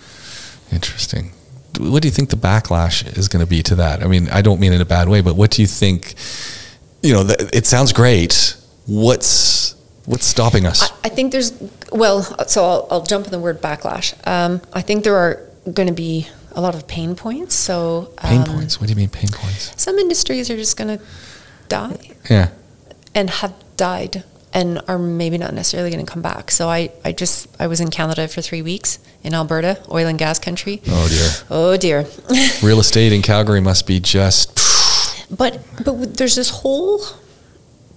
Interesting. 0.70 1.32
What 1.80 2.02
do 2.02 2.10
you 2.10 2.12
think 2.12 2.30
the 2.30 2.36
backlash 2.36 3.18
is 3.18 3.30
going 3.30 3.40
to 3.40 3.50
be 3.50 3.64
to 3.64 3.76
that? 3.76 4.04
I 4.04 4.08
mean, 4.08 4.28
I 4.32 4.42
don't 4.42 4.60
mean 4.60 4.74
in 4.74 4.82
a 4.82 4.86
bad 4.86 5.08
way, 5.08 5.22
but 5.22 5.38
what 5.38 5.52
do 5.52 5.62
you 5.62 5.68
think? 5.68 6.16
You 7.02 7.14
know, 7.14 7.26
it 7.54 7.66
sounds 7.68 7.94
great. 7.94 8.58
What's 8.86 9.76
what's 10.04 10.26
stopping 10.26 10.66
us? 10.66 10.92
I, 10.92 10.96
I 11.06 11.10
think 11.10 11.32
there's, 11.32 11.54
well, 11.90 12.24
so 12.50 12.66
I'll, 12.66 12.88
I'll 12.92 13.04
jump 13.04 13.28
in 13.28 13.32
the 13.32 13.40
word 13.40 13.62
backlash. 13.62 14.14
Um, 14.28 14.62
I 14.74 14.82
think 14.82 15.06
there 15.06 15.16
are 15.16 15.50
going 15.72 15.88
to 15.88 15.94
be 15.94 16.28
a 16.56 16.62
lot 16.62 16.76
of 16.76 16.88
pain 16.88 17.16
points. 17.16 17.56
So, 17.56 18.12
pain 18.18 18.42
um, 18.42 18.46
points. 18.48 18.80
What 18.80 18.88
do 18.88 18.92
you 18.94 18.98
mean 18.98 19.10
pain 19.10 19.30
points? 19.32 19.74
Some 19.82 19.98
industries 20.00 20.50
are 20.50 20.56
just 20.58 20.78
going 20.78 20.98
to 20.98 21.04
die 21.70 21.98
Yeah. 22.30 22.50
and 23.16 23.30
have 23.30 23.54
died 23.78 24.24
and 24.54 24.80
are 24.88 25.00
maybe 25.00 25.38
not 25.40 25.52
necessarily 25.54 25.90
going 25.90 26.06
to 26.06 26.12
come 26.12 26.22
back. 26.22 26.52
So 26.52 26.70
I, 26.70 26.92
I 27.04 27.12
just 27.12 27.48
I 27.60 27.66
was 27.66 27.82
in 27.82 27.90
Canada 27.90 28.28
for 28.28 28.42
three 28.42 28.62
weeks 28.62 29.00
in 29.24 29.34
Alberta, 29.34 29.82
oil 29.92 30.08
and 30.08 30.20
gas 30.20 30.38
country. 30.38 30.80
Oh 30.88 31.08
dear. 31.10 31.30
Oh 31.50 31.76
dear. 31.78 32.06
Real 32.62 32.80
estate 32.80 33.12
in 33.14 33.24
Calgary 33.24 33.62
must 33.62 33.88
be 33.88 34.00
just. 34.00 34.60
but 35.36 35.60
but 35.84 36.18
there's 36.18 36.36
this 36.36 36.50
whole 36.62 37.02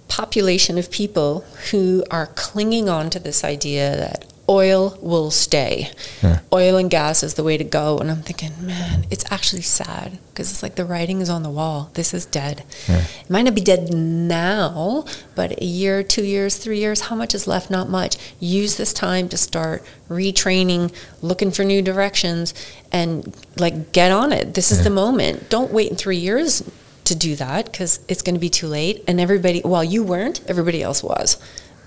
population 0.07 0.77
of 0.79 0.89
people 0.89 1.41
who 1.71 2.03
are 2.09 2.27
clinging 2.27 2.89
on 2.89 3.09
to 3.11 3.19
this 3.19 3.43
idea 3.43 3.95
that 3.95 4.25
oil 4.49 4.97
will 5.01 5.29
stay. 5.29 5.91
Yeah. 6.23 6.39
Oil 6.53 6.77
and 6.77 6.89
gas 6.89 7.21
is 7.23 7.33
the 7.33 7.43
way 7.43 7.57
to 7.57 7.63
go. 7.63 7.97
And 7.97 8.09
I'm 8.09 8.21
thinking, 8.21 8.51
man, 8.65 9.05
it's 9.11 9.29
actually 9.31 9.61
sad 9.63 10.19
because 10.29 10.51
it's 10.51 10.63
like 10.63 10.75
the 10.75 10.85
writing 10.85 11.19
is 11.19 11.29
on 11.29 11.43
the 11.43 11.49
wall. 11.49 11.89
This 11.95 12.13
is 12.13 12.25
dead. 12.25 12.63
Yeah. 12.87 13.01
It 13.21 13.29
might 13.29 13.41
not 13.43 13.55
be 13.55 13.61
dead 13.61 13.93
now, 13.93 15.05
but 15.35 15.59
a 15.61 15.65
year, 15.65 16.01
two 16.03 16.23
years, 16.23 16.57
three 16.57 16.79
years, 16.79 17.01
how 17.01 17.15
much 17.15 17.35
is 17.35 17.45
left? 17.47 17.69
Not 17.69 17.89
much. 17.89 18.15
Use 18.39 18.77
this 18.77 18.93
time 18.93 19.27
to 19.29 19.37
start 19.37 19.83
retraining, 20.09 20.93
looking 21.21 21.51
for 21.51 21.63
new 21.63 21.81
directions, 21.81 22.53
and 22.91 23.35
like 23.57 23.91
get 23.91 24.11
on 24.11 24.31
it. 24.31 24.53
This 24.53 24.71
is 24.71 24.77
Yeah. 24.79 24.85
the 24.85 24.89
moment. 24.91 25.49
Don't 25.49 25.73
wait 25.73 25.89
in 25.91 25.97
three 25.97 26.17
years 26.17 26.63
to 27.03 27.15
do 27.15 27.35
that 27.35 27.65
because 27.71 27.99
it's 28.07 28.21
going 28.21 28.35
to 28.35 28.39
be 28.41 28.49
too 28.49 28.67
late. 28.67 29.03
And 29.07 29.19
everybody, 29.19 29.59
while 29.61 29.83
you 29.83 30.03
weren't, 30.03 30.39
everybody 30.47 30.81
else 30.81 31.03
was, 31.03 31.37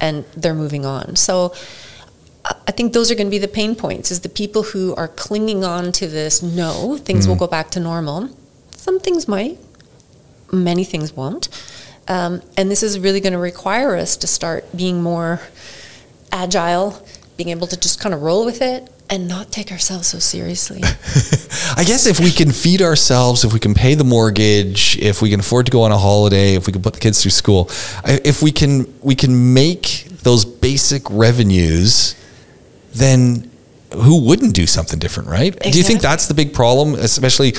and 0.01 0.25
they're 0.37 0.55
moving 0.55 0.85
on. 0.85 1.17
So 1.17 1.53
I 2.67 2.73
think 2.73 2.93
those 2.93 3.11
are 3.11 3.15
going 3.15 3.27
to 3.27 3.31
be 3.31 3.39
the 3.39 3.49
pain 3.49 3.75
points 3.75 4.11
is 4.11 4.21
the 4.21 4.29
people 4.29 4.63
who 4.63 4.95
are 4.95 5.09
clinging 5.09 5.65
on 5.65 5.93
to 5.93 6.07
this 6.07 6.43
no 6.43 6.97
things 6.97 7.27
will 7.29 7.37
go 7.37 7.47
back 7.47 7.71
to 7.73 7.81
normal. 7.81 8.31
Some 8.71 9.01
things 9.01 9.29
might 9.29 9.59
many 10.53 10.85
things 10.85 11.13
won't. 11.13 11.49
Um, 12.09 12.43
and 12.57 12.71
this 12.71 12.83
is 12.83 12.99
really 12.99 13.21
going 13.21 13.33
to 13.35 13.39
require 13.39 13.95
us 13.95 14.17
to 14.19 14.27
start 14.27 14.65
being 14.77 15.03
more 15.03 15.41
agile 16.33 17.05
being 17.37 17.49
able 17.49 17.67
to 17.67 17.81
just 17.81 17.99
kind 17.99 18.15
of 18.15 18.21
roll 18.21 18.45
with 18.45 18.61
it 18.61 18.91
and 19.09 19.27
not 19.27 19.51
take 19.51 19.73
ourselves 19.73 20.09
so 20.09 20.19
seriously. 20.19 20.81
I 21.77 21.85
guess 21.85 22.07
if 22.07 22.21
we 22.21 22.31
can 22.31 22.51
feed 22.51 22.83
ourselves, 22.83 23.45
if 23.45 23.55
we 23.55 23.59
can 23.59 23.73
pay 23.73 23.95
the 23.95 24.05
mortgage, 24.05 24.99
if 24.99 25.23
we 25.23 25.31
can 25.31 25.41
afford 25.41 25.65
to 25.65 25.73
go 25.73 25.83
on 25.83 25.91
a 25.91 25.97
holiday, 25.97 26.55
if 26.55 26.67
we 26.67 26.73
can 26.75 26.83
put 26.83 26.93
the 26.93 27.01
kids 27.01 27.23
through 27.23 27.31
school, 27.31 27.71
if 28.05 28.43
we 28.43 28.53
can 28.53 28.93
we 29.01 29.15
can 29.15 29.55
make 29.55 30.07
those 30.23 30.45
basic 30.45 31.09
revenues, 31.09 32.15
then 32.93 33.51
who 33.95 34.25
wouldn't 34.25 34.55
do 34.55 34.67
something 34.67 34.99
different, 34.99 35.29
right? 35.29 35.59
Do 35.59 35.71
you 35.71 35.83
think 35.83 36.01
that's 36.01 36.29
the 36.29 36.35
big 36.35 36.55
problem, 36.55 36.95
especially? 36.95 37.55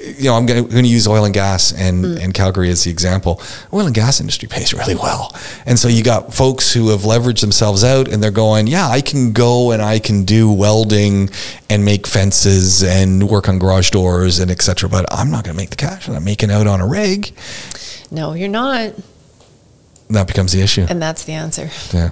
You 0.00 0.24
know, 0.24 0.34
I'm 0.34 0.44
going 0.44 0.68
to 0.68 0.86
use 0.86 1.08
oil 1.08 1.24
and 1.24 1.32
gas 1.32 1.72
and, 1.72 2.04
mm. 2.04 2.22
and 2.22 2.34
Calgary 2.34 2.68
as 2.68 2.84
the 2.84 2.90
example. 2.90 3.40
Oil 3.72 3.86
and 3.86 3.94
gas 3.94 4.20
industry 4.20 4.46
pays 4.48 4.74
really 4.74 4.94
well, 4.94 5.34
and 5.64 5.78
so 5.78 5.88
you 5.88 6.02
got 6.02 6.34
folks 6.34 6.74
who 6.74 6.90
have 6.90 7.02
leveraged 7.02 7.40
themselves 7.40 7.82
out, 7.82 8.08
and 8.08 8.22
they're 8.22 8.30
going, 8.30 8.66
"Yeah, 8.66 8.86
I 8.86 9.00
can 9.00 9.32
go 9.32 9.70
and 9.70 9.80
I 9.80 9.98
can 9.98 10.24
do 10.24 10.52
welding 10.52 11.30
and 11.70 11.86
make 11.86 12.06
fences 12.06 12.82
and 12.82 13.30
work 13.30 13.48
on 13.48 13.58
garage 13.58 13.90
doors 13.90 14.40
and 14.40 14.50
etc." 14.50 14.90
But 14.90 15.06
I'm 15.10 15.30
not 15.30 15.44
going 15.44 15.56
to 15.56 15.62
make 15.62 15.70
the 15.70 15.76
cash 15.76 16.06
that 16.06 16.14
I'm 16.14 16.24
making 16.24 16.50
out 16.50 16.66
on 16.66 16.82
a 16.82 16.86
rig. 16.86 17.32
no 18.10 18.34
you're 18.34 18.48
not 18.48 18.92
That 20.10 20.26
becomes 20.26 20.52
the 20.52 20.60
issue. 20.60 20.86
and 20.88 21.00
that's 21.00 21.24
the 21.24 21.32
answer 21.32 21.70
Yeah. 21.92 22.10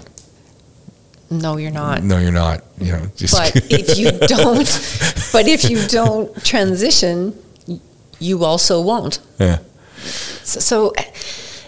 No 1.33 1.57
you're 1.57 1.71
not 1.71 2.03
No, 2.03 2.19
you're 2.19 2.31
not. 2.33 2.65
You 2.79 2.93
know, 2.93 3.07
just 3.17 3.35
but 3.37 3.53
if 3.71 3.99
you 3.99 4.11
don't 4.29 4.69
but 5.33 5.47
if 5.49 5.69
you 5.71 5.87
don't 5.89 6.45
transition 6.45 7.37
you 8.19 8.45
also 8.45 8.81
won't 8.81 9.19
yeah. 9.39 9.59
so, 9.97 10.61
so 10.61 10.93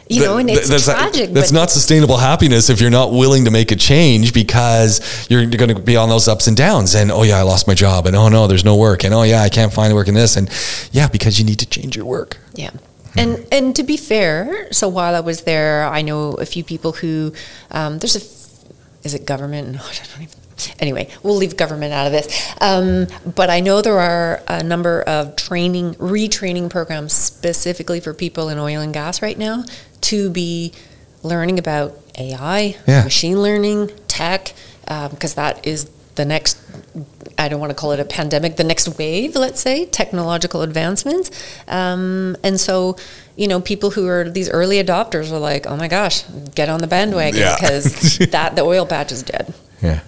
you 0.09 0.22
know 0.22 0.37
and 0.37 0.50
it's 0.50 0.68
that's 0.68 0.87
not- 0.87 0.98
tragic 0.98 1.31
that's 1.31 1.50
but 1.50 1.59
not 1.61 1.70
sustainable 1.70 2.18
happiness 2.18 2.68
if 2.68 2.81
you're 2.81 2.90
not 2.90 3.11
willing 3.12 3.44
to 3.46 3.50
make 3.50 3.72
a 3.72 3.77
change 3.77 4.33
because 4.35 5.00
you're, 5.31 5.40
you're 5.40 5.59
going 5.59 5.74
to 5.74 5.81
be 5.81 5.96
on 5.96 6.09
those 6.09 6.29
ups 6.29 6.46
and 6.46 6.57
downs. 6.57 6.94
And 6.94 7.11
oh 7.11 7.22
yeah, 7.22 7.38
I 7.38 7.42
lost 7.42 7.66
my 7.66 7.74
job. 7.74 8.07
And 8.07 8.14
oh 8.14 8.29
no, 8.29 8.46
there's 8.46 8.64
no 8.64 8.77
work. 8.77 9.05
And 9.05 9.14
oh 9.14 9.22
yeah, 9.22 9.42
I 9.42 9.48
can't 9.48 9.72
find 9.72 9.94
work 9.94 10.09
in 10.09 10.14
this. 10.14 10.37
And 10.37 10.50
yeah, 10.92 11.09
because 11.09 11.38
you 11.38 11.44
need 11.44 11.59
to 11.61 11.66
change 11.66 11.96
your 11.96 12.05
work. 12.05 12.37
Yeah. 12.55 12.70
And 13.16 13.46
and 13.53 13.77
to 13.77 13.83
be 13.83 13.96
fair, 13.96 14.72
so 14.72 14.88
while 14.88 15.14
I 15.14 15.20
was 15.20 15.42
there, 15.42 15.85
I 15.85 16.03
know 16.03 16.33
a 16.33 16.44
few 16.44 16.64
people 16.64 16.92
who 16.92 17.33
um, 17.70 17.98
there's 17.98 18.16
a 18.16 18.20
is 19.05 19.14
it 19.14 19.25
government? 19.27 19.69
No, 19.75 19.81
I 19.81 19.93
don't 19.95 20.23
even. 20.23 20.38
Anyway, 20.79 21.09
we'll 21.23 21.35
leave 21.37 21.57
government 21.57 21.93
out 21.93 22.07
of 22.07 22.12
this. 22.12 22.55
Um, 22.61 23.07
but 23.35 23.51
I 23.51 23.61
know 23.61 23.83
there 23.83 23.99
are 23.99 24.40
a 24.47 24.62
number 24.62 25.03
of 25.03 25.35
training, 25.37 25.95
retraining 25.97 26.71
programs 26.71 27.12
specifically 27.12 27.99
for 28.01 28.14
people 28.14 28.49
in 28.49 28.59
oil 28.59 28.81
and 28.81 28.95
gas 28.95 29.21
right 29.21 29.37
now 29.37 29.64
to 30.03 30.31
be 30.31 30.73
learning 31.25 31.59
about 31.59 31.99
AI, 32.19 32.77
Yeah. 32.87 33.03
machine 33.03 33.43
learning, 33.43 33.90
tech, 34.07 34.55
because 34.87 35.35
that 35.35 35.67
is 35.67 35.90
the 36.14 36.25
next 36.25 36.57
I 37.37 37.49
don't 37.49 37.59
want 37.59 37.71
to 37.71 37.75
call 37.75 37.90
it 37.90 37.99
a 37.99 38.05
pandemic, 38.05 38.55
the 38.57 38.62
next 38.64 38.97
wave, 38.97 39.35
let's 39.35 39.59
say, 39.61 39.87
technological 39.87 40.62
advancements. 40.62 41.31
Um, 41.67 42.37
and 42.45 42.61
so, 42.61 42.97
you 43.37 43.49
know, 43.49 43.61
people 43.61 43.90
who 43.90 44.07
are 44.09 44.29
these 44.31 44.49
early 44.51 44.83
adopters 44.83 45.33
are 45.33 45.38
like, 45.38 45.66
oh 45.66 45.77
my 45.77 45.88
gosh, 45.88 46.23
get 46.55 46.68
on 46.68 46.81
the 46.81 46.87
bandwagon 46.87 47.40
Yeah. 47.40 47.57
because 47.59 48.18
that 48.31 48.55
the 48.57 48.62
oil 48.62 48.87
patch 48.87 49.11
is 49.12 49.23
dead. 49.23 49.53
Yeah. 49.83 50.01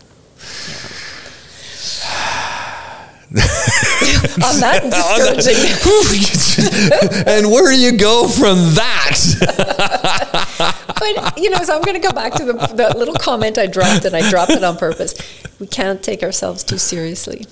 on 3.37 4.61
that 4.61 4.83
discouraging 4.85 5.57
and 7.27 7.51
where 7.51 7.73
do 7.73 7.79
you 7.79 7.99
go 7.99 8.29
from 8.29 8.57
that? 8.75 9.19
but 10.99 11.39
you 11.39 11.51
know, 11.51 11.59
so 11.65 11.75
I'm 11.77 11.83
going 11.83 12.01
to 12.01 12.07
go 12.09 12.12
back 12.15 12.35
to 12.35 12.45
the, 12.45 12.53
the 12.53 12.97
little 12.97 13.15
comment 13.15 13.59
I 13.59 13.67
dropped, 13.67 14.05
and 14.05 14.15
I 14.15 14.31
dropped 14.31 14.53
it 14.53 14.62
on 14.62 14.77
purpose. 14.77 15.15
We 15.59 15.67
can't 15.67 16.03
take 16.03 16.23
ourselves 16.23 16.62
too 16.62 16.79
seriously. 16.79 17.47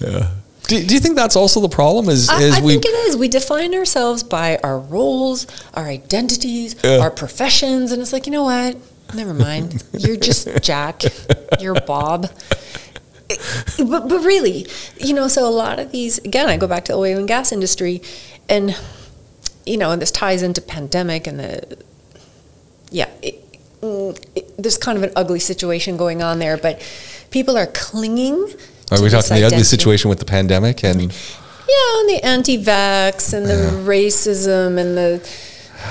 Do, 0.68 0.82
do 0.84 0.94
you 0.94 1.00
think 1.00 1.16
that's 1.16 1.36
also 1.36 1.60
the 1.60 1.68
problem? 1.68 2.08
Is, 2.08 2.28
I, 2.28 2.40
is 2.42 2.58
I 2.58 2.60
we 2.62 2.72
think 2.72 2.86
it 2.86 3.08
is. 3.08 3.16
We 3.16 3.28
define 3.28 3.74
ourselves 3.74 4.22
by 4.22 4.58
our 4.62 4.78
roles, 4.78 5.46
our 5.74 5.84
identities, 5.86 6.74
Yeah. 6.82 6.98
our 6.98 7.10
professions, 7.10 7.92
and 7.92 8.00
it's 8.00 8.12
like, 8.12 8.26
you 8.26 8.32
know 8.32 8.44
what? 8.44 8.76
Never 9.14 9.34
mind. 9.34 9.82
You're 9.92 10.16
just 10.16 10.48
Jack. 10.62 11.02
You're 11.60 11.80
Bob. 11.82 12.28
But, 13.78 14.08
but 14.08 14.20
really, 14.22 14.66
you 14.98 15.14
know, 15.14 15.28
so 15.28 15.46
a 15.46 15.50
lot 15.50 15.78
of 15.78 15.90
these, 15.92 16.18
again, 16.18 16.48
I 16.48 16.56
go 16.56 16.66
back 16.66 16.84
to 16.86 16.92
the 16.92 16.98
oil 16.98 17.18
and 17.18 17.26
gas 17.28 17.52
industry, 17.52 18.02
and, 18.48 18.76
you 19.66 19.76
know, 19.76 19.90
and 19.90 20.00
this 20.00 20.10
ties 20.10 20.42
into 20.42 20.60
pandemic 20.60 21.26
and 21.26 21.38
the, 21.40 21.78
yeah, 22.90 23.08
it, 23.22 23.42
mm, 23.80 24.18
it, 24.34 24.54
there's 24.62 24.76
kind 24.76 24.96
of 24.98 25.04
an 25.04 25.10
ugly 25.16 25.40
situation 25.40 25.96
going 25.96 26.22
on 26.22 26.38
there, 26.38 26.56
but 26.56 26.80
people 27.30 27.56
are 27.56 27.66
clinging. 27.66 28.46
Are 28.90 29.02
we 29.02 29.08
talking 29.08 29.36
the 29.36 29.44
ugly 29.44 29.62
situation 29.62 30.08
with 30.08 30.18
the 30.18 30.24
pandemic 30.24 30.84
and 30.84 31.00
Yeah, 31.02 32.00
and 32.00 32.08
the 32.10 32.20
anti-vax 32.22 33.32
and 33.32 33.46
the 33.46 33.70
racism 33.90 34.78
and 34.78 34.96
the, 34.96 35.28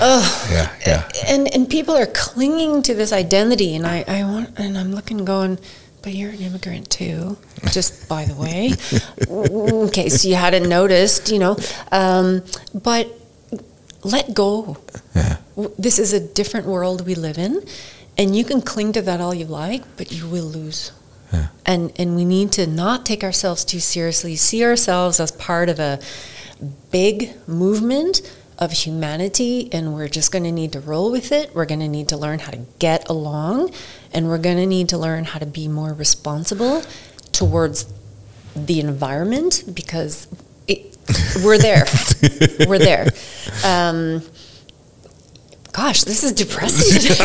oh, 0.00 0.48
yeah 0.50 0.72
yeah 0.86 1.08
and 1.26 1.52
and 1.54 1.68
people 1.68 1.96
are 1.96 2.06
clinging 2.06 2.82
to 2.82 2.94
this 2.94 3.12
identity, 3.12 3.74
and 3.74 3.86
I, 3.86 4.04
I 4.06 4.22
want, 4.24 4.58
and 4.58 4.78
I'm 4.78 4.92
looking, 4.94 5.24
going, 5.24 5.58
but 6.02 6.14
you're 6.14 6.30
an 6.30 6.40
immigrant 6.40 6.90
too. 6.90 7.36
Just 7.72 8.08
by 8.08 8.24
the 8.24 8.34
way, 8.34 8.72
in 9.80 9.88
case 9.90 10.24
you 10.24 10.36
hadn't 10.36 10.68
noticed, 10.68 11.30
you 11.30 11.38
know, 11.38 11.56
um, 11.90 12.42
but 12.72 13.10
let 14.02 14.34
go. 14.34 14.76
yeah 15.14 15.38
This 15.78 15.98
is 15.98 16.12
a 16.12 16.20
different 16.20 16.66
world 16.66 17.06
we 17.06 17.14
live 17.14 17.38
in, 17.38 17.62
and 18.18 18.36
you 18.36 18.44
can 18.44 18.60
cling 18.60 18.92
to 18.92 19.02
that 19.02 19.20
all 19.20 19.34
you 19.34 19.46
like, 19.46 19.82
but 19.96 20.12
you 20.12 20.28
will 20.28 20.44
lose. 20.46 20.92
Yeah. 21.34 21.46
And 21.66 21.92
and 21.96 22.16
we 22.16 22.24
need 22.24 22.52
to 22.52 22.66
not 22.66 23.04
take 23.04 23.22
ourselves 23.24 23.64
too 23.64 23.80
seriously. 23.80 24.36
See 24.36 24.64
ourselves 24.64 25.20
as 25.20 25.32
part 25.32 25.68
of 25.68 25.78
a 25.78 26.00
big 26.90 27.30
movement 27.48 28.20
of 28.58 28.70
humanity, 28.72 29.68
and 29.72 29.94
we're 29.94 30.08
just 30.08 30.30
going 30.30 30.44
to 30.44 30.52
need 30.52 30.72
to 30.72 30.80
roll 30.80 31.10
with 31.10 31.32
it. 31.32 31.54
We're 31.54 31.66
going 31.66 31.80
to 31.80 31.88
need 31.88 32.08
to 32.08 32.16
learn 32.16 32.38
how 32.38 32.52
to 32.52 32.60
get 32.78 33.08
along, 33.08 33.72
and 34.12 34.28
we're 34.28 34.38
going 34.38 34.58
to 34.58 34.66
need 34.66 34.88
to 34.90 34.98
learn 34.98 35.24
how 35.24 35.38
to 35.38 35.46
be 35.46 35.68
more 35.68 35.92
responsible 35.92 36.82
towards 37.32 37.92
the 38.54 38.78
environment 38.80 39.64
because 39.72 40.28
it, 40.68 40.96
we're 41.44 41.58
there. 41.58 41.84
we're 42.68 42.78
there. 42.78 43.08
Um, 43.64 44.22
gosh, 45.74 46.04
this 46.04 46.22
is 46.24 46.32
depressing 46.32 47.00
today. 47.00 47.14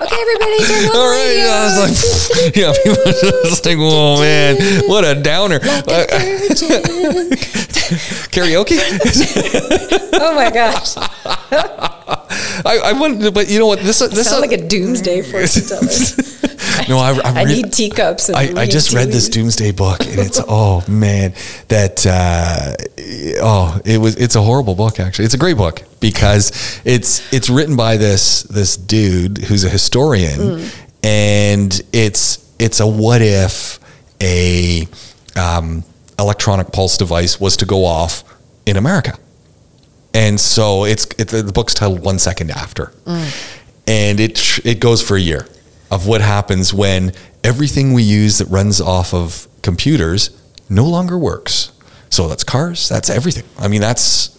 okay, 0.00 0.20
everybody, 0.20 0.58
turn 0.64 0.84
on 0.84 0.96
All 0.96 1.10
the 1.10 1.16
radio. 1.16 1.44
yeah, 1.44 1.52
I 1.52 1.64
was 1.66 1.76
like, 1.84 2.56
yeah, 2.56 2.72
people 2.82 3.02
are 3.02 3.44
just 3.48 3.64
like, 3.66 3.76
oh 3.78 4.20
man, 4.20 4.56
what 4.88 5.04
a 5.04 5.14
downer. 5.20 5.58
Like 5.60 5.88
Uh, 5.88 6.02
a 6.02 6.08
karaoke? 8.32 8.78
oh 10.14 10.34
my 10.34 10.50
gosh. 10.50 11.92
I, 12.66 12.90
I 12.90 12.92
wouldn't, 12.92 13.32
but 13.34 13.48
you 13.48 13.58
know 13.58 13.66
what? 13.66 13.78
This, 13.80 13.98
this, 14.00 14.28
Sound 14.28 14.42
like 14.42 14.52
a 14.52 14.66
doomsday 14.68 15.22
fortune 15.22 15.62
teller. 15.62 15.82
no, 16.88 16.98
I, 16.98 17.12
I, 17.24 17.40
I 17.40 17.44
read- 17.44 17.48
need 17.48 17.72
teacups. 17.72 18.28
And 18.28 18.36
I, 18.36 18.62
I 18.62 18.66
just 18.66 18.92
read 18.92 19.08
this 19.08 19.28
doomsday 19.28 19.72
book 19.72 20.00
and 20.00 20.18
it's 20.18 20.40
oh 20.48 20.84
man 20.88 21.32
that 21.68 22.06
uh, 22.06 22.74
oh 23.42 23.80
it 23.84 23.98
was 23.98 24.16
it's 24.16 24.34
a 24.36 24.42
horrible 24.42 24.74
book 24.74 25.00
actually 25.00 25.24
it's 25.24 25.34
a 25.34 25.38
great 25.38 25.56
book 25.56 25.82
because 26.00 26.80
it's 26.84 27.32
it's 27.32 27.48
written 27.48 27.76
by 27.76 27.96
this 27.96 28.42
this 28.44 28.76
dude 28.76 29.38
who's 29.38 29.64
a 29.64 29.68
historian 29.68 30.38
Mm. 30.38 30.86
and 31.04 31.80
it's 31.92 32.38
it's 32.58 32.80
a 32.80 32.86
what 32.86 33.22
if 33.22 33.78
a 34.22 34.86
um, 35.36 35.84
electronic 36.18 36.72
pulse 36.72 36.96
device 36.96 37.38
was 37.40 37.56
to 37.58 37.66
go 37.66 37.84
off 37.84 38.24
in 38.64 38.76
America 38.76 39.18
and 40.16 40.40
so 40.40 40.84
it's 40.84 41.04
it, 41.18 41.28
the 41.28 41.52
book's 41.52 41.74
titled 41.74 42.00
One 42.00 42.18
Second 42.18 42.50
After, 42.50 42.92
and 43.86 44.18
it 44.18 44.58
it 44.64 44.80
goes 44.80 45.02
for 45.02 45.16
a 45.16 45.20
year 45.20 45.46
of 45.90 46.06
what 46.06 46.20
happens 46.22 46.72
when 46.72 47.12
everything 47.44 47.92
we 47.92 48.02
use 48.02 48.38
that 48.38 48.46
runs 48.46 48.80
off 48.80 49.12
of 49.14 49.46
computers 49.62 50.30
no 50.68 50.86
longer 50.86 51.18
works. 51.18 51.70
So 52.08 52.28
that's 52.28 52.44
cars, 52.44 52.88
that's 52.88 53.10
everything. 53.10 53.44
I 53.58 53.68
mean, 53.68 53.82
that's 53.82 54.35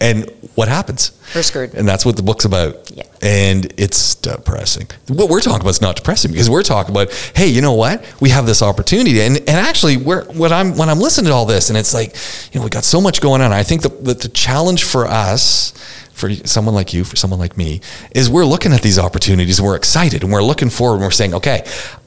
and 0.00 0.30
what 0.54 0.68
happens. 0.68 1.12
We're 1.34 1.42
screwed. 1.42 1.74
And 1.74 1.86
that's 1.86 2.04
what 2.04 2.16
the 2.16 2.22
book's 2.22 2.44
about. 2.44 2.90
Yeah. 2.90 3.04
And 3.22 3.72
it's 3.76 4.14
depressing. 4.14 4.88
What 5.08 5.28
we're 5.28 5.40
talking 5.40 5.60
about 5.60 5.70
is 5.70 5.80
not 5.82 5.96
depressing 5.96 6.32
because 6.32 6.48
we're 6.48 6.62
talking 6.62 6.92
about, 6.92 7.12
hey, 7.36 7.46
you 7.48 7.60
know 7.60 7.74
what? 7.74 8.04
We 8.20 8.30
have 8.30 8.46
this 8.46 8.62
opportunity. 8.62 9.20
And 9.20 9.36
and 9.36 9.50
actually 9.50 9.96
we're 9.98 10.24
what 10.32 10.52
I'm 10.52 10.76
when 10.76 10.88
I'm 10.88 10.98
listening 10.98 11.28
to 11.28 11.34
all 11.34 11.46
this 11.46 11.68
and 11.68 11.78
it's 11.78 11.94
like, 11.94 12.16
you 12.52 12.60
know, 12.60 12.64
we 12.64 12.70
got 12.70 12.84
so 12.84 13.00
much 13.00 13.20
going 13.20 13.42
on. 13.42 13.52
I 13.52 13.62
think 13.62 13.82
the 13.82 13.90
the, 13.90 14.14
the 14.14 14.28
challenge 14.28 14.84
for 14.84 15.06
us 15.06 15.72
for 16.12 16.30
someone 16.34 16.74
like 16.74 16.92
you, 16.92 17.02
for 17.04 17.16
someone 17.16 17.40
like 17.40 17.56
me, 17.56 17.80
is 18.14 18.28
we're 18.28 18.44
looking 18.44 18.72
at 18.72 18.82
these 18.82 18.98
opportunities 18.98 19.58
and 19.58 19.66
we're 19.66 19.76
excited 19.76 20.22
and 20.22 20.30
we're 20.32 20.42
looking 20.42 20.68
forward 20.68 20.96
and 20.96 21.04
we're 21.04 21.10
saying, 21.10 21.34
okay, 21.34 21.64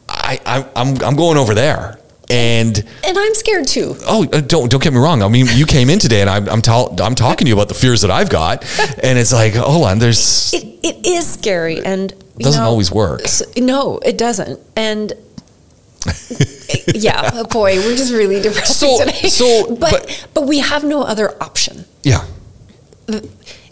I, 0.10 0.40
I 0.46 0.66
I'm 0.76 1.02
I'm 1.04 1.16
going 1.16 1.38
over 1.38 1.54
there. 1.54 2.00
And 2.30 2.78
And 3.06 3.18
I'm 3.18 3.34
scared 3.36 3.68
too. 3.68 3.96
oh, 4.08 4.24
uh, 4.32 4.40
don't 4.42 4.70
don't 4.72 4.82
get 4.82 4.94
me 4.94 5.00
wrong. 5.00 5.22
I 5.22 5.28
mean, 5.28 5.46
you 5.54 5.66
came 5.66 5.90
in 5.90 6.00
today, 6.00 6.22
and 6.22 6.30
I'm 6.30 6.48
I'm, 6.50 6.62
tell, 6.62 6.96
I'm 7.02 7.16
talking 7.16 7.46
to 7.46 7.50
you 7.50 7.54
about 7.56 7.68
the 7.68 7.74
fears 7.74 8.02
that 8.02 8.12
I've 8.12 8.30
got, 8.30 8.64
and 9.04 9.20
it's 9.20 9.34
like, 9.34 9.54
hold 9.56 9.86
on, 9.86 10.00
there's 10.00 10.54
It, 10.54 10.64
it 10.84 11.06
is 11.06 11.28
scary 11.32 11.84
and 11.86 12.14
Doesn't 12.38 12.62
know, 12.62 12.68
always 12.70 12.92
work. 12.92 13.22
no, 13.58 14.00
it 14.00 14.18
doesn't. 14.18 14.60
And 14.76 15.14
yeah, 16.96 17.44
boy, 17.50 17.78
we're 17.80 17.96
just 17.98 18.12
really 18.14 18.42
depressing 18.42 18.90
So- 18.98 19.06
today. 19.06 19.28
so, 19.30 19.76
but, 19.76 19.92
but- 19.92 20.28
but 20.34 20.48
we 20.48 20.60
have 20.60 20.84
no 20.84 21.04
other 21.04 21.42
option. 21.44 21.86
yeah. 22.04 22.26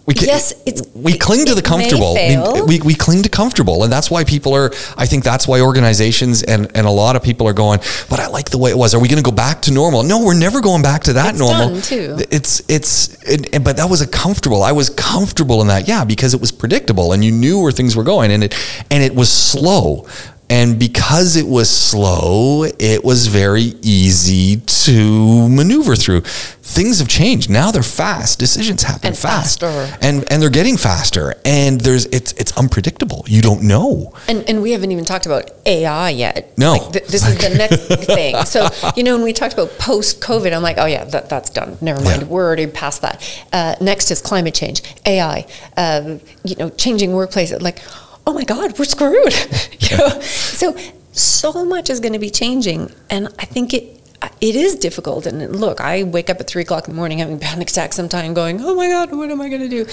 We 0.07 0.15
ca- 0.15 0.25
Yes, 0.25 0.51
it's- 0.65 0.83
we 0.95 1.15
cling 1.17 1.45
to 1.45 1.53
the 1.55 1.61
comfortable. 1.61 2.15
I 2.17 2.35
mean, 2.35 2.65
we, 2.65 2.79
we 2.81 2.95
cling 2.95 3.21
to 3.23 3.29
comfortable, 3.29 3.83
and 3.83 3.93
that's 3.93 4.09
why 4.09 4.23
people 4.23 4.53
are. 4.55 4.71
I 4.97 5.05
think 5.05 5.23
that's 5.23 5.47
why 5.47 5.61
organizations 5.61 6.41
and, 6.43 6.69
and 6.75 6.87
a 6.87 6.89
lot 6.91 7.15
of 7.15 7.21
people 7.21 7.47
are 7.47 7.53
going. 7.53 7.79
But 8.09 8.19
I 8.19 8.27
like 8.27 8.49
the 8.49 8.57
way 8.57 8.71
it 8.71 8.77
was. 8.77 8.95
Are 8.95 8.99
we 8.99 9.07
going 9.07 9.23
to 9.23 9.29
go 9.29 9.35
back 9.35 9.61
to 9.63 9.71
normal? 9.71 10.01
No, 10.03 10.23
we're 10.25 10.33
never 10.33 10.59
going 10.59 10.81
back 10.81 11.03
to 11.03 11.13
that 11.13 11.31
It's 11.31 11.39
normal. 11.39 11.79
too. 11.81 12.17
It's 12.31 12.61
it's. 12.67 13.09
It, 13.23 13.53
it- 13.55 13.63
but 13.63 13.77
that 13.77 13.89
was 13.89 14.01
a 14.01 14.07
comfortable. 14.07 14.63
I 14.63 14.71
was 14.71 14.89
comfortable 14.89 15.61
in 15.61 15.67
that. 15.67 15.87
Yeah, 15.87 16.03
because 16.03 16.33
it 16.33 16.41
was 16.41 16.51
predictable, 16.51 17.13
and 17.13 17.23
you 17.23 17.31
knew 17.31 17.61
where 17.61 17.71
things 17.71 17.95
were 17.95 18.03
going, 18.03 18.31
and 18.31 18.43
it 18.43 18.55
and 18.89 19.03
it 19.03 19.13
was 19.15 19.29
slow. 19.31 20.07
And 20.51 20.77
because 20.77 21.37
it 21.37 21.47
was 21.47 21.69
slow, 21.69 22.65
it 22.77 23.05
was 23.05 23.27
very 23.27 23.73
easy 23.81 24.57
to 24.57 25.47
maneuver 25.47 25.95
through. 25.95 26.21
Things 26.61 26.99
have 26.99 27.07
changed. 27.07 27.49
Now 27.49 27.71
they're 27.71 27.81
fast. 27.83 28.37
Decisions 28.37 28.83
happen 28.83 29.07
And 29.07 29.17
fast. 29.17 29.61
faster. 29.61 29.97
And 30.05 30.29
and 30.29 30.41
they're 30.41 30.49
getting 30.49 30.75
faster. 30.75 31.35
And 31.45 31.79
there's 31.79 32.05
it's 32.07 32.33
it's 32.33 32.51
unpredictable. 32.57 33.23
You 33.27 33.41
don't 33.41 33.63
know. 33.63 34.13
And, 34.27 34.43
and 34.49 34.61
we 34.61 34.71
haven't 34.71 34.91
even 34.91 35.05
talked 35.05 35.25
about 35.25 35.51
AI 35.65 36.09
yet. 36.09 36.53
No. 36.57 36.73
Like, 36.73 36.91
th- 36.93 37.07
this 37.07 37.25
is 37.25 37.37
the 37.37 37.49
next 37.57 38.05
thing. 38.05 38.35
So, 38.45 38.67
you 38.97 39.03
know, 39.03 39.15
when 39.15 39.23
we 39.23 39.31
talked 39.33 39.53
about 39.53 39.69
post 39.79 40.19
COVID, 40.21 40.53
I'm 40.53 40.61
like, 40.63 40.77
oh, 40.77 40.85
yeah, 40.85 41.05
that, 41.05 41.29
that's 41.29 41.49
done. 41.49 41.77
Never 41.79 42.01
mind. 42.03 42.23
Yeah. 42.23 42.27
We're 42.27 42.45
already 42.45 42.67
past 42.67 43.01
that. 43.03 43.21
Uh, 43.53 43.75
next 43.79 44.11
is 44.11 44.21
climate 44.21 44.53
change, 44.53 44.81
AI, 45.05 45.45
um, 45.77 46.19
you 46.43 46.55
know, 46.57 46.69
changing 46.69 47.11
workplaces. 47.11 47.61
Like, 47.61 47.79
oh 48.25 48.33
my 48.33 48.43
God, 48.43 48.77
we're 48.77 48.85
screwed. 48.85 49.33
you 49.79 49.97
know? 49.97 50.19
So, 50.21 50.77
so 51.11 51.65
much 51.65 51.89
is 51.89 51.99
going 51.99 52.13
to 52.13 52.19
be 52.19 52.29
changing. 52.29 52.93
And 53.09 53.27
I 53.39 53.45
think 53.45 53.73
it, 53.73 54.01
it 54.39 54.55
is 54.55 54.75
difficult. 54.75 55.25
And 55.25 55.55
look, 55.55 55.81
I 55.81 56.03
wake 56.03 56.29
up 56.29 56.39
at 56.39 56.47
three 56.47 56.61
o'clock 56.61 56.87
in 56.87 56.93
the 56.93 56.97
morning 56.97 57.19
having 57.19 57.39
panic 57.39 57.69
attacks 57.69 57.95
sometime 57.95 58.33
going, 58.33 58.61
oh 58.61 58.75
my 58.75 58.87
God, 58.87 59.11
what 59.11 59.29
am 59.29 59.41
I 59.41 59.49
going 59.49 59.61
to 59.61 59.69
do? 59.69 59.85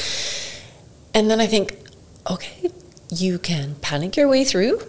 And 1.14 1.30
then 1.30 1.40
I 1.40 1.46
think, 1.46 1.76
okay, 2.30 2.70
you 3.10 3.38
can 3.38 3.74
panic 3.76 4.16
your 4.16 4.28
way 4.28 4.44
through, 4.44 4.82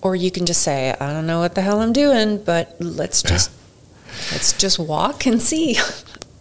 or 0.00 0.16
you 0.16 0.30
can 0.30 0.46
just 0.46 0.62
say, 0.62 0.94
I 0.98 1.12
don't 1.12 1.26
know 1.26 1.40
what 1.40 1.54
the 1.54 1.60
hell 1.60 1.80
I'm 1.80 1.92
doing, 1.92 2.42
but 2.42 2.76
let's 2.80 3.22
just 3.22 3.50
let's 4.32 4.52
just 4.52 4.78
walk 4.78 5.26
and 5.26 5.40
see. 5.40 5.78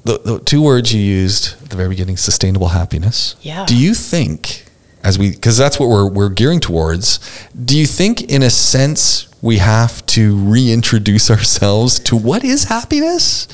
The, 0.04 0.18
the 0.18 0.40
two 0.40 0.64
words 0.64 0.92
you 0.92 1.00
used 1.00 1.62
at 1.62 1.70
the 1.70 1.76
very 1.76 1.90
beginning, 1.90 2.18
sustainable 2.18 2.70
happiness. 2.70 3.36
Yeah. 3.42 3.66
Do 3.68 3.78
you 3.78 3.94
think, 3.94 4.66
as 5.04 5.18
we, 5.18 5.32
because 5.32 5.58
that's 5.58 5.80
what 5.80 5.90
we're, 5.90 6.08
we're 6.08 6.30
gearing 6.30 6.60
towards, 6.60 7.20
do 7.54 7.78
you 7.78 7.86
think 7.86 8.22
in 8.24 8.44
a 8.44 8.50
sense 8.50 9.28
we 9.42 9.58
have 9.58 10.06
to 10.06 10.38
reintroduce 10.38 11.32
ourselves 11.32 12.00
to 12.00 12.16
what 12.16 12.44
is 12.44 12.66
happiness? 12.66 13.48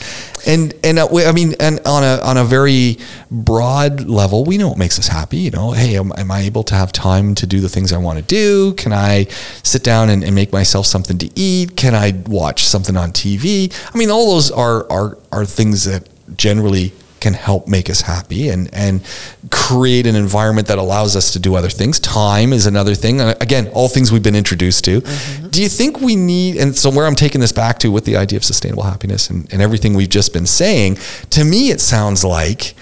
And, 0.47 0.73
and 0.83 0.99
uh, 0.99 1.07
I 1.25 1.31
mean, 1.31 1.55
and 1.59 1.79
on 1.85 2.03
a, 2.03 2.21
on 2.23 2.37
a 2.37 2.43
very 2.43 2.97
broad 3.29 4.01
level, 4.01 4.45
we 4.45 4.57
know 4.57 4.69
what 4.69 4.77
makes 4.77 4.97
us 4.97 5.07
happy. 5.07 5.37
You 5.37 5.51
know, 5.51 5.71
hey, 5.71 5.97
am, 5.97 6.13
am 6.17 6.31
I 6.31 6.41
able 6.41 6.63
to 6.63 6.75
have 6.75 6.91
time 6.91 7.35
to 7.35 7.47
do 7.47 7.59
the 7.59 7.69
things 7.69 7.91
I 7.91 7.97
want 7.97 8.19
to 8.19 8.23
do? 8.23 8.73
Can 8.75 8.93
I 8.93 9.25
sit 9.63 9.83
down 9.83 10.09
and, 10.09 10.23
and 10.23 10.33
make 10.33 10.53
myself 10.53 10.85
something 10.85 11.17
to 11.17 11.29
eat? 11.35 11.75
Can 11.75 11.93
I 11.95 12.13
watch 12.27 12.63
something 12.63 12.95
on 12.95 13.11
TV? 13.11 13.73
I 13.93 13.97
mean, 13.97 14.09
all 14.09 14.33
those 14.33 14.49
are, 14.51 14.89
are, 14.91 15.17
are 15.31 15.45
things 15.45 15.83
that 15.83 16.07
generally 16.37 16.93
can 17.27 17.33
help 17.33 17.67
make 17.67 17.89
us 17.89 18.01
happy 18.01 18.47
and 18.47 18.69
and 18.73 19.03
create 19.51 20.07
an 20.07 20.15
environment 20.15 20.65
that 20.69 20.77
allows 20.77 21.13
us 21.13 21.33
to 21.33 21.39
do 21.39 21.55
other 21.55 21.69
things. 21.69 21.99
Time 21.99 22.53
is 22.53 22.65
another 22.65 22.95
thing. 22.95 23.19
And 23.19 23.35
again, 23.41 23.67
all 23.73 23.89
things 23.89 24.13
we've 24.13 24.23
been 24.23 24.35
introduced 24.43 24.85
to. 24.85 25.01
Mm-hmm. 25.01 25.47
Do 25.49 25.61
you 25.61 25.67
think 25.67 25.99
we 25.99 26.15
need 26.15 26.55
and 26.55 26.73
so 26.73 26.89
where 26.89 27.05
I'm 27.05 27.15
taking 27.15 27.41
this 27.41 27.51
back 27.51 27.79
to 27.79 27.91
with 27.91 28.05
the 28.05 28.15
idea 28.15 28.37
of 28.37 28.45
sustainable 28.45 28.83
happiness 28.83 29.29
and, 29.29 29.51
and 29.51 29.61
everything 29.61 29.93
we've 29.93 30.15
just 30.21 30.31
been 30.31 30.45
saying, 30.45 30.99
to 31.31 31.43
me 31.43 31.69
it 31.69 31.81
sounds 31.81 32.23
like 32.23 32.75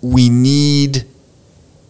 we 0.00 0.30
need 0.30 1.04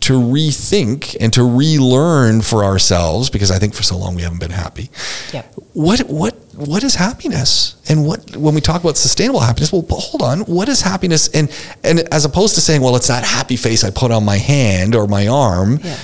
to 0.01 0.13
rethink 0.15 1.17
and 1.21 1.33
to 1.33 1.43
relearn 1.43 2.41
for 2.43 2.65
ourselves 2.65 3.31
because 3.31 3.51
I 3.51 3.59
think 3.59 3.75
for 3.75 3.83
so 3.83 3.97
long 3.99 4.15
we 4.15 4.23
haven't 4.23 4.39
been 4.41 4.51
happy 4.51 4.91
Yep. 5.33 5.55
what 5.73 6.01
what 6.09 6.35
what 6.55 6.83
is 6.85 6.95
happiness 6.97 7.77
and 7.89 8.07
what 8.07 8.37
when 8.37 8.55
we 8.55 8.61
talk 8.61 8.81
about 8.83 8.97
sustainable 8.97 9.41
happiness 9.41 9.73
well 9.73 9.85
hold 9.91 10.23
on 10.23 10.41
what 10.41 10.69
is 10.69 10.81
happiness 10.83 11.29
and 11.29 11.51
and 11.85 12.01
as 12.13 12.25
opposed 12.25 12.55
to 12.57 12.61
saying 12.61 12.81
well 12.83 12.97
it's 12.97 13.09
that 13.09 13.25
happy 13.25 13.57
face 13.57 13.85
i 13.85 13.91
put 13.91 14.11
on 14.11 14.25
my 14.25 14.37
hand 14.39 14.95
or 14.95 15.07
my 15.07 15.27
arm 15.29 15.79
Yeah. 15.83 15.97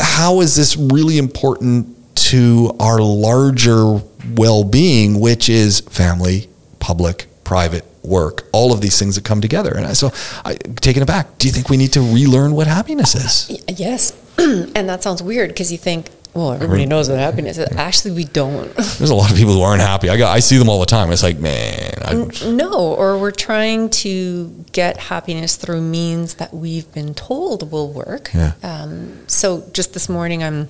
how 0.00 0.40
is 0.40 0.56
this 0.56 0.76
really 0.76 1.18
important 1.18 1.88
to 2.16 2.74
our 2.80 2.98
larger 3.00 4.00
well-being 4.34 5.20
which 5.20 5.48
is 5.48 5.80
family 5.80 6.48
public 6.80 7.26
private 7.44 7.84
work 8.04 8.46
all 8.52 8.72
of 8.72 8.80
these 8.80 8.98
things 8.98 9.14
that 9.14 9.24
come 9.24 9.40
together 9.40 9.72
and 9.74 9.86
I, 9.86 9.92
so 9.94 10.10
I, 10.44 10.54
taken 10.54 11.02
it 11.02 11.06
back 11.06 11.38
do 11.38 11.46
you 11.48 11.52
think 11.52 11.68
we 11.70 11.76
need 11.76 11.92
to 11.94 12.00
relearn 12.00 12.54
what 12.54 12.66
happiness 12.66 13.14
is 13.14 13.48
Y- 13.50 13.74
Yes. 13.76 14.12
and 14.38 14.88
that 14.88 15.02
sounds 15.02 15.22
weird 15.22 15.48
because 15.50 15.70
you 15.70 15.78
think, 15.78 16.10
well, 16.34 16.52
everybody 16.52 16.84
knows 16.86 17.08
what 17.08 17.18
happiness 17.18 17.56
is. 17.58 17.70
Actually, 17.76 18.14
we 18.16 18.24
don't. 18.24 18.74
there's 18.98 19.10
a 19.10 19.14
lot 19.14 19.30
of 19.30 19.36
people 19.36 19.54
who 19.54 19.62
aren't 19.62 19.80
happy 19.80 20.08
i 20.10 20.16
got 20.16 20.34
i 20.34 20.40
see 20.40 20.58
them 20.58 20.68
all 20.68 20.80
the 20.80 20.86
time 20.86 21.12
it's 21.12 21.22
like 21.22 21.38
man 21.38 21.92
I, 22.04 22.14
no, 22.50 22.94
or 22.94 23.18
we're 23.18 23.30
trying 23.30 23.88
to 23.90 24.64
get 24.72 24.98
happiness 24.98 25.56
through 25.56 25.80
means 25.80 26.34
that 26.34 26.52
we've 26.52 26.92
been 26.92 27.14
told 27.14 27.70
will 27.72 27.90
work. 27.90 28.30
Yeah. 28.34 28.52
Um, 28.62 29.26
so 29.26 29.64
just 29.72 29.94
this 29.94 30.08
morning, 30.08 30.42
I'm 30.42 30.68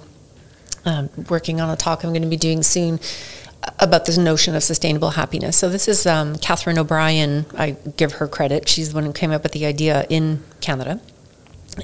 um, 0.85 1.11
working 1.29 1.61
on 1.61 1.71
a 1.71 1.77
talk 1.77 2.05
I'm 2.05 2.11
going 2.11 2.23
to 2.23 2.29
be 2.29 2.37
doing 2.37 2.63
soon 2.63 3.01
about 3.79 4.05
this 4.07 4.19
notion 4.19 4.55
of 4.55 4.63
sustainable 4.63 5.11
happiness. 5.11 5.57
So 5.57 5.69
this 5.69 5.89
is 5.89 6.07
um, 6.07 6.37
Catherine 6.39 6.79
O'Brien. 6.79 7.47
I 7.57 7.77
give 7.97 8.15
her 8.15 8.29
credit. 8.29 8.69
She's 8.69 8.91
the 8.91 8.95
one 8.95 9.05
who 9.05 9.13
came 9.13 9.31
up 9.31 9.43
with 9.43 9.53
the 9.53 9.67
idea 9.67 10.07
in 10.09 10.43
Canada. 10.61 11.01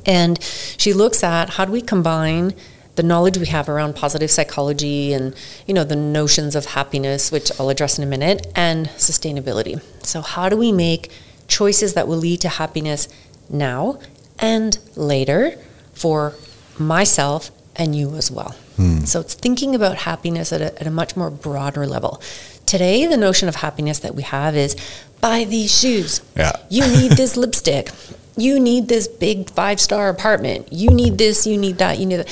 And 0.06 0.42
she 0.42 0.92
looks 0.92 1.24
at 1.24 1.50
how 1.50 1.64
do 1.64 1.72
we 1.72 1.80
combine 1.80 2.54
the 2.96 3.02
knowledge 3.02 3.38
we 3.38 3.46
have 3.46 3.68
around 3.68 3.96
positive 3.96 4.30
psychology 4.30 5.12
and 5.12 5.34
you 5.66 5.72
know 5.72 5.84
the 5.84 5.96
notions 5.96 6.54
of 6.54 6.66
happiness 6.66 7.32
which 7.32 7.50
I'll 7.58 7.70
address 7.70 7.98
in 7.98 8.04
a 8.04 8.06
minute 8.06 8.46
and 8.54 8.88
sustainability. 8.88 9.80
So 10.04 10.20
how 10.20 10.48
do 10.48 10.56
we 10.56 10.70
make 10.70 11.10
choices 11.48 11.94
that 11.94 12.06
will 12.06 12.16
lead 12.16 12.40
to 12.42 12.48
happiness 12.48 13.08
now 13.48 13.98
and 14.38 14.78
later 14.96 15.56
for 15.92 16.34
myself 16.78 17.50
and 17.76 17.94
you 17.94 18.14
as 18.14 18.30
well. 18.30 18.54
Hmm. 18.80 19.00
So 19.00 19.20
it's 19.20 19.34
thinking 19.34 19.74
about 19.74 19.98
happiness 19.98 20.54
at 20.54 20.62
a, 20.62 20.80
at 20.80 20.86
a 20.86 20.90
much 20.90 21.14
more 21.14 21.30
broader 21.30 21.86
level. 21.86 22.22
Today, 22.64 23.04
the 23.04 23.18
notion 23.18 23.46
of 23.46 23.56
happiness 23.56 23.98
that 23.98 24.14
we 24.14 24.22
have 24.22 24.56
is 24.56 24.74
buy 25.20 25.44
these 25.44 25.78
shoes. 25.78 26.22
Yeah. 26.34 26.52
You 26.70 26.86
need 26.86 27.12
this 27.12 27.36
lipstick. 27.42 27.90
You 28.38 28.58
need 28.58 28.88
this 28.88 29.06
big 29.06 29.50
five 29.50 29.80
star 29.80 30.08
apartment. 30.08 30.72
You 30.72 30.88
need 30.88 31.18
this, 31.18 31.46
you 31.46 31.58
need 31.58 31.76
that, 31.76 31.98
you 31.98 32.06
need 32.06 32.16
that. 32.16 32.28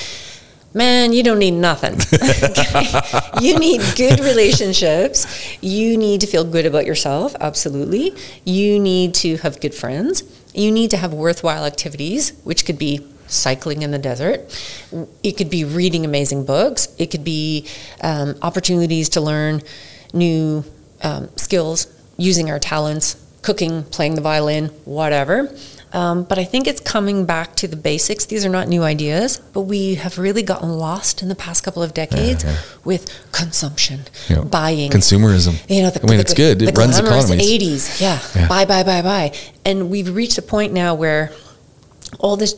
Man, 0.73 1.13
you 1.13 1.23
don't 1.23 1.39
need 1.39 1.51
nothing. 1.51 2.01
you 3.43 3.59
need 3.59 3.83
good 3.97 4.21
relationships. 4.21 5.27
You 5.61 5.99
need 5.99 6.23
to 6.23 6.27
feel 6.27 6.45
good 6.45 6.65
about 6.65 6.87
yourself, 6.87 7.37
absolutely. 7.41 8.15
You 8.47 8.81
need 8.81 9.13
to 9.17 9.37
have 9.39 9.61
good 9.61 9.75
friends. 9.75 10.23
You 10.55 10.73
need 10.73 10.89
to 10.93 10.97
have 10.97 11.13
worthwhile 11.13 11.67
activities, 11.67 12.33
which 12.45 12.65
could 12.65 12.79
be 12.79 13.07
cycling 13.29 13.83
in 13.83 13.91
the 13.91 13.99
desert. 13.99 14.41
It 15.23 15.37
could 15.37 15.51
be 15.51 15.65
reading 15.65 16.05
amazing 16.05 16.45
books. 16.45 16.89
It 16.99 17.11
could 17.11 17.25
be 17.25 17.67
um, 18.01 18.37
opportunities 18.43 19.09
to 19.11 19.21
learn 19.21 19.63
new 20.13 20.65
um, 21.03 21.29
skills 21.37 21.87
using 22.17 22.51
our 22.51 22.59
talents, 22.59 23.17
cooking, 23.43 23.85
playing 23.85 24.15
the 24.15 24.21
violin, 24.21 24.67
whatever. 24.85 25.55
Um, 25.93 26.25
but 26.25 26.39
I 26.39 26.45
think 26.45 26.67
it's 26.67 26.81
coming 26.81 27.25
back 27.25 27.55
to 27.57 27.69
the 27.69 27.77
basics. 27.77 28.27
These 28.27 28.45
are 28.45 28.51
not 28.51 28.69
new 28.69 28.83
ideas, 28.83 29.39
but 29.55 29.63
we 29.63 29.95
have 29.95 30.19
really 30.19 30.43
gotten 30.43 30.69
lost 30.69 31.23
in 31.23 31.29
the 31.31 31.35
past 31.35 31.65
couple 31.65 31.83
of 31.83 31.95
decades 31.95 32.45
yeah. 32.45 32.59
with 32.85 33.11
consumption, 33.33 34.01
Yeah. 34.29 34.43
buying, 34.43 34.91
Consumerism. 34.91 35.59
you 35.69 35.83
know, 35.83 35.91
the, 35.91 36.03
I 36.03 36.07
mean, 36.07 36.17
the- 36.17 36.21
it's 36.21 36.35
good. 36.35 36.61
It 36.61 36.75
the 36.75 36.79
runs 36.79 37.01
glamorous 37.01 37.31
economies. 37.31 37.89
80s, 37.89 38.01
yeah. 38.03 38.21
Yeah. 38.35 38.49
Buy, 38.49 38.67
buy, 38.67 38.83
buy, 38.83 39.01
buy. 39.01 39.33
And 39.65 39.89
we've 39.89 40.15
reached 40.15 40.37
a 40.37 40.43
point 40.43 40.75
now 40.75 40.95
where 40.95 41.33
all 42.19 42.37
this 42.37 42.55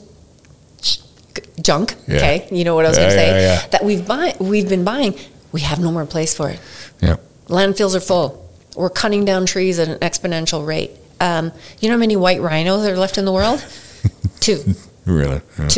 junk, 1.63 1.95
Yeah. 2.07 2.17
okay, 2.17 2.49
you 2.51 2.65
know 2.65 2.75
what 2.75 2.85
I 2.87 2.89
was 2.89 2.99
Yeah, 2.99 3.05
going 3.05 3.11
to 3.17 3.17
say, 3.19 3.27
yeah, 3.43 3.55
yeah. 3.63 3.67
that 3.69 3.85
we've 3.85 4.07
buy, 4.07 4.35
we've 4.41 4.69
been 4.69 4.85
buying, 4.85 5.15
we 5.53 5.61
have 5.63 5.79
no 5.81 5.91
more 5.93 6.07
place 6.07 6.35
for 6.35 6.49
it. 6.51 6.61
Yeah. 7.03 7.17
Landfills 7.49 7.95
are 7.95 8.01
full. 8.01 8.49
We're 8.77 8.91
cutting 8.91 9.25
down 9.25 9.47
trees 9.47 9.79
at 9.79 9.89
an 9.89 9.99
exponential 9.99 10.67
rate. 10.67 10.93
Um, 11.21 11.53
you 11.81 11.89
know 11.89 11.95
how 11.97 11.99
many 12.01 12.17
white 12.17 12.41
rhinos 12.41 12.87
are 12.87 12.97
left 12.97 13.19
in 13.19 13.25
the 13.25 13.33
world? 13.33 13.65
Two 14.41 14.63
Really. 15.05 15.41
Yeah. 15.59 15.69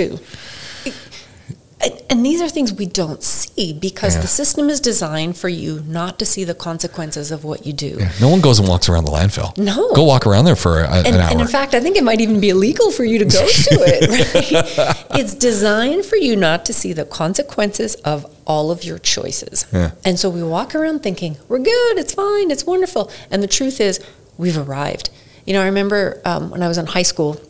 And 2.11 2.25
these 2.25 2.41
are 2.41 2.49
things 2.49 2.73
we 2.73 2.87
don't 2.87 3.23
see 3.23 3.73
because 3.73 4.15
Yeah. 4.15 4.21
the 4.23 4.29
system 4.29 4.69
is 4.71 4.81
designed 4.81 5.37
for 5.37 5.49
you 5.49 5.83
not 5.87 6.19
to 6.21 6.25
see 6.27 6.45
the 6.45 6.55
consequences 6.55 7.31
of 7.31 7.43
what 7.45 7.67
you 7.67 7.73
do. 7.73 7.97
Yeah. 7.99 8.13
No 8.21 8.29
one 8.29 8.41
goes 8.41 8.59
and 8.59 8.69
walks 8.69 8.89
around 8.89 9.05
the 9.05 9.11
landfill. 9.11 9.57
No. 9.59 9.93
Go 9.95 10.05
walk 10.05 10.27
around 10.27 10.45
there 10.45 10.57
for 10.57 10.81
a, 10.81 10.89
And, 10.91 11.07
an 11.09 11.15
hour. 11.21 11.31
and 11.33 11.41
in 11.41 11.47
fact, 11.49 11.75
I 11.75 11.81
think 11.81 11.97
it 11.97 12.05
might 12.05 12.21
even 12.21 12.39
be 12.41 12.51
illegal 12.51 12.91
for 12.93 13.05
you 13.05 13.19
to 13.19 13.25
go 13.25 13.47
to 13.47 13.75
it. 13.87 14.79
Right? 14.79 15.19
It's 15.21 15.35
designed 15.35 16.05
for 16.05 16.17
you 16.17 16.37
not 16.37 16.65
to 16.67 16.73
see 16.73 16.93
the 16.93 17.05
consequences 17.05 17.95
of 17.97 18.27
all 18.47 18.71
of 18.71 18.85
your 18.85 18.99
choices. 18.99 19.67
Yeah. 19.73 19.93
And 20.05 20.19
so 20.19 20.29
we 20.31 20.43
walk 20.43 20.75
around 20.75 21.03
thinking, 21.03 21.37
we're 21.49 21.59
good, 21.59 21.99
it's 21.99 22.15
fine, 22.15 22.51
it's 22.51 22.65
wonderful. 22.65 23.11
And 23.31 23.43
the 23.43 23.47
truth 23.49 23.81
is, 23.81 23.99
we've 24.39 24.59
arrived. 24.59 25.11
You 25.47 25.55
know, 25.55 25.63
I 25.63 25.67
remember 25.67 26.21
um, 26.25 26.51
when 26.51 26.63
I 26.63 26.69
was 26.69 26.79
in 26.79 26.87
high 26.87 27.03
school, 27.03 27.41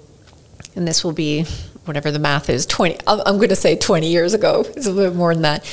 and 0.74 0.88
this 0.88 1.04
will 1.04 1.12
be 1.12 1.44
whatever 1.84 2.10
the 2.10 2.18
math 2.18 2.48
is 2.48 2.64
20 2.66 2.98
i'm 3.06 3.36
going 3.36 3.48
to 3.48 3.56
say 3.56 3.76
20 3.76 4.08
years 4.08 4.34
ago 4.34 4.64
it's 4.76 4.86
a 4.86 4.92
little 4.92 5.10
bit 5.10 5.16
more 5.16 5.32
than 5.34 5.42
that. 5.42 5.64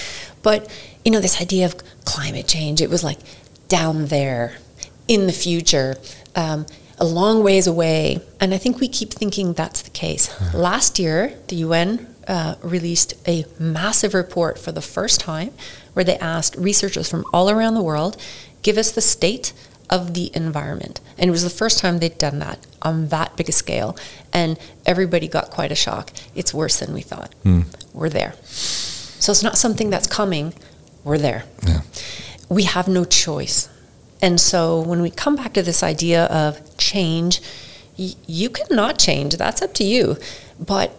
But 0.42 0.72
you 1.04 1.12
know 1.12 1.20
this 1.20 1.42
idea 1.42 1.66
of 1.66 1.76
climate 2.06 2.48
change 2.48 2.82
it 2.82 2.90
was 2.90 3.04
like 3.04 3.20
down 3.68 4.06
there 4.06 4.58
in 5.08 5.28
the 5.28 5.34
future 5.34 5.96
um, 6.36 6.66
a 6.98 7.06
long 7.06 7.44
ways 7.44 7.68
away. 7.68 8.22
And 8.40 8.54
i 8.54 8.58
think 8.58 8.80
we 8.80 8.88
keep 8.88 9.14
thinking 9.14 9.54
that's 9.54 9.82
the 9.82 9.90
case. 9.90 10.30
Last 10.54 11.00
year 11.00 11.38
the 11.48 11.58
un 11.58 12.08
uh, 12.28 12.56
released 12.62 13.16
a 13.28 13.46
massive 13.60 14.14
report 14.14 14.60
for 14.60 14.72
the 14.72 14.82
first 14.82 15.20
time 15.20 15.52
where 15.94 16.06
they 16.06 16.18
asked 16.20 16.56
researchers 16.56 17.10
from 17.10 17.26
all 17.34 17.50
around 17.50 17.74
the 17.74 17.82
world 17.82 18.16
give 18.62 18.78
us 18.78 18.92
the 18.92 19.02
state 19.02 19.52
of 19.90 20.14
the 20.14 20.32
environment. 20.36 21.02
And 21.18 21.28
it 21.28 21.32
was 21.32 21.44
the 21.44 21.50
first 21.50 21.80
time 21.80 22.00
they'd 22.00 22.18
done 22.18 22.40
that 22.40 22.66
on 22.82 23.08
that 23.10 23.36
big 23.36 23.50
a 23.50 23.52
scale. 23.52 23.98
And 24.32 24.58
everybody 24.86 25.28
got 25.28 25.50
quite 25.50 25.72
a 25.72 25.76
shock. 25.76 26.12
It's 26.36 26.54
worse 26.54 26.80
than 26.80 26.94
we 26.94 27.02
thought. 27.02 27.34
Hmm. 27.44 27.62
We're 27.94 28.10
there. 28.10 28.34
So 28.44 29.32
it's 29.32 29.44
not 29.44 29.58
something 29.58 29.90
that's 29.90 30.08
coming, 30.08 30.54
we're 31.04 31.18
there. 31.18 31.44
Yeah. 31.68 31.82
We 32.50 32.64
have 32.64 32.88
no 32.88 33.04
choice. 33.06 33.68
And 34.22 34.40
so 34.40 34.80
when 34.82 35.02
we 35.02 35.10
come 35.10 35.36
back 35.36 35.54
to 35.54 35.62
this 35.62 35.82
idea 35.84 36.26
of 36.26 36.78
change, 36.78 37.42
y- 37.98 38.14
you 38.28 38.50
cannot 38.50 38.98
change. 38.98 39.36
That's 39.38 39.62
up 39.62 39.74
to 39.76 39.84
you. 39.84 40.18
But 40.60 40.92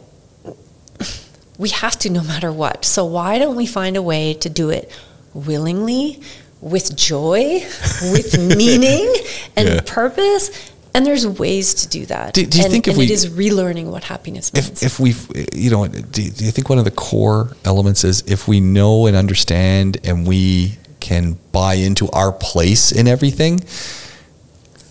we 1.59 1.68
have 1.70 1.99
to 2.01 2.11
no 2.11 2.22
matter 2.22 2.51
what. 2.53 2.84
So 2.84 3.05
why 3.05 3.38
don't 3.38 3.57
we 3.57 3.66
find 3.66 3.97
a 3.97 4.03
way 4.03 4.34
to 4.34 4.49
do 4.49 4.70
it 4.70 4.91
willingly, 5.34 6.20
with 6.61 6.94
joy, 6.96 7.61
with 8.02 8.38
meaning 8.56 9.12
and 9.56 9.68
Yeah. 9.68 9.80
purpose? 9.86 10.50
And 10.92 11.06
there's 11.06 11.24
ways 11.26 11.72
to 11.74 11.88
do 11.88 12.04
that. 12.06 12.34
Do- 12.34 12.44
do 12.44 12.58
you 12.58 12.64
and, 12.64 12.72
think 12.72 12.88
if 12.88 12.96
we- 12.96 13.04
it 13.04 13.11
is 13.11 13.28
relearning 13.28 13.86
what 13.86 14.04
happiness 14.04 14.52
means? 14.52 14.82
if, 14.82 14.82
if 14.82 15.00
we 15.00 15.14
you 15.54 15.70
know 15.70 15.86
do, 15.86 16.28
do 16.30 16.44
you 16.44 16.50
think 16.50 16.68
one 16.68 16.78
of 16.78 16.84
the 16.84 16.90
core 16.90 17.56
elements 17.64 18.02
is 18.04 18.24
if 18.26 18.48
we 18.48 18.58
know 18.61 19.06
and 19.06 19.16
understand 19.16 19.98
and 20.04 20.26
we 20.26 20.76
can 20.98 21.38
buy 21.52 21.74
into 21.74 22.11
our 22.11 22.32
place 22.32 22.90
in 22.92 23.06
everything 23.08 23.61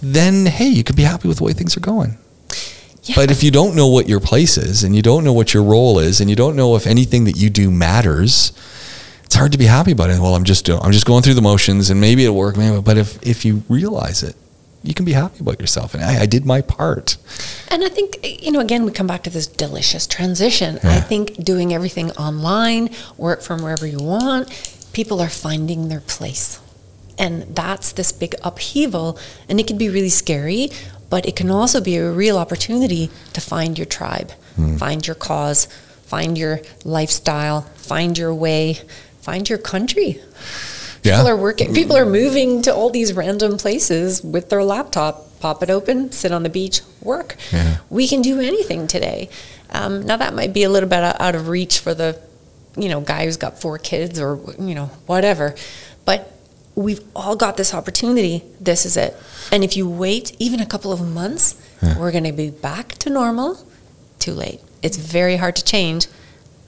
then 0.02 0.46
hey 0.46 0.68
you 0.68 0.84
could 0.84 0.96
be 0.96 1.04
happy 1.04 1.28
with 1.28 1.38
the 1.38 1.44
way 1.44 1.54
things 1.54 1.76
are 1.76 1.82
going 1.82 2.18
Yeah. 3.04 3.16
but 3.16 3.30
if 3.32 3.44
you 3.44 3.52
don't 3.52 3.76
know 3.76 3.88
what 3.88 4.08
your 4.08 4.20
place 4.20 4.58
is 4.58 4.84
and 4.84 4.96
you 4.96 5.02
don't 5.02 5.24
know 5.24 5.34
what 5.34 5.54
your 5.54 5.64
role 5.64 6.00
is 6.00 6.22
and 6.22 6.30
you 6.30 6.36
don't 6.36 6.56
know 6.56 6.76
if 6.76 6.88
anything 6.88 7.26
that 7.26 7.36
you 7.36 7.50
do 7.50 7.70
matters 7.70 8.54
it's 9.30 9.36
hard 9.36 9.52
to 9.52 9.60
be 9.60 9.66
happy 9.66 9.92
about 9.92 10.10
it 10.10 10.20
well 10.20 10.34
i'm 10.34 10.44
just 10.44 10.66
doing, 10.66 10.80
i'm 10.82 10.92
just 10.92 11.06
going 11.06 11.22
through 11.22 11.36
the 11.36 11.42
motions 11.42 11.92
and 11.92 12.02
maybe 12.02 12.24
it'll 12.24 12.36
work 12.36 12.58
maybe 12.58 12.82
but 12.82 12.98
if 12.98 13.22
if 13.22 13.46
you 13.46 13.62
realize 13.70 14.24
it 14.24 14.36
you 14.82 14.96
can 14.96 15.06
be 15.06 15.14
happy 15.14 15.40
about 15.42 15.60
yourself 15.60 15.94
and 15.94 16.04
I, 16.04 16.22
I 16.22 16.26
did 16.26 16.46
my 16.46 16.62
part 16.62 17.18
And 17.72 17.84
I 17.84 17.90
think, 17.90 18.18
you 18.44 18.52
know, 18.52 18.60
again, 18.60 18.84
we 18.86 18.92
come 18.92 19.08
back 19.08 19.24
to 19.24 19.30
this 19.30 19.46
delicious 19.46 20.08
transition. 20.08 20.80
I 20.84 21.00
think 21.00 21.44
doing 21.44 21.74
everything 21.74 22.12
online, 22.12 22.90
work 23.18 23.42
from 23.42 23.62
wherever 23.62 23.86
you 23.86 24.00
want, 24.00 24.50
people 24.94 25.22
are 25.22 25.30
finding 25.30 25.90
their 25.90 26.00
place. 26.02 26.60
And 27.18 27.44
that's 27.56 27.92
this 27.92 28.12
big 28.12 28.34
upheaval. 28.44 29.20
And 29.48 29.60
it 29.60 29.68
can 29.68 29.78
be 29.78 29.90
really 29.90 30.10
scary, 30.10 30.70
but 31.10 31.28
it 31.28 31.36
can 31.36 31.52
also 31.52 31.80
be 31.82 31.98
a 31.98 32.12
real 32.12 32.38
opportunity 32.38 33.12
to 33.34 33.42
find 33.42 33.78
your 33.78 33.86
tribe, 33.86 34.32
hmm. 34.56 34.78
find 34.78 35.06
your 35.06 35.16
cause, 35.16 35.68
find 36.04 36.38
your 36.38 36.62
lifestyle, 36.84 37.62
find 37.76 38.18
your 38.18 38.34
way, 38.34 38.80
find 39.22 39.48
your 39.50 39.58
country. 39.60 40.20
yeah 41.04 41.18
People 41.18 41.28
are 41.28 41.38
working. 41.38 41.74
People 41.74 41.96
are 41.98 42.06
moving 42.06 42.62
to 42.64 42.74
all 42.74 42.90
these 42.90 43.14
random 43.14 43.58
places 43.58 44.24
with 44.24 44.50
their 44.50 44.64
laptop. 44.64 45.26
Pop 45.40 45.64
it 45.64 45.70
open, 45.70 46.12
sit 46.12 46.32
on 46.34 46.44
the 46.44 46.50
beach, 46.50 46.82
work. 47.02 47.38
Yeah. 47.54 47.78
We 47.90 48.08
can 48.10 48.22
do 48.22 48.42
anything 48.42 48.88
today. 48.88 49.30
Um, 49.70 50.06
now 50.06 50.18
that 50.18 50.34
might 50.34 50.52
be 50.54 50.64
a 50.64 50.70
little 50.70 50.90
bit 50.90 51.00
out 51.02 51.34
of 51.36 51.48
reach 51.48 51.80
for 51.80 51.94
the, 51.94 52.20
you 52.76 52.90
know, 52.90 53.00
guy 53.00 53.24
who's 53.24 53.38
got 53.38 53.62
four 53.62 53.78
kids 53.78 54.20
or 54.20 54.38
you 54.60 54.76
know 54.76 54.88
whatever, 55.06 55.56
but 56.04 56.34
we've 56.76 57.00
all 57.16 57.36
got 57.38 57.56
this 57.56 57.74
opportunity. 57.74 58.44
This 58.60 58.86
is 58.86 58.98
it. 58.98 59.16
And 59.52 59.64
if 59.64 59.78
you 59.78 59.88
wait 59.90 60.36
even 60.40 60.60
a 60.60 60.66
couple 60.66 60.92
of 60.92 61.00
months, 61.02 61.56
Yeah. 61.82 61.98
we're 61.98 62.12
going 62.12 62.26
to 62.26 62.34
be 62.34 62.50
back 62.50 62.90
to 63.00 63.10
normal. 63.10 63.66
Too 64.20 64.34
late. 64.34 64.60
It's 64.82 64.98
very 64.98 65.38
hard 65.38 65.56
to 65.56 65.64
change 65.64 66.08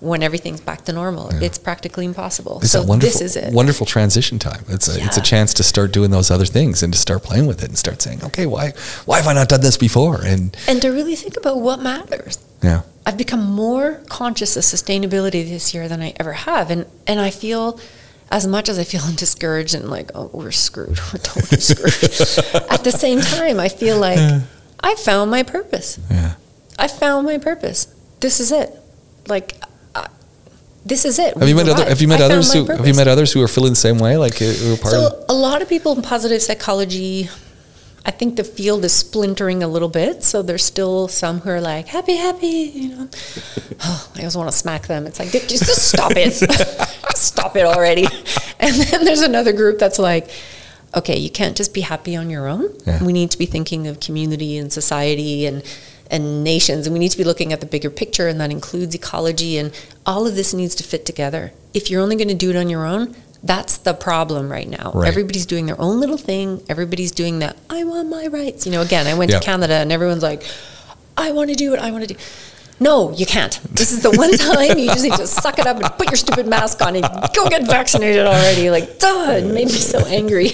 when 0.01 0.23
everything's 0.23 0.59
back 0.59 0.83
to 0.85 0.91
normal. 0.91 1.31
Yeah. 1.31 1.45
It's 1.45 1.59
practically 1.59 2.05
impossible. 2.05 2.59
It's 2.61 2.71
so 2.71 2.83
this 2.83 3.21
is 3.21 3.35
it. 3.35 3.53
wonderful 3.53 3.85
transition 3.85 4.39
time. 4.39 4.65
It's 4.67 4.87
a, 4.93 5.01
it's 5.01 5.15
a 5.17 5.21
chance 5.21 5.53
to 5.53 5.63
start 5.63 5.93
doing 5.93 6.09
those 6.09 6.31
other 6.31 6.45
things 6.45 6.81
and 6.83 6.91
to 6.91 6.99
start 6.99 7.21
playing 7.23 7.45
with 7.45 7.63
it 7.63 7.69
and 7.69 7.77
start 7.77 8.01
saying, 8.01 8.23
okay, 8.25 8.47
why 8.47 8.71
why 9.05 9.17
have 9.17 9.27
I 9.27 9.33
not 9.33 9.47
done 9.47 9.61
this 9.61 9.77
before? 9.77 10.19
And 10.25 10.57
and 10.67 10.81
to 10.81 10.89
really 10.89 11.15
think 11.15 11.37
about 11.37 11.61
what 11.61 11.79
matters. 11.81 12.43
yeah, 12.63 12.81
I've 13.05 13.17
become 13.17 13.43
more 13.43 14.01
conscious 14.09 14.57
of 14.57 14.63
sustainability 14.63 15.47
this 15.47 15.71
year 15.73 15.87
than 15.87 16.01
I 16.01 16.13
ever 16.19 16.33
have, 16.33 16.71
and 16.71 16.87
and 17.05 17.19
I 17.21 17.29
feel 17.29 17.79
as 18.31 18.47
much 18.47 18.69
as 18.69 18.79
I 18.79 18.83
feel 18.83 19.01
discouraged 19.15 19.75
and 19.75 19.87
like 19.87 20.09
oh 20.15 20.31
we're 20.33 20.49
screwed, 20.51 20.99
we're 21.13 21.19
totally 21.19 21.61
screwed. 21.61 21.93
At 22.71 22.83
the 22.83 22.91
same 22.91 23.21
time, 23.21 23.59
I 23.59 23.69
feel 23.69 23.99
like 23.99 24.41
I 24.79 24.95
found 24.95 25.29
my 25.29 25.43
purpose. 25.43 25.99
yeah, 26.09 26.35
I 26.79 26.87
found 26.87 27.27
my 27.27 27.37
purpose. 27.37 27.85
This 28.19 28.39
is 28.39 28.51
it. 28.51 28.71
Like. 29.27 29.53
This 30.83 31.05
is 31.05 31.19
it. 31.19 31.37
have 31.37 31.47
you 31.47 31.55
met 31.55 31.69
other 31.69 31.85
Have 31.85 32.01
you 32.01 32.07
met. 32.07 32.21
I 32.21 32.25
others 32.25 32.51
who 32.53 32.65
my 32.65 32.75
Have 32.75 32.87
you 32.87 32.93
met 32.93 33.07
others 33.07 33.31
who 33.31 33.41
are 33.41 33.47
feeling 33.47 33.73
the 33.73 33.75
same 33.75 33.99
way? 33.99 34.17
Like 34.17 34.41
uh, 34.41 34.45
who 34.45 34.73
are 34.73 34.77
part 34.77 34.95
of? 34.95 35.01
So 35.01 35.25
a 35.29 35.33
lot 35.33 35.61
of 35.61 35.69
people 35.69 35.95
in 35.95 36.01
positive 36.01 36.41
psychology, 36.41 37.29
I 38.03 38.11
think 38.11 38.35
the 38.35 38.43
field 38.43 38.83
is 38.83 38.91
splintering 38.91 39.61
a 39.61 39.67
little 39.67 39.89
bit. 39.89 40.23
So 40.23 40.41
there's 40.41 40.65
still 40.65 41.07
some 41.07 41.41
who 41.41 41.51
are 41.51 41.61
like 41.61 41.87
happy, 41.87 42.15
happy. 42.15 42.47
You 42.47 42.89
know, 42.95 43.09
oh, 43.81 44.11
I 44.15 44.19
always 44.19 44.35
want 44.35 44.49
to 44.49 44.57
smack 44.57 44.87
them. 44.87 45.05
It's 45.05 45.19
like 45.19 45.31
just, 45.31 45.49
just 45.49 45.89
stop 45.89 46.13
it, 46.15 46.33
stop 47.15 47.55
it 47.55 47.65
already. 47.65 48.07
And 48.63 48.75
then 48.75 49.05
there's 49.05 49.21
another 49.21 49.53
group 49.53 49.79
that's 49.79 49.97
like, 49.97 50.29
okay, 50.95 51.17
you 51.17 51.31
can't 51.31 51.57
just 51.57 51.73
be 51.73 51.81
happy 51.81 52.15
on 52.15 52.29
your 52.29 52.47
own. 52.47 52.69
Yeah. 52.85 53.03
We 53.03 53.11
need 53.11 53.31
to 53.31 53.37
be 53.39 53.47
thinking 53.47 53.87
of 53.87 53.99
community 53.99 54.55
and 54.55 54.71
society 54.71 55.47
and 55.47 55.63
and 56.11 56.43
nations. 56.43 56.85
And 56.85 56.93
we 56.93 56.99
need 56.99 57.09
to 57.11 57.17
be 57.17 57.23
looking 57.23 57.51
at 57.51 57.59
the 57.61 57.65
bigger 57.65 57.89
picture, 57.89 58.27
and 58.27 58.39
that 58.39 58.51
includes 58.51 58.93
ecology. 58.93 59.57
And 59.57 59.71
all 60.05 60.27
of 60.27 60.35
this 60.35 60.53
needs 60.53 60.75
to 60.75 60.83
fit 60.83 61.05
together. 61.05 61.53
If 61.73 61.89
you're 61.89 62.01
only 62.01 62.15
going 62.17 62.27
to 62.27 62.35
do 62.35 62.49
it 62.51 62.55
on 62.55 62.69
your 62.69 62.85
own, 62.85 63.15
that's 63.41 63.77
the 63.77 63.93
problem 63.93 64.51
right 64.51 64.69
now. 64.69 64.91
Right. 64.93 65.07
Everybody's 65.07 65.47
doing 65.47 65.65
their 65.65 65.79
own 65.81 65.99
little 65.99 66.17
thing. 66.17 66.61
Everybody's 66.69 67.11
doing 67.11 67.39
that. 67.39 67.57
I 67.69 67.83
want 67.85 68.09
my 68.09 68.27
rights. 68.27 68.67
You 68.67 68.71
know, 68.73 68.81
again, 68.81 69.07
I 69.07 69.15
went 69.15 69.31
Yeah. 69.31 69.39
to 69.39 69.45
Canada 69.45 69.73
and 69.75 69.91
everyone's 69.91 70.21
like, 70.21 70.43
I 71.17 71.31
want 71.31 71.49
to 71.49 71.55
do 71.55 71.71
what 71.71 71.79
I 71.79 71.89
want 71.91 72.07
to 72.07 72.13
do. 72.13 72.19
No, 72.81 73.11
you 73.11 73.27
can't. 73.27 73.59
This 73.75 73.91
is 73.91 74.01
the 74.01 74.09
one 74.09 74.31
time 74.37 74.79
you 74.79 74.87
just 74.87 75.03
need 75.03 75.13
to 75.13 75.27
suck 75.27 75.59
it 75.59 75.67
up 75.67 75.77
and 75.77 75.85
put 75.97 76.07
your 76.09 76.15
stupid 76.15 76.47
mask 76.47 76.81
on 76.81 76.95
and 76.95 77.05
go 77.35 77.47
get 77.47 77.67
vaccinated 77.67 78.25
already. 78.25 78.71
Like, 78.71 78.97
duh, 78.97 79.33
it 79.37 79.45
made 79.45 79.67
me 79.67 79.73
so 79.73 79.99
angry. 80.07 80.49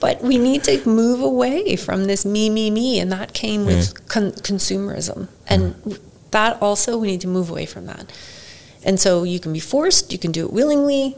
But 0.00 0.22
we 0.22 0.38
need 0.38 0.64
to 0.64 0.88
move 0.88 1.20
away 1.20 1.76
from 1.76 2.06
this 2.06 2.24
me, 2.24 2.48
me, 2.48 2.70
me. 2.70 2.98
And 2.98 3.12
that 3.12 3.34
came 3.34 3.66
with 3.66 4.08
con- 4.08 4.32
consumerism. 4.32 5.28
And 5.46 6.00
that 6.30 6.60
also, 6.62 6.96
we 6.96 7.08
need 7.08 7.20
to 7.20 7.28
move 7.28 7.50
away 7.50 7.66
from 7.66 7.84
that. 7.84 8.10
And 8.82 8.98
so 8.98 9.24
you 9.24 9.38
can 9.38 9.52
be 9.52 9.60
forced, 9.60 10.10
you 10.10 10.18
can 10.18 10.32
do 10.32 10.46
it 10.46 10.52
willingly. 10.52 11.16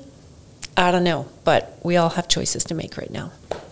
I 0.76 0.90
don't 0.90 1.04
know, 1.04 1.28
but 1.44 1.78
we 1.84 1.96
all 1.96 2.10
have 2.10 2.26
choices 2.26 2.64
to 2.64 2.74
make 2.74 2.96
right 2.96 3.10
now. 3.10 3.30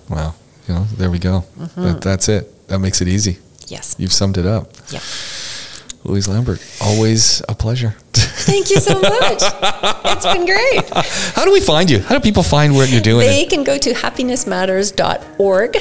Wow. 0.09 0.35
You 0.69 0.75
know, 0.75 0.85
there 0.97 1.11
we 1.11 1.19
go. 1.19 1.45
Mm-hmm. 1.59 1.83
That, 1.83 2.01
that's 2.03 2.29
it. 2.29 2.69
That 2.69 2.79
makes 2.79 3.01
it 3.01 3.09
easy. 3.09 3.39
Yes. 3.67 3.97
You've 3.99 4.13
summed 4.13 4.39
it 4.39 4.47
up. 4.47 4.71
Yeah. 4.91 5.01
Louise 6.09 6.27
Lambert, 6.29 6.61
always 6.81 7.43
a 7.49 7.55
pleasure. 7.55 7.95
Thank 8.13 8.71
you 8.71 8.81
so 8.81 8.99
much. 9.01 9.43
it's 9.43 10.25
been 10.27 10.47
great. 10.47 10.89
How 11.35 11.45
do 11.45 11.53
we 11.53 11.61
find 11.61 11.91
you? 11.91 12.01
How 12.01 12.15
do 12.17 12.21
people 12.21 12.43
find 12.43 12.75
what 12.75 12.89
you're 12.91 13.01
doing? 13.03 13.27
They 13.27 13.45
can 13.45 13.63
go 13.63 13.77
to 13.79 13.93
happinessmatters.org. 13.93 15.77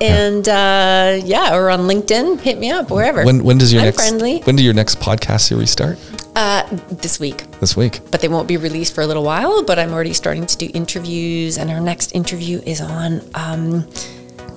And 0.00 0.48
uh, 0.48 1.20
yeah, 1.24 1.54
or 1.54 1.70
on 1.70 1.80
LinkedIn, 1.80 2.40
hit 2.40 2.58
me 2.58 2.70
up 2.70 2.90
wherever. 2.90 3.24
when 3.24 3.44
when 3.44 3.58
does 3.58 3.72
your 3.72 3.82
I'm 3.82 3.86
next 3.86 3.98
friendly 4.02 4.38
when 4.40 4.56
do 4.56 4.64
your 4.64 4.74
next 4.74 4.98
podcast 5.00 5.42
series 5.42 5.70
start? 5.70 5.96
uh, 6.34 6.62
this 6.90 7.20
week, 7.20 7.44
This 7.60 7.76
week. 7.76 8.00
but 8.10 8.20
they 8.20 8.28
won't 8.28 8.48
be 8.48 8.56
released 8.56 8.94
for 8.94 9.02
a 9.02 9.06
little 9.06 9.22
while. 9.22 9.62
But 9.62 9.78
I'm 9.78 9.92
already 9.92 10.12
starting 10.14 10.46
to 10.46 10.56
do 10.56 10.68
interviews, 10.74 11.56
and 11.58 11.70
our 11.70 11.80
next 11.80 12.14
interview 12.14 12.60
is 12.66 12.80
on 12.80 13.20
um, 13.34 13.86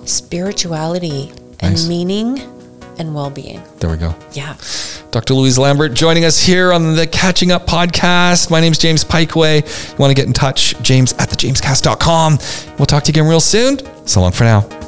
spirituality 0.06 1.32
and 1.60 1.76
meaning 1.88 2.40
and 3.00 3.14
well-being. 3.14 3.62
There 3.80 3.90
we 3.90 3.98
go. 3.98 4.16
Yeah. 4.34 4.56
Dr. 5.12 5.34
Louise 5.34 5.58
Lambert 5.58 5.94
joining 5.94 6.26
us 6.26 6.42
here 6.42 6.74
on 6.74 6.96
the 6.96 7.08
Catching 7.08 7.52
Up 7.52 7.66
podcast. 7.66 8.52
My 8.52 8.60
name's 8.60 8.78
James 8.78 9.04
Pikeway. 9.04 9.92
You 9.92 9.98
want 9.98 10.12
to 10.12 10.16
get 10.16 10.28
in 10.28 10.34
touch, 10.34 10.80
james 10.82 11.14
at 11.14 11.30
thejamescast.com. 11.30 12.38
We'll 12.78 12.86
talk 12.86 13.04
to 13.04 13.12
you 13.12 13.14
again 13.14 13.30
real 13.30 13.40
soon. 13.40 13.80
So 14.08 14.22
long 14.22 14.32
for 14.32 14.44
now. 14.44 14.85